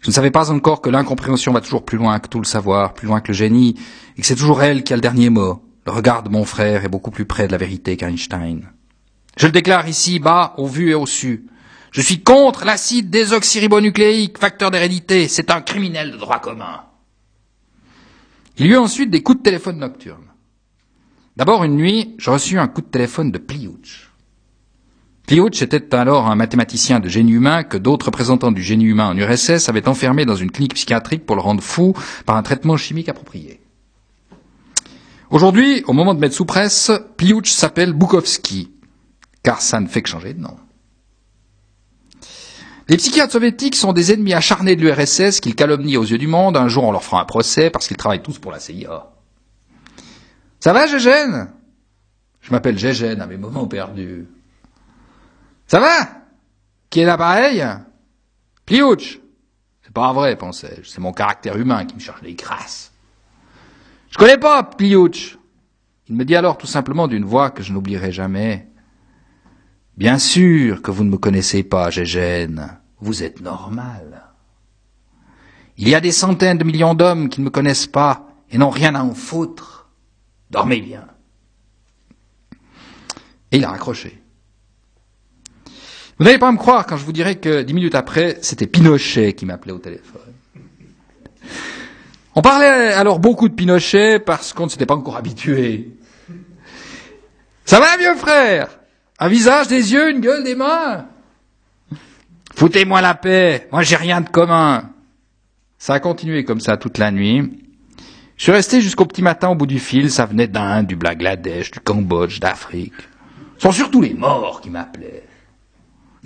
Je 0.00 0.08
ne 0.08 0.12
savais 0.12 0.30
pas 0.30 0.52
encore 0.52 0.80
que 0.80 0.88
l'incompréhension 0.88 1.52
va 1.52 1.60
toujours 1.60 1.84
plus 1.84 1.98
loin 1.98 2.20
que 2.20 2.28
tout 2.28 2.38
le 2.38 2.44
savoir, 2.44 2.94
plus 2.94 3.08
loin 3.08 3.20
que 3.20 3.32
le 3.32 3.36
génie, 3.36 3.74
et 4.16 4.20
que 4.20 4.26
c'est 4.26 4.36
toujours 4.36 4.62
elle 4.62 4.84
qui 4.84 4.92
a 4.92 4.96
le 4.96 5.02
dernier 5.02 5.28
mot. 5.28 5.64
Le 5.84 5.90
regard 5.90 6.22
de 6.22 6.28
mon 6.28 6.44
frère 6.44 6.84
est 6.84 6.88
beaucoup 6.88 7.10
plus 7.10 7.24
près 7.24 7.48
de 7.48 7.52
la 7.52 7.58
vérité 7.58 7.96
qu'Einstein. 7.96 8.70
Je 9.36 9.46
le 9.46 9.52
déclare 9.52 9.88
ici, 9.88 10.20
bas, 10.20 10.54
au 10.58 10.68
vu 10.68 10.90
et 10.90 10.94
au 10.94 11.06
su. 11.06 11.46
Je 11.90 12.02
suis 12.02 12.22
contre 12.22 12.64
l'acide 12.64 13.10
désoxyribonucléique, 13.10 14.38
facteur 14.38 14.70
d'hérédité. 14.70 15.26
C'est 15.26 15.50
un 15.50 15.60
criminel 15.60 16.12
de 16.12 16.18
droit 16.18 16.38
commun. 16.38 16.82
Il 18.58 18.66
y 18.66 18.68
eut 18.68 18.76
ensuite 18.76 19.10
des 19.10 19.24
coups 19.24 19.38
de 19.38 19.42
téléphone 19.42 19.78
nocturnes. 19.78 20.30
D'abord, 21.36 21.64
une 21.64 21.74
nuit, 21.74 22.14
je 22.16 22.30
reçus 22.30 22.60
un 22.60 22.68
coup 22.68 22.80
de 22.80 22.86
téléphone 22.86 23.32
de 23.32 23.38
Pliouch. 23.38 24.05
Pliouch 25.26 25.60
était 25.60 25.92
alors 25.92 26.28
un 26.28 26.36
mathématicien 26.36 27.00
de 27.00 27.08
génie 27.08 27.32
humain 27.32 27.64
que 27.64 27.76
d'autres 27.76 28.06
représentants 28.06 28.52
du 28.52 28.62
génie 28.62 28.84
humain 28.84 29.08
en 29.08 29.16
URSS 29.16 29.68
avaient 29.68 29.88
enfermé 29.88 30.24
dans 30.24 30.36
une 30.36 30.52
clinique 30.52 30.74
psychiatrique 30.74 31.26
pour 31.26 31.34
le 31.34 31.42
rendre 31.42 31.62
fou 31.62 31.94
par 32.26 32.36
un 32.36 32.42
traitement 32.44 32.76
chimique 32.76 33.08
approprié. 33.08 33.60
Aujourd'hui, 35.30 35.82
au 35.88 35.92
moment 35.92 36.14
de 36.14 36.20
mettre 36.20 36.36
sous 36.36 36.44
presse, 36.44 36.92
Pliouch 37.16 37.50
s'appelle 37.50 37.92
Bukowski, 37.92 38.70
car 39.42 39.60
ça 39.60 39.80
ne 39.80 39.88
fait 39.88 40.00
que 40.02 40.08
changer 40.08 40.32
de 40.32 40.40
nom. 40.40 40.56
Les 42.88 42.96
psychiatres 42.96 43.32
soviétiques 43.32 43.74
sont 43.74 43.92
des 43.92 44.12
ennemis 44.12 44.32
acharnés 44.32 44.76
de 44.76 44.82
l'URSS 44.82 45.40
qu'ils 45.40 45.56
calomnient 45.56 45.96
aux 45.96 46.04
yeux 46.04 46.18
du 46.18 46.28
monde. 46.28 46.56
Un 46.56 46.68
jour, 46.68 46.84
on 46.84 46.92
leur 46.92 47.02
fera 47.02 47.20
un 47.20 47.24
procès 47.24 47.68
parce 47.68 47.88
qu'ils 47.88 47.96
travaillent 47.96 48.22
tous 48.22 48.38
pour 48.38 48.52
la 48.52 48.60
CIA. 48.60 49.10
Ça 50.60 50.72
va, 50.72 50.86
Gégène? 50.86 51.48
Je 52.42 52.52
m'appelle 52.52 52.78
Gégène 52.78 53.20
à 53.20 53.26
mes 53.26 53.36
moments 53.36 53.66
perdus. 53.66 54.28
Ça 55.66 55.80
va? 55.80 56.08
Qui 56.90 57.00
est 57.00 57.04
l'appareil? 57.04 57.64
Pliouch 58.64 59.20
C'est 59.82 59.92
pas 59.92 60.12
vrai, 60.12 60.36
pensais-je. 60.36 60.88
C'est 60.88 61.00
mon 61.00 61.12
caractère 61.12 61.56
humain 61.56 61.84
qui 61.84 61.94
me 61.94 62.00
cherche 62.00 62.22
les 62.22 62.34
crasses. 62.34 62.92
Je 64.10 64.18
connais 64.18 64.38
pas 64.38 64.62
Pliouch. 64.62 65.38
Il 66.08 66.14
me 66.14 66.24
dit 66.24 66.36
alors 66.36 66.56
tout 66.56 66.66
simplement 66.66 67.08
d'une 67.08 67.24
voix 67.24 67.50
que 67.50 67.62
je 67.62 67.72
n'oublierai 67.72 68.12
jamais. 68.12 68.68
Bien 69.96 70.18
sûr 70.18 70.82
que 70.82 70.90
vous 70.90 71.04
ne 71.04 71.10
me 71.10 71.18
connaissez 71.18 71.62
pas, 71.62 71.90
Gégène. 71.90 72.78
Vous 73.00 73.22
êtes 73.22 73.40
normal. 73.40 74.22
Il 75.78 75.88
y 75.88 75.94
a 75.94 76.00
des 76.00 76.12
centaines 76.12 76.58
de 76.58 76.64
millions 76.64 76.94
d'hommes 76.94 77.28
qui 77.28 77.40
ne 77.40 77.46
me 77.46 77.50
connaissent 77.50 77.86
pas 77.86 78.28
et 78.50 78.58
n'ont 78.58 78.70
rien 78.70 78.94
à 78.94 79.02
en 79.02 79.14
foutre. 79.14 79.90
Dormez 80.50 80.80
bien. 80.80 81.06
Et 83.50 83.58
il 83.58 83.64
a 83.64 83.70
raccroché. 83.70 84.22
Vous 86.18 86.24
n'allez 86.24 86.38
pas 86.38 86.50
me 86.50 86.56
croire 86.56 86.86
quand 86.86 86.96
je 86.96 87.04
vous 87.04 87.12
dirai 87.12 87.36
que 87.36 87.62
dix 87.62 87.74
minutes 87.74 87.94
après, 87.94 88.38
c'était 88.40 88.66
Pinochet 88.66 89.34
qui 89.34 89.44
m'appelait 89.44 89.72
au 89.72 89.78
téléphone. 89.78 90.22
On 92.34 92.40
parlait 92.40 92.92
alors 92.92 93.18
beaucoup 93.18 93.48
de 93.48 93.54
Pinochet 93.54 94.18
parce 94.18 94.52
qu'on 94.52 94.64
ne 94.64 94.70
s'était 94.70 94.86
pas 94.86 94.94
encore 94.94 95.16
habitué. 95.16 95.90
Ça 97.66 97.80
va, 97.80 97.96
vieux 97.98 98.14
frère? 98.14 98.68
Un 99.18 99.28
visage, 99.28 99.68
des 99.68 99.92
yeux, 99.92 100.10
une 100.10 100.20
gueule, 100.20 100.44
des 100.44 100.54
mains? 100.54 101.06
Foutez-moi 102.54 103.02
la 103.02 103.14
paix, 103.14 103.68
moi 103.70 103.82
j'ai 103.82 103.96
rien 103.96 104.22
de 104.22 104.30
commun. 104.30 104.90
Ça 105.78 105.94
a 105.94 106.00
continué 106.00 106.44
comme 106.44 106.60
ça 106.60 106.78
toute 106.78 106.96
la 106.96 107.10
nuit. 107.10 107.62
Je 108.38 108.42
suis 108.42 108.52
resté 108.52 108.80
jusqu'au 108.80 109.04
petit 109.04 109.22
matin 109.22 109.50
au 109.50 109.54
bout 109.54 109.66
du 109.66 109.78
fil, 109.78 110.10
ça 110.10 110.24
venait 110.24 110.46
d'Inde, 110.46 110.86
du 110.86 110.96
Bangladesh, 110.96 111.70
du 111.70 111.80
Cambodge, 111.80 112.40
d'Afrique. 112.40 112.94
Ce 113.58 113.62
sont 113.62 113.72
surtout 113.72 114.00
les 114.00 114.14
morts 114.14 114.62
qui 114.62 114.70
m'appelaient. 114.70 115.24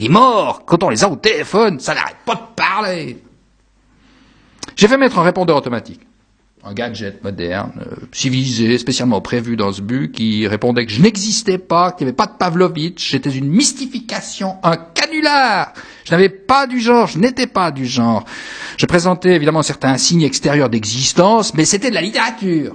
Les 0.00 0.08
morts, 0.08 0.64
quand 0.64 0.82
on 0.82 0.88
les 0.88 1.04
a 1.04 1.10
au 1.10 1.16
téléphone, 1.16 1.78
ça 1.78 1.94
n'arrête 1.94 2.16
pas 2.24 2.34
de 2.34 2.54
parler. 2.56 3.22
J'ai 4.74 4.88
fait 4.88 4.96
mettre 4.96 5.18
un 5.18 5.22
répondeur 5.22 5.58
automatique. 5.58 6.00
Un 6.64 6.72
gadget 6.72 7.22
moderne, 7.22 7.72
euh, 7.86 8.06
civilisé, 8.10 8.78
spécialement 8.78 9.20
prévu 9.20 9.56
dans 9.56 9.72
ce 9.72 9.82
but, 9.82 10.10
qui 10.10 10.46
répondait 10.46 10.86
que 10.86 10.92
je 10.92 11.02
n'existais 11.02 11.58
pas, 11.58 11.92
qu'il 11.92 12.06
n'y 12.06 12.08
avait 12.08 12.16
pas 12.16 12.28
de 12.28 12.32
Pavlovitch, 12.38 13.10
j'étais 13.10 13.28
une 13.28 13.50
mystification, 13.50 14.56
un 14.62 14.78
canular. 14.78 15.74
Je 16.06 16.12
n'avais 16.12 16.30
pas 16.30 16.66
du 16.66 16.80
genre, 16.80 17.06
je 17.06 17.18
n'étais 17.18 17.46
pas 17.46 17.70
du 17.70 17.84
genre. 17.84 18.24
Je 18.78 18.86
présentais 18.86 19.36
évidemment 19.36 19.62
certains 19.62 19.98
signes 19.98 20.22
extérieurs 20.22 20.70
d'existence, 20.70 21.52
mais 21.52 21.66
c'était 21.66 21.90
de 21.90 21.94
la 21.94 22.02
littérature. 22.02 22.74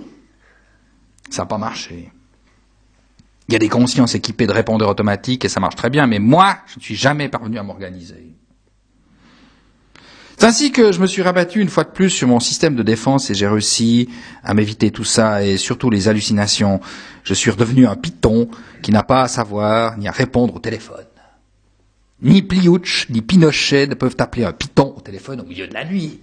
Ça 1.32 1.42
n'a 1.42 1.46
pas 1.48 1.58
marché. 1.58 2.12
Il 3.48 3.54
y 3.54 3.56
a 3.56 3.60
des 3.60 3.70
consciences 3.70 4.16
équipées 4.16 4.48
de 4.48 4.52
répondeurs 4.52 4.90
automatiques 4.90 5.46
et 5.46 5.50
ça 5.50 5.60
marche 5.60 5.76
très 5.76 5.90
bien, 5.90 6.08
mais 6.08 6.20
moi, 6.20 6.58
je 6.68 6.80
ne 6.80 6.82
suis 6.82 6.96
jamais 6.96 7.30
parvenu 7.30 7.60
à 7.60 7.64
m'organiser. 7.64 8.36
C'est 10.38 10.46
ainsi 10.48 10.72
que 10.72 10.92
je 10.92 11.00
me 11.00 11.08
suis 11.08 11.22
rabattu 11.22 11.62
une 11.62 11.70
fois 11.70 11.86
de 11.86 11.90
plus 11.90 12.10
sur 12.10 12.28
mon 12.28 12.40
système 12.40 12.76
de 12.76 12.84
défense 12.84 13.30
et 13.30 13.34
j'ai 13.36 13.48
réussi 13.48 14.10
à 14.44 14.54
m'éviter 14.54 14.92
tout 14.92 15.06
ça 15.06 15.44
et 15.46 15.58
surtout 15.58 15.90
les 15.90 16.10
hallucinations. 16.10 16.82
Je 17.24 17.34
suis 17.34 17.52
redevenu 17.52 17.88
un 17.88 17.96
python 17.96 18.50
qui 18.82 18.92
n'a 18.92 19.04
pas 19.04 19.24
à 19.24 19.28
savoir 19.28 19.98
ni 19.98 20.08
à 20.08 20.12
répondre 20.12 20.56
au 20.56 20.60
téléphone. 20.60 21.06
Ni 22.22 22.42
Pliouch, 22.42 23.08
ni 23.10 23.22
Pinochet 23.22 23.88
ne 23.88 23.94
peuvent 23.94 24.16
appeler 24.20 24.46
un 24.46 24.52
python 24.52 24.94
au 24.98 25.02
téléphone 25.02 25.42
au 25.42 25.46
milieu 25.46 25.68
de 25.68 25.74
la 25.74 25.86
nuit. 25.86 26.20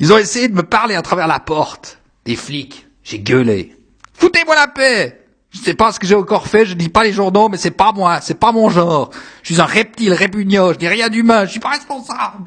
Ils 0.00 0.12
ont 0.12 0.18
essayé 0.18 0.48
de 0.48 0.54
me 0.54 0.62
parler 0.62 0.94
à 0.94 1.02
travers 1.02 1.26
la 1.26 1.40
porte. 1.40 1.98
Des 2.24 2.36
flics. 2.36 2.86
J'ai 3.02 3.20
gueulé. 3.20 3.77
Foutez-moi 4.18 4.54
la 4.54 4.68
paix 4.68 5.24
Je 5.50 5.58
sais 5.58 5.74
pas 5.74 5.92
ce 5.92 6.00
que 6.00 6.06
j'ai 6.06 6.14
encore 6.14 6.46
fait, 6.48 6.66
je 6.66 6.74
dis 6.74 6.88
pas 6.88 7.04
les 7.04 7.12
journaux, 7.12 7.48
mais 7.48 7.56
c'est 7.56 7.70
pas 7.70 7.92
moi, 7.92 8.20
c'est 8.20 8.38
pas 8.38 8.52
mon 8.52 8.68
genre. 8.68 9.10
Je 9.42 9.54
suis 9.54 9.62
un 9.62 9.66
reptile 9.66 10.12
répugnant, 10.12 10.72
je 10.72 10.78
dis 10.78 10.88
rien 10.88 11.08
d'humain, 11.08 11.46
je 11.46 11.52
suis 11.52 11.60
pas 11.60 11.70
responsable. 11.70 12.44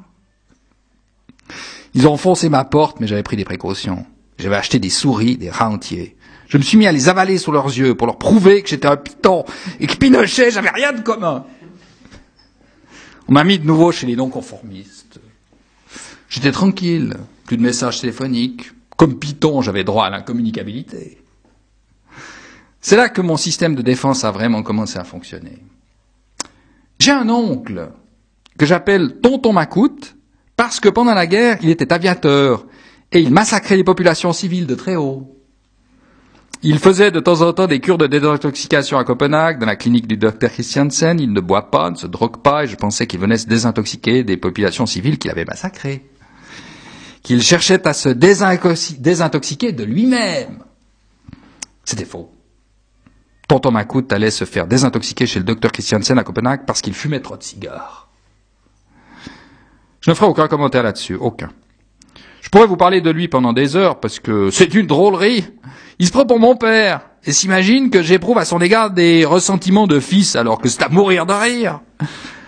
Ils 1.93 2.07
ont 2.07 2.17
foncé 2.17 2.49
ma 2.49 2.63
porte, 2.63 2.99
mais 2.99 3.07
j'avais 3.07 3.24
pris 3.24 3.38
des 3.38 3.45
précautions. 3.45 4.05
J'avais 4.38 4.55
acheté 4.55 4.80
des 4.80 4.89
souris, 4.89 5.38
des 5.38 5.49
rats 5.49 5.69
entiers. 5.69 6.15
Je 6.47 6.57
me 6.57 6.63
suis 6.63 6.78
mis 6.78 6.88
à 6.88 6.91
les 6.91 7.07
avaler 7.07 7.38
sous 7.38 7.51
leurs 7.51 7.67
yeux 7.67 7.95
pour 7.95 8.07
leur 8.07 8.17
prouver 8.17 8.61
que 8.61 8.69
j'étais 8.69 8.88
un 8.88 8.97
piton 8.97 9.45
et 9.80 9.88
que 9.88 9.95
Pinochet, 9.95 10.51
j'avais 10.51 10.69
rien 10.69 10.91
de 10.91 11.01
commun. 11.01 11.45
On 13.28 13.34
m'a 13.34 13.45
mis 13.45 13.59
de 13.59 13.65
nouveau 13.65 13.91
chez 13.93 14.07
les 14.07 14.17
non-conformistes. 14.17 15.19
J'étais 16.28 16.51
tranquille, 16.51 17.15
plus 17.45 17.55
de 17.57 17.61
messages 17.61 18.01
téléphoniques. 18.01 18.72
Comme 18.97 19.17
Python, 19.17 19.61
j'avais 19.61 19.84
droit 19.84 20.05
à 20.05 20.09
l'incommunicabilité. 20.09 21.20
C'est 22.82 22.98
là 22.98 23.10
que 23.10 23.22
mon 23.22 23.38
système 23.38 23.76
de 23.76 23.82
défense 23.84 24.24
a 24.24 24.32
vraiment 24.32 24.64
commencé 24.64 24.98
à 24.98 25.04
fonctionner. 25.04 25.60
J'ai 27.00 27.12
un 27.12 27.30
oncle 27.30 27.92
que 28.58 28.66
j'appelle 28.66 29.20
Tonton 29.22 29.54
Macoute 29.54 30.16
parce 30.58 30.80
que 30.80 30.90
pendant 30.90 31.14
la 31.14 31.28
guerre, 31.28 31.58
il 31.62 31.70
était 31.70 31.94
aviateur 31.94 32.66
et 33.12 33.20
il 33.20 33.32
massacrait 33.32 33.78
les 33.78 33.84
populations 33.84 34.34
civiles 34.34 34.68
de 34.68 34.76
très 34.76 34.96
haut. 34.96 35.38
Il 36.64 36.78
faisait 36.78 37.10
de 37.10 37.20
temps 37.20 37.42
en 37.42 37.54
temps 37.54 37.66
des 37.66 37.80
cures 37.80 37.98
de 37.98 38.06
désintoxication 38.06 39.00
à 39.00 39.04
Copenhague, 39.04 39.60
dans 39.60 39.66
la 39.66 39.76
clinique 39.76 40.06
du 40.06 40.16
docteur 40.16 40.52
Christiansen. 40.52 41.20
Il 41.20 41.34
ne 41.34 41.42
boit 41.42 41.72
pas, 41.72 41.90
ne 41.90 41.96
se 41.96 42.06
drogue 42.06 42.38
pas, 42.38 42.66
et 42.66 42.68
je 42.68 42.76
pensais 42.76 43.08
qu'il 43.08 43.20
venait 43.20 43.40
se 43.40 43.48
désintoxiquer 43.48 44.24
des 44.24 44.38
populations 44.38 44.86
civiles 44.86 45.18
qu'il 45.18 45.32
avait 45.32 45.46
massacrées. 45.46 46.06
Qu'il 47.24 47.42
cherchait 47.42 47.88
à 47.88 47.94
se 47.94 48.10
désintoxiquer 48.10 49.72
de 49.72 49.84
lui-même. 49.84 50.64
C'était 51.84 52.06
faux. 52.06 52.32
Tonton 53.52 53.72
Macoute 53.72 54.14
allait 54.14 54.32
se 54.32 54.45
faire 54.45 54.66
désintoxiquer 54.66 55.28
chez 55.28 55.38
le 55.38 55.43
docteur 55.43 55.74
Christiansen 55.74 56.18
à 56.18 56.24
Copenhague 56.24 56.62
parce 56.66 56.80
qu'il 56.80 56.93
fumait 56.93 57.20
trop 57.20 57.36
de 57.36 57.43
cigares. 57.43 58.08
Je 59.99 60.10
ne 60.10 60.16
ferai 60.16 60.28
aucun 60.28 60.47
commentaire 60.47 60.84
là-dessus, 60.84 61.16
aucun. 61.16 61.49
Je 62.39 62.47
pourrais 62.47 62.66
vous 62.66 62.78
parler 62.78 63.02
de 63.02 63.10
lui 63.10 63.28
pendant 63.28 63.52
des 63.52 63.76
heures 63.76 63.99
parce 63.99 64.22
que 64.22 64.52
c'est 64.52 64.74
une 64.74 64.88
drôlerie. 64.88 65.43
Il 65.99 66.08
se 66.08 66.14
prend 66.14 66.26
pour 66.26 66.39
mon 66.39 66.56
père 66.56 67.02
et 67.26 67.34
s'imagine 67.34 67.89
que 67.89 68.02
j'éprouve 68.02 68.38
à 68.38 68.45
son 68.45 68.62
égard 68.62 68.89
des 68.89 69.26
ressentiments 69.26 69.86
de 69.86 69.99
fils 69.99 70.38
alors 70.38 70.62
que 70.62 70.70
c'est 70.70 70.84
à 70.84 70.88
mourir 70.88 71.26
de 71.26 71.34
rire. 71.34 71.82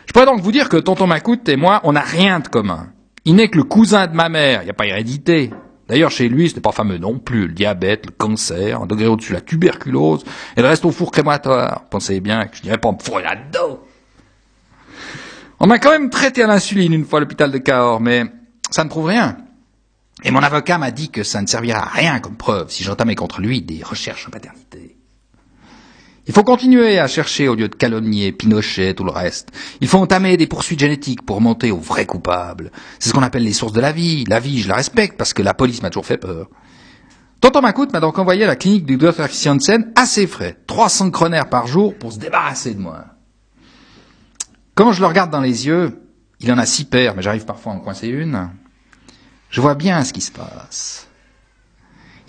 Je 0.06 0.14
pourrais 0.14 0.26
donc 0.26 0.39
vous 0.39 0.54
dire 0.54 0.70
que 0.70 0.78
tonton 0.78 1.06
Macoute 1.06 1.49
et 1.49 1.58
moi, 1.58 1.82
on 1.84 1.91
n'a 1.91 1.99
rien 1.99 2.39
de 2.39 2.47
commun. 2.47 2.88
Il 3.26 3.36
n'est 3.36 3.49
que 3.49 3.58
le 3.58 3.66
cousin 3.66 4.08
de 4.08 4.16
ma 4.16 4.30
mère, 4.30 4.62
il 4.62 4.66
n'y 4.66 4.72
a 4.72 4.74
pas 4.74 4.88
hérédité. 4.88 5.51
D'ailleurs, 5.94 6.10
chez 6.10 6.28
lui, 6.28 6.50
ce 6.50 6.56
n'est 6.56 6.62
pas 6.62 6.72
fameux 6.72 6.98
non 6.98 7.20
plus. 7.20 7.46
Le 7.46 7.54
diabète, 7.54 8.08
le 8.08 8.12
cancer, 8.12 8.82
un 8.82 8.88
degré 8.88 9.06
au-dessus 9.06 9.32
la 9.32 9.41
tuberculose, 9.41 10.24
et 10.58 10.62
le 10.64 10.68
reste 10.68 10.86
au 10.86 10.91
four 10.91 11.12
crématoire. 11.12 11.84
Pensez 11.91 12.20
bien 12.20 12.48
que 12.48 12.58
je 12.58 12.64
n'irais 12.64 12.80
pas 12.80 12.91
me 12.91 12.98
fourrer 12.98 13.22
là-dedans. 13.22 13.80
On 15.60 15.68
m'a 15.68 15.78
quand 15.78 15.91
même 15.91 16.10
traité 16.10 16.41
à 16.41 16.48
l'insuline 16.48 16.94
une 16.94 17.06
fois 17.06 17.18
à 17.18 17.20
l'hôpital 17.20 17.52
de 17.52 17.60
Cahors, 17.60 18.02
mais 18.02 18.24
ça 18.72 18.84
ne 18.84 18.89
prouve 18.89 19.06
rien. 19.06 19.38
Et 20.24 20.32
mon 20.32 20.41
avocat 20.41 20.80
m'a 20.80 20.89
dit 20.89 21.12
que 21.12 21.22
ça 21.22 21.44
ne 21.44 21.46
servira 21.46 21.84
à 21.84 21.89
rien 21.89 22.20
comme 22.20 22.38
preuve 22.38 22.72
si 22.72 22.84
j'entamais 22.84 23.14
contre 23.14 23.39
lui 23.39 23.62
des 23.62 23.84
recherches 23.84 24.28
en 24.28 24.32
paternité. 24.32 24.83
Il 26.26 26.34
faut 26.34 26.43
continuer 26.43 26.99
à 26.99 27.07
chercher 27.07 27.49
au 27.49 27.55
lieu 27.55 27.67
de 27.67 27.76
calomnier 27.76 28.32
Pinochet, 28.32 28.93
tout 28.93 29.03
le 29.03 29.11
reste. 29.11 29.49
Il 29.82 29.88
faut 29.89 29.97
entamer 29.97 30.38
des 30.38 30.47
poursuites 30.47 30.80
génétiques 30.80 31.26
pour 31.26 31.41
monter 31.41 31.71
aux 31.71 31.80
vrais 31.80 32.05
coupables. 32.05 32.71
C'est 32.99 33.09
ce 33.09 33.13
qu'on 33.13 33.24
appelle 33.24 33.43
les 33.43 33.51
sources 33.51 33.74
de 33.74 33.82
la 33.82 33.91
vie. 33.91 34.24
La 34.30 34.39
vie, 34.39 34.61
je 34.61 34.69
la 34.69 34.76
respecte 34.76 35.17
parce 35.17 35.34
que 35.34 35.41
la 35.41 35.53
police 35.53 35.82
m'a 35.82 35.89
toujours 35.89 36.05
fait 36.05 36.17
peur. 36.17 36.47
Tonton 37.41 37.59
Macoute 37.59 37.91
m'a 37.91 37.99
donc 37.99 38.17
envoyé 38.19 38.45
à 38.45 38.47
la 38.47 38.55
clinique 38.55 38.86
du 38.86 38.95
docteur 38.95 39.28
Christiansen 39.28 39.91
assez 39.97 40.28
frais, 40.28 40.57
300 40.65 41.11
kroner 41.11 41.41
par 41.51 41.67
jour 41.67 41.93
pour 41.93 42.13
se 42.13 42.19
débarrasser 42.19 42.74
de 42.74 42.80
moi. 42.80 43.03
Quand 44.76 44.93
je 44.93 45.01
le 45.01 45.07
regarde 45.07 45.30
dans 45.30 45.41
les 45.41 45.67
yeux, 45.67 46.07
il 46.39 46.49
en 46.53 46.57
a 46.57 46.65
six 46.65 46.86
paires, 46.86 47.15
mais 47.15 47.21
j'arrive 47.21 47.43
parfois 47.43 47.74
à 47.74 47.76
en 47.76 47.80
coincer 47.80 48.07
une. 48.07 48.49
Je 49.49 49.59
vois 49.59 49.76
bien 49.76 50.05
ce 50.05 50.13
qui 50.13 50.21
se 50.21 50.32
passe. 50.32 51.07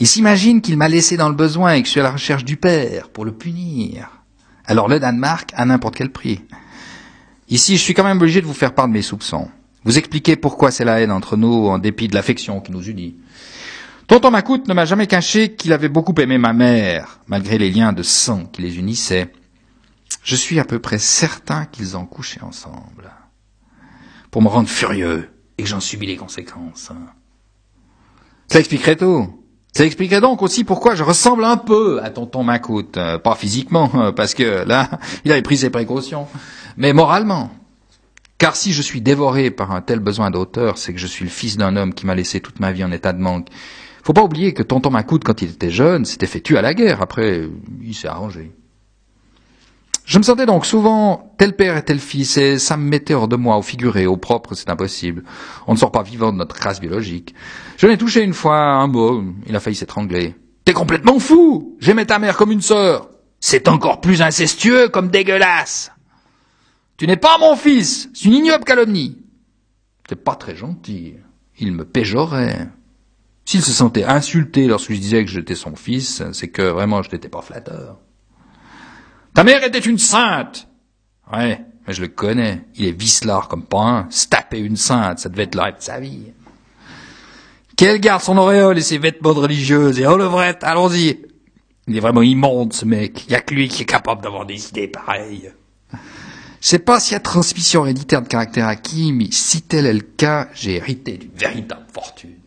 Il 0.00 0.06
s'imagine 0.06 0.60
qu'il 0.60 0.76
m'a 0.76 0.88
laissé 0.88 1.16
dans 1.16 1.28
le 1.28 1.34
besoin 1.34 1.74
et 1.74 1.82
que 1.82 1.86
je 1.86 1.92
suis 1.92 2.00
à 2.00 2.04
la 2.04 2.12
recherche 2.12 2.44
du 2.44 2.56
père 2.56 3.08
pour 3.10 3.24
le 3.24 3.32
punir. 3.32 4.10
Alors 4.66 4.88
le 4.88 4.98
Danemark 4.98 5.50
à 5.54 5.64
n'importe 5.64 5.96
quel 5.96 6.10
prix. 6.10 6.40
Ici, 7.48 7.76
je 7.76 7.82
suis 7.82 7.94
quand 7.94 8.04
même 8.04 8.16
obligé 8.16 8.40
de 8.40 8.46
vous 8.46 8.54
faire 8.54 8.74
part 8.74 8.88
de 8.88 8.92
mes 8.92 9.02
soupçons. 9.02 9.48
Vous 9.84 9.98
expliquer 9.98 10.36
pourquoi 10.36 10.70
c'est 10.70 10.84
la 10.84 11.00
haine 11.00 11.12
entre 11.12 11.36
nous 11.36 11.68
en 11.68 11.78
dépit 11.78 12.08
de 12.08 12.14
l'affection 12.14 12.60
qui 12.60 12.72
nous 12.72 12.82
unit. 12.82 13.16
Tonton 14.06 14.30
Macoute 14.30 14.66
ne 14.66 14.74
m'a 14.74 14.86
jamais 14.86 15.06
caché 15.06 15.54
qu'il 15.54 15.72
avait 15.72 15.88
beaucoup 15.88 16.14
aimé 16.18 16.38
ma 16.38 16.52
mère, 16.52 17.20
malgré 17.26 17.58
les 17.58 17.70
liens 17.70 17.92
de 17.92 18.02
sang 18.02 18.46
qui 18.46 18.62
les 18.62 18.78
unissaient. 18.78 19.32
Je 20.22 20.36
suis 20.36 20.58
à 20.58 20.64
peu 20.64 20.78
près 20.78 20.98
certain 20.98 21.66
qu'ils 21.66 21.96
ont 21.96 22.06
couché 22.06 22.40
ensemble. 22.42 23.12
Pour 24.30 24.42
me 24.42 24.48
rendre 24.48 24.68
furieux 24.68 25.30
et 25.56 25.62
que 25.62 25.68
j'en 25.68 25.80
subis 25.80 26.06
les 26.06 26.16
conséquences. 26.16 26.90
Ça 28.48 28.58
expliquerait 28.58 28.96
tout. 28.96 29.43
Ça 29.76 29.84
expliquerait 29.84 30.20
donc 30.20 30.40
aussi 30.40 30.62
pourquoi 30.62 30.94
je 30.94 31.02
ressemble 31.02 31.44
un 31.44 31.56
peu 31.56 32.00
à 32.00 32.10
tonton 32.10 32.44
Macoute. 32.44 32.96
Euh, 32.96 33.18
pas 33.18 33.34
physiquement, 33.34 33.90
euh, 33.96 34.12
parce 34.12 34.32
que 34.32 34.64
là, 34.64 34.88
il 35.24 35.32
avait 35.32 35.42
pris 35.42 35.56
ses 35.56 35.70
précautions, 35.70 36.28
mais 36.76 36.92
moralement. 36.92 37.50
Car 38.38 38.54
si 38.54 38.72
je 38.72 38.82
suis 38.82 39.00
dévoré 39.00 39.50
par 39.50 39.72
un 39.72 39.80
tel 39.80 39.98
besoin 39.98 40.30
d'auteur, 40.30 40.78
c'est 40.78 40.92
que 40.92 41.00
je 41.00 41.08
suis 41.08 41.24
le 41.24 41.30
fils 41.30 41.56
d'un 41.56 41.76
homme 41.76 41.92
qui 41.92 42.06
m'a 42.06 42.14
laissé 42.14 42.40
toute 42.40 42.60
ma 42.60 42.70
vie 42.70 42.84
en 42.84 42.92
état 42.92 43.12
de 43.12 43.20
manque. 43.20 43.48
Faut 44.04 44.12
pas 44.12 44.22
oublier 44.22 44.54
que 44.54 44.62
tonton 44.62 44.90
Macoute, 44.90 45.24
quand 45.24 45.42
il 45.42 45.50
était 45.50 45.70
jeune, 45.70 46.04
s'était 46.04 46.26
fait 46.26 46.40
tuer 46.40 46.58
à 46.58 46.62
la 46.62 46.74
guerre. 46.74 47.02
Après, 47.02 47.48
il 47.82 47.94
s'est 47.94 48.08
arrangé. 48.08 48.52
Je 50.04 50.18
me 50.18 50.22
sentais 50.22 50.44
donc 50.44 50.66
souvent 50.66 51.34
tel 51.38 51.56
père 51.56 51.76
et 51.78 51.84
tel 51.84 51.98
fils, 51.98 52.36
et 52.36 52.58
ça 52.58 52.76
me 52.76 52.86
mettait 52.86 53.14
hors 53.14 53.26
de 53.26 53.36
moi, 53.36 53.56
au 53.56 53.62
figuré, 53.62 54.06
au 54.06 54.18
propre, 54.18 54.54
c'est 54.54 54.68
impossible. 54.68 55.24
On 55.66 55.72
ne 55.72 55.78
sort 55.78 55.92
pas 55.92 56.02
vivant 56.02 56.30
de 56.30 56.36
notre 56.36 56.56
race 56.56 56.78
biologique. 56.80 57.34
Je 57.78 57.86
l'ai 57.86 57.96
touché 57.96 58.22
une 58.22 58.34
fois, 58.34 58.56
un 58.56 58.86
mot, 58.86 59.24
il 59.46 59.56
a 59.56 59.60
failli 59.60 59.76
s'étrangler. 59.76 60.34
T'es 60.64 60.72
complètement 60.72 61.18
fou 61.18 61.76
J'aimais 61.80 62.06
ta 62.06 62.18
mère 62.18 62.36
comme 62.36 62.52
une 62.52 62.62
sœur 62.62 63.10
C'est 63.38 63.68
encore 63.68 64.00
plus 64.00 64.22
incestueux 64.22 64.88
comme 64.88 65.08
dégueulasse 65.08 65.92
Tu 66.96 67.06
n'es 67.06 67.18
pas 67.18 67.36
mon 67.38 67.54
fils 67.54 68.08
C'est 68.14 68.24
une 68.26 68.32
ignoble 68.34 68.64
calomnie 68.64 69.18
C'est 70.08 70.22
pas 70.22 70.36
très 70.36 70.56
gentil. 70.56 71.14
Il 71.58 71.72
me 71.72 71.84
péjorait. 71.84 72.68
S'il 73.44 73.62
se 73.62 73.72
sentait 73.72 74.04
insulté 74.04 74.66
lorsque 74.66 74.92
je 74.92 74.98
disais 74.98 75.22
que 75.24 75.30
j'étais 75.30 75.54
son 75.54 75.76
fils, 75.76 76.22
c'est 76.32 76.48
que 76.48 76.62
vraiment 76.62 77.02
je 77.02 77.10
n'étais 77.10 77.28
pas 77.28 77.42
flatteur. 77.42 77.98
Ta 79.34 79.42
mère 79.42 79.64
était 79.64 79.80
une 79.80 79.98
sainte. 79.98 80.68
Ouais, 81.32 81.60
mais 81.86 81.92
je 81.92 82.00
le 82.00 82.08
connais. 82.08 82.64
Il 82.76 82.86
est 82.86 82.92
vicelard 82.92 83.48
comme 83.48 83.64
pas 83.64 83.82
un. 83.82 84.10
Se 84.10 84.28
taper 84.28 84.60
une 84.60 84.76
sainte, 84.76 85.18
ça 85.18 85.28
devait 85.28 85.42
être 85.42 85.56
l'arrêt 85.56 85.72
de 85.72 85.80
sa 85.80 85.98
vie. 85.98 86.32
Qu'elle 87.76 88.00
garde 88.00 88.22
son 88.22 88.38
auréole 88.38 88.78
et 88.78 88.82
ses 88.82 88.98
vêtements 88.98 89.34
de 89.34 89.40
religieuse 89.40 89.98
et 89.98 90.06
oh 90.06 90.16
levrette, 90.16 90.62
allons-y. 90.62 91.20
Il 91.88 91.96
est 91.96 92.00
vraiment 92.00 92.22
immonde, 92.22 92.72
ce 92.72 92.84
mec. 92.84 93.28
Y 93.28 93.34
a 93.34 93.40
que 93.40 93.54
lui 93.54 93.68
qui 93.68 93.82
est 93.82 93.86
capable 93.86 94.22
d'avoir 94.22 94.46
des 94.46 94.68
idées 94.68 94.86
pareilles. 94.86 95.52
Je 95.92 96.68
sais 96.68 96.78
pas 96.78 97.00
s'il 97.00 97.14
y 97.14 97.16
a 97.16 97.20
transmission 97.20 97.84
héréditaire 97.84 98.22
de 98.22 98.28
caractère 98.28 98.68
acquis, 98.68 99.12
mais 99.12 99.28
si 99.32 99.62
tel 99.62 99.84
est 99.84 99.92
le 99.92 100.00
cas, 100.00 100.48
j'ai 100.54 100.76
hérité 100.76 101.18
d'une 101.18 101.34
véritable 101.34 101.86
fortune. 101.92 102.38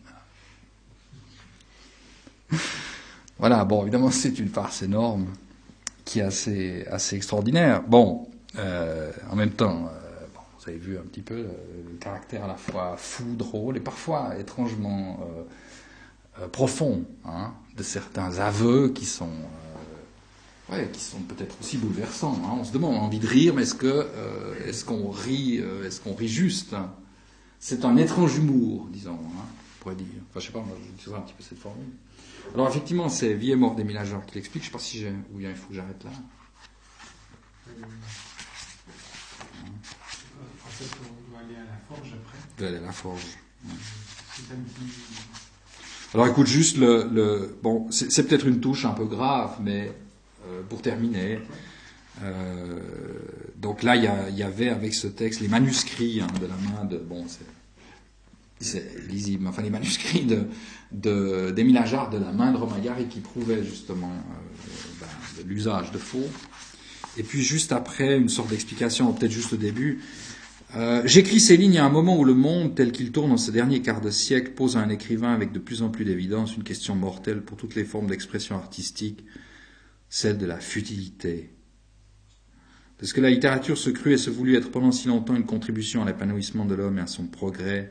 Voilà, 3.38 3.64
bon, 3.64 3.82
évidemment, 3.82 4.10
c'est 4.10 4.38
une 4.38 4.48
farce 4.48 4.82
énorme 4.82 5.26
qui 6.08 6.20
est 6.20 6.86
assez, 6.86 7.16
extraordinaire. 7.16 7.82
Bon, 7.82 8.30
euh, 8.58 9.12
en 9.30 9.36
même 9.36 9.50
temps, 9.50 9.90
euh, 9.92 10.26
vous 10.58 10.70
avez 10.70 10.78
vu 10.78 10.96
un 10.96 11.02
petit 11.02 11.20
peu 11.20 11.36
le, 11.36 11.96
caractère 12.00 12.44
à 12.44 12.48
la 12.48 12.54
fois 12.54 12.94
fou, 12.96 13.34
drôle 13.36 13.76
et 13.76 13.80
parfois 13.80 14.38
étrangement 14.38 15.20
euh, 16.40 16.48
profond 16.48 17.04
hein, 17.26 17.52
de 17.76 17.82
certains 17.82 18.38
aveux 18.38 18.88
qui 18.88 19.04
sont, 19.04 19.28
qui 20.92 21.00
sont 21.00 21.18
peut-être 21.20 21.56
aussi 21.60 21.76
bouleversants. 21.76 22.40
Hein. 22.42 22.56
On 22.58 22.64
se 22.64 22.72
demande, 22.72 22.94
on 22.94 23.00
a 23.00 23.02
envie 23.02 23.18
de 23.18 23.26
rire, 23.26 23.52
mais 23.54 23.64
est-ce 23.64 24.84
qu'on 24.84 25.10
rit, 25.10 25.60
est-ce 25.84 26.00
qu'on 26.00 26.14
rit 26.14 26.28
juste? 26.28 26.74
C'est 27.60 27.84
un 27.84 27.98
étrange 27.98 28.38
humour, 28.38 28.88
disons, 28.90 29.18
hein, 29.36 29.44
pourrait 29.78 29.94
dire. 29.94 30.06
Enfin, 30.30 30.40
je 30.40 30.46
sais 30.46 30.52
pas, 30.52 30.60
moi, 30.60 30.76
je 30.98 31.10
un 31.12 31.20
petit 31.20 31.34
peu 31.34 31.42
cette 31.42 31.58
formule. 31.58 31.86
Alors 32.54 32.68
effectivement, 32.68 33.08
c'est 33.08 33.34
Vie 33.34 33.52
et 33.52 33.56
mort 33.56 33.74
des 33.74 33.84
Millageurs 33.84 34.24
qui 34.26 34.36
l'explique. 34.36 34.62
Je 34.62 34.68
ne 34.68 34.72
sais 34.72 34.78
pas 34.78 34.82
si 34.82 34.98
j'ai... 34.98 35.12
Ou 35.32 35.38
bien 35.38 35.50
il 35.50 35.56
faut 35.56 35.68
que 35.68 35.74
j'arrête 35.74 36.02
là. 36.04 36.10
Euh... 37.68 37.84
On 40.80 41.30
doit 41.30 41.40
aller 41.40 41.56
à 41.56 41.64
la 41.64 41.78
forge 41.88 42.14
après. 42.14 42.38
On 42.56 42.60
doit 42.60 42.68
aller 42.68 42.78
à 42.78 42.80
la 42.80 42.92
forge. 42.92 43.26
Alors 46.14 46.26
écoute, 46.26 46.46
juste 46.46 46.78
le... 46.78 47.08
le... 47.12 47.58
Bon, 47.62 47.90
c'est 47.90 48.26
peut-être 48.26 48.46
une 48.46 48.60
touche 48.60 48.84
un 48.84 48.92
peu 48.92 49.04
grave, 49.04 49.58
mais 49.60 49.92
euh, 50.46 50.62
pour 50.68 50.82
terminer... 50.82 51.40
Euh, 52.20 52.80
donc 53.54 53.84
là, 53.84 53.94
il 53.94 54.02
y, 54.02 54.38
y, 54.38 54.42
avait 54.42 54.70
avec 54.70 54.92
ce 54.92 55.06
texte 55.06 55.40
les 55.40 55.46
manuscrits 55.46 56.20
hein, 56.20 56.26
de 56.40 56.46
la 56.46 56.56
main 56.56 56.84
de... 56.84 56.96
Bon, 56.98 57.24
c'est 57.28 57.44
lisible, 59.08 59.46
enfin 59.46 59.62
les 59.62 59.70
manuscrits 59.70 60.24
de, 60.24 60.46
de, 60.92 61.76
Ajar 61.78 62.10
de 62.10 62.18
la 62.18 62.32
main 62.32 62.52
de 62.52 62.56
Romagari 62.56 63.06
qui 63.06 63.20
prouvaient 63.20 63.64
justement 63.64 64.10
euh, 64.10 65.00
ben, 65.00 65.46
l'usage 65.46 65.92
de 65.92 65.98
faux. 65.98 66.28
Et 67.16 67.22
puis 67.22 67.42
juste 67.42 67.72
après, 67.72 68.16
une 68.16 68.28
sorte 68.28 68.50
d'explication, 68.50 69.12
peut-être 69.12 69.32
juste 69.32 69.52
au 69.52 69.56
début, 69.56 70.00
euh, 70.76 71.02
J'écris 71.06 71.40
ces 71.40 71.56
lignes 71.56 71.78
à 71.78 71.86
un 71.86 71.90
moment 71.90 72.18
où 72.18 72.24
le 72.24 72.34
monde, 72.34 72.74
tel 72.74 72.92
qu'il 72.92 73.10
tourne 73.10 73.32
en 73.32 73.38
ce 73.38 73.50
dernier 73.50 73.80
quart 73.80 74.02
de 74.02 74.10
siècle, 74.10 74.52
pose 74.52 74.76
à 74.76 74.80
un 74.80 74.90
écrivain 74.90 75.32
avec 75.32 75.50
de 75.52 75.58
plus 75.58 75.82
en 75.82 75.88
plus 75.88 76.04
d'évidence 76.04 76.56
une 76.56 76.62
question 76.62 76.94
mortelle 76.94 77.40
pour 77.40 77.56
toutes 77.56 77.74
les 77.74 77.84
formes 77.84 78.08
d'expression 78.08 78.54
artistique, 78.56 79.24
celle 80.10 80.36
de 80.36 80.44
la 80.44 80.60
futilité. 80.60 81.54
Parce 82.98 83.12
que 83.12 83.20
la 83.20 83.30
littérature 83.30 83.78
se 83.78 83.90
crut 83.90 84.12
et 84.12 84.18
se 84.18 84.28
voulut 84.28 84.56
être 84.56 84.70
pendant 84.70 84.92
si 84.92 85.08
longtemps 85.08 85.36
une 85.36 85.46
contribution 85.46 86.02
à 86.02 86.06
l'épanouissement 86.06 86.66
de 86.66 86.74
l'homme 86.74 86.98
et 86.98 87.02
à 87.02 87.06
son 87.06 87.26
progrès, 87.26 87.90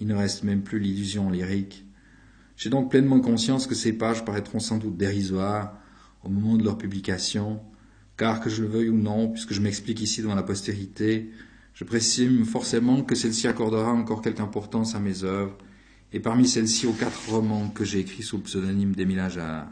il 0.00 0.06
ne 0.06 0.14
reste 0.14 0.42
même 0.44 0.62
plus 0.62 0.78
l'illusion 0.78 1.30
lyrique. 1.30 1.84
J'ai 2.56 2.70
donc 2.70 2.90
pleinement 2.90 3.20
conscience 3.20 3.66
que 3.66 3.74
ces 3.74 3.92
pages 3.92 4.24
paraîtront 4.24 4.60
sans 4.60 4.78
doute 4.78 4.96
dérisoires 4.96 5.74
au 6.22 6.28
moment 6.28 6.56
de 6.56 6.64
leur 6.64 6.78
publication, 6.78 7.60
car 8.16 8.40
que 8.40 8.50
je 8.50 8.62
le 8.62 8.68
veuille 8.68 8.88
ou 8.88 8.96
non, 8.96 9.28
puisque 9.28 9.52
je 9.52 9.60
m'explique 9.60 10.00
ici 10.00 10.22
devant 10.22 10.34
la 10.34 10.42
postérité, 10.42 11.30
je 11.74 11.84
présume 11.84 12.44
forcément 12.44 13.02
que 13.02 13.14
celle-ci 13.14 13.46
accordera 13.46 13.92
encore 13.92 14.22
quelque 14.22 14.40
importance 14.40 14.94
à 14.94 14.98
mes 14.98 15.24
œuvres, 15.24 15.56
et 16.12 16.20
parmi 16.20 16.48
celles-ci 16.48 16.86
aux 16.86 16.92
quatre 16.92 17.30
romans 17.30 17.68
que 17.68 17.84
j'ai 17.84 18.00
écrits 18.00 18.22
sous 18.22 18.38
le 18.38 18.44
pseudonyme 18.44 18.94
d'Émile 18.94 19.20
Ajar. 19.20 19.66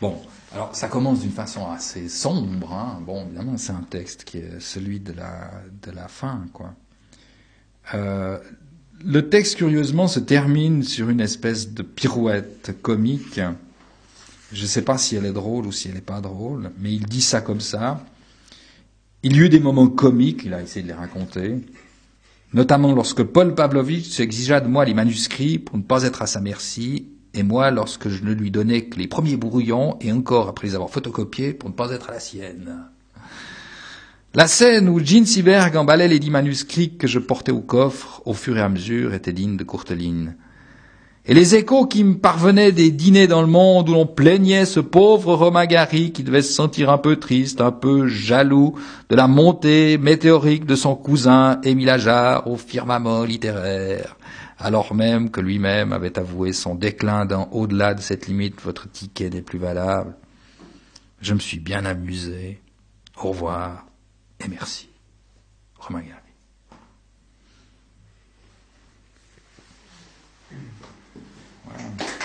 Bon, 0.00 0.20
alors 0.52 0.74
ça 0.76 0.88
commence 0.88 1.20
d'une 1.20 1.32
façon 1.32 1.68
assez 1.68 2.08
sombre. 2.08 2.72
Hein. 2.72 3.02
Bon, 3.04 3.24
évidemment, 3.26 3.56
c'est 3.56 3.72
un 3.72 3.82
texte 3.82 4.24
qui 4.24 4.38
est 4.38 4.60
celui 4.60 5.00
de 5.00 5.12
la, 5.12 5.50
de 5.82 5.90
la 5.90 6.08
fin, 6.08 6.46
quoi. 6.52 6.74
Euh, 7.92 8.38
le 9.04 9.28
texte, 9.28 9.56
curieusement, 9.56 10.08
se 10.08 10.20
termine 10.20 10.82
sur 10.82 11.10
une 11.10 11.20
espèce 11.20 11.74
de 11.74 11.82
pirouette 11.82 12.74
comique. 12.80 13.40
Je 14.52 14.62
ne 14.62 14.66
sais 14.66 14.82
pas 14.82 14.96
si 14.96 15.16
elle 15.16 15.26
est 15.26 15.32
drôle 15.32 15.66
ou 15.66 15.72
si 15.72 15.88
elle 15.88 15.94
n'est 15.94 16.00
pas 16.00 16.20
drôle, 16.20 16.70
mais 16.78 16.94
il 16.94 17.04
dit 17.04 17.20
ça 17.20 17.40
comme 17.40 17.60
ça. 17.60 18.04
Il 19.22 19.36
y 19.36 19.40
eut 19.40 19.48
des 19.48 19.60
moments 19.60 19.88
comiques, 19.88 20.42
il 20.44 20.54
a 20.54 20.62
essayé 20.62 20.82
de 20.82 20.88
les 20.88 20.94
raconter, 20.94 21.56
notamment 22.52 22.94
lorsque 22.94 23.22
Paul 23.22 23.54
Pavlovitch 23.54 24.20
exigea 24.20 24.60
de 24.60 24.68
moi 24.68 24.84
les 24.84 24.94
manuscrits 24.94 25.58
pour 25.58 25.76
ne 25.76 25.82
pas 25.82 26.04
être 26.04 26.22
à 26.22 26.26
sa 26.26 26.40
merci, 26.40 27.08
et 27.32 27.42
moi 27.42 27.70
lorsque 27.70 28.08
je 28.08 28.22
ne 28.22 28.32
lui 28.32 28.50
donnais 28.50 28.84
que 28.84 28.98
les 28.98 29.08
premiers 29.08 29.36
brouillons, 29.36 29.98
et 30.00 30.12
encore 30.12 30.48
après 30.48 30.68
les 30.68 30.74
avoir 30.74 30.90
photocopiés 30.90 31.52
pour 31.52 31.68
ne 31.68 31.74
pas 31.74 31.90
être 31.90 32.10
à 32.10 32.12
la 32.12 32.20
sienne. 32.20 32.86
La 34.36 34.48
scène 34.48 34.88
où 34.88 34.98
Jean 34.98 35.24
Seberg 35.24 35.76
emballait 35.76 36.08
les 36.08 36.18
dix 36.18 36.30
manuscrits 36.30 36.96
que 36.96 37.06
je 37.06 37.20
portais 37.20 37.52
au 37.52 37.60
coffre, 37.60 38.20
au 38.24 38.34
fur 38.34 38.56
et 38.56 38.60
à 38.60 38.68
mesure, 38.68 39.14
était 39.14 39.32
digne 39.32 39.56
de 39.56 39.62
Courteline. 39.62 40.34
Et 41.24 41.34
les 41.34 41.54
échos 41.54 41.86
qui 41.86 42.02
me 42.02 42.18
parvenaient 42.18 42.72
des 42.72 42.90
dîners 42.90 43.28
dans 43.28 43.42
le 43.42 43.46
monde 43.46 43.88
où 43.88 43.92
l'on 43.92 44.08
plaignait 44.08 44.64
ce 44.64 44.80
pauvre 44.80 45.34
Romain 45.34 45.66
Gary 45.66 46.10
qui 46.10 46.24
devait 46.24 46.42
se 46.42 46.52
sentir 46.52 46.90
un 46.90 46.98
peu 46.98 47.14
triste, 47.14 47.60
un 47.60 47.70
peu 47.70 48.08
jaloux 48.08 48.74
de 49.08 49.14
la 49.14 49.28
montée 49.28 49.98
météorique 49.98 50.66
de 50.66 50.74
son 50.74 50.96
cousin 50.96 51.60
Émile 51.62 51.90
Ajar 51.90 52.48
au 52.48 52.56
firmament 52.56 53.22
littéraire, 53.22 54.16
alors 54.58 54.94
même 54.94 55.30
que 55.30 55.40
lui-même 55.40 55.92
avait 55.92 56.18
avoué 56.18 56.52
son 56.52 56.74
déclin 56.74 57.24
dans 57.24 57.48
au-delà 57.52 57.94
de 57.94 58.00
cette 58.00 58.26
limite, 58.26 58.60
votre 58.62 58.90
ticket 58.90 59.30
n'est 59.30 59.42
plus 59.42 59.60
valable. 59.60 60.16
Je 61.20 61.34
me 61.34 61.38
suis 61.38 61.60
bien 61.60 61.84
amusé. 61.84 62.60
Au 63.22 63.28
revoir 63.28 63.86
et 64.44 64.48
merci. 64.48 64.90
Romain. 65.78 66.02
Wow. 71.66 72.23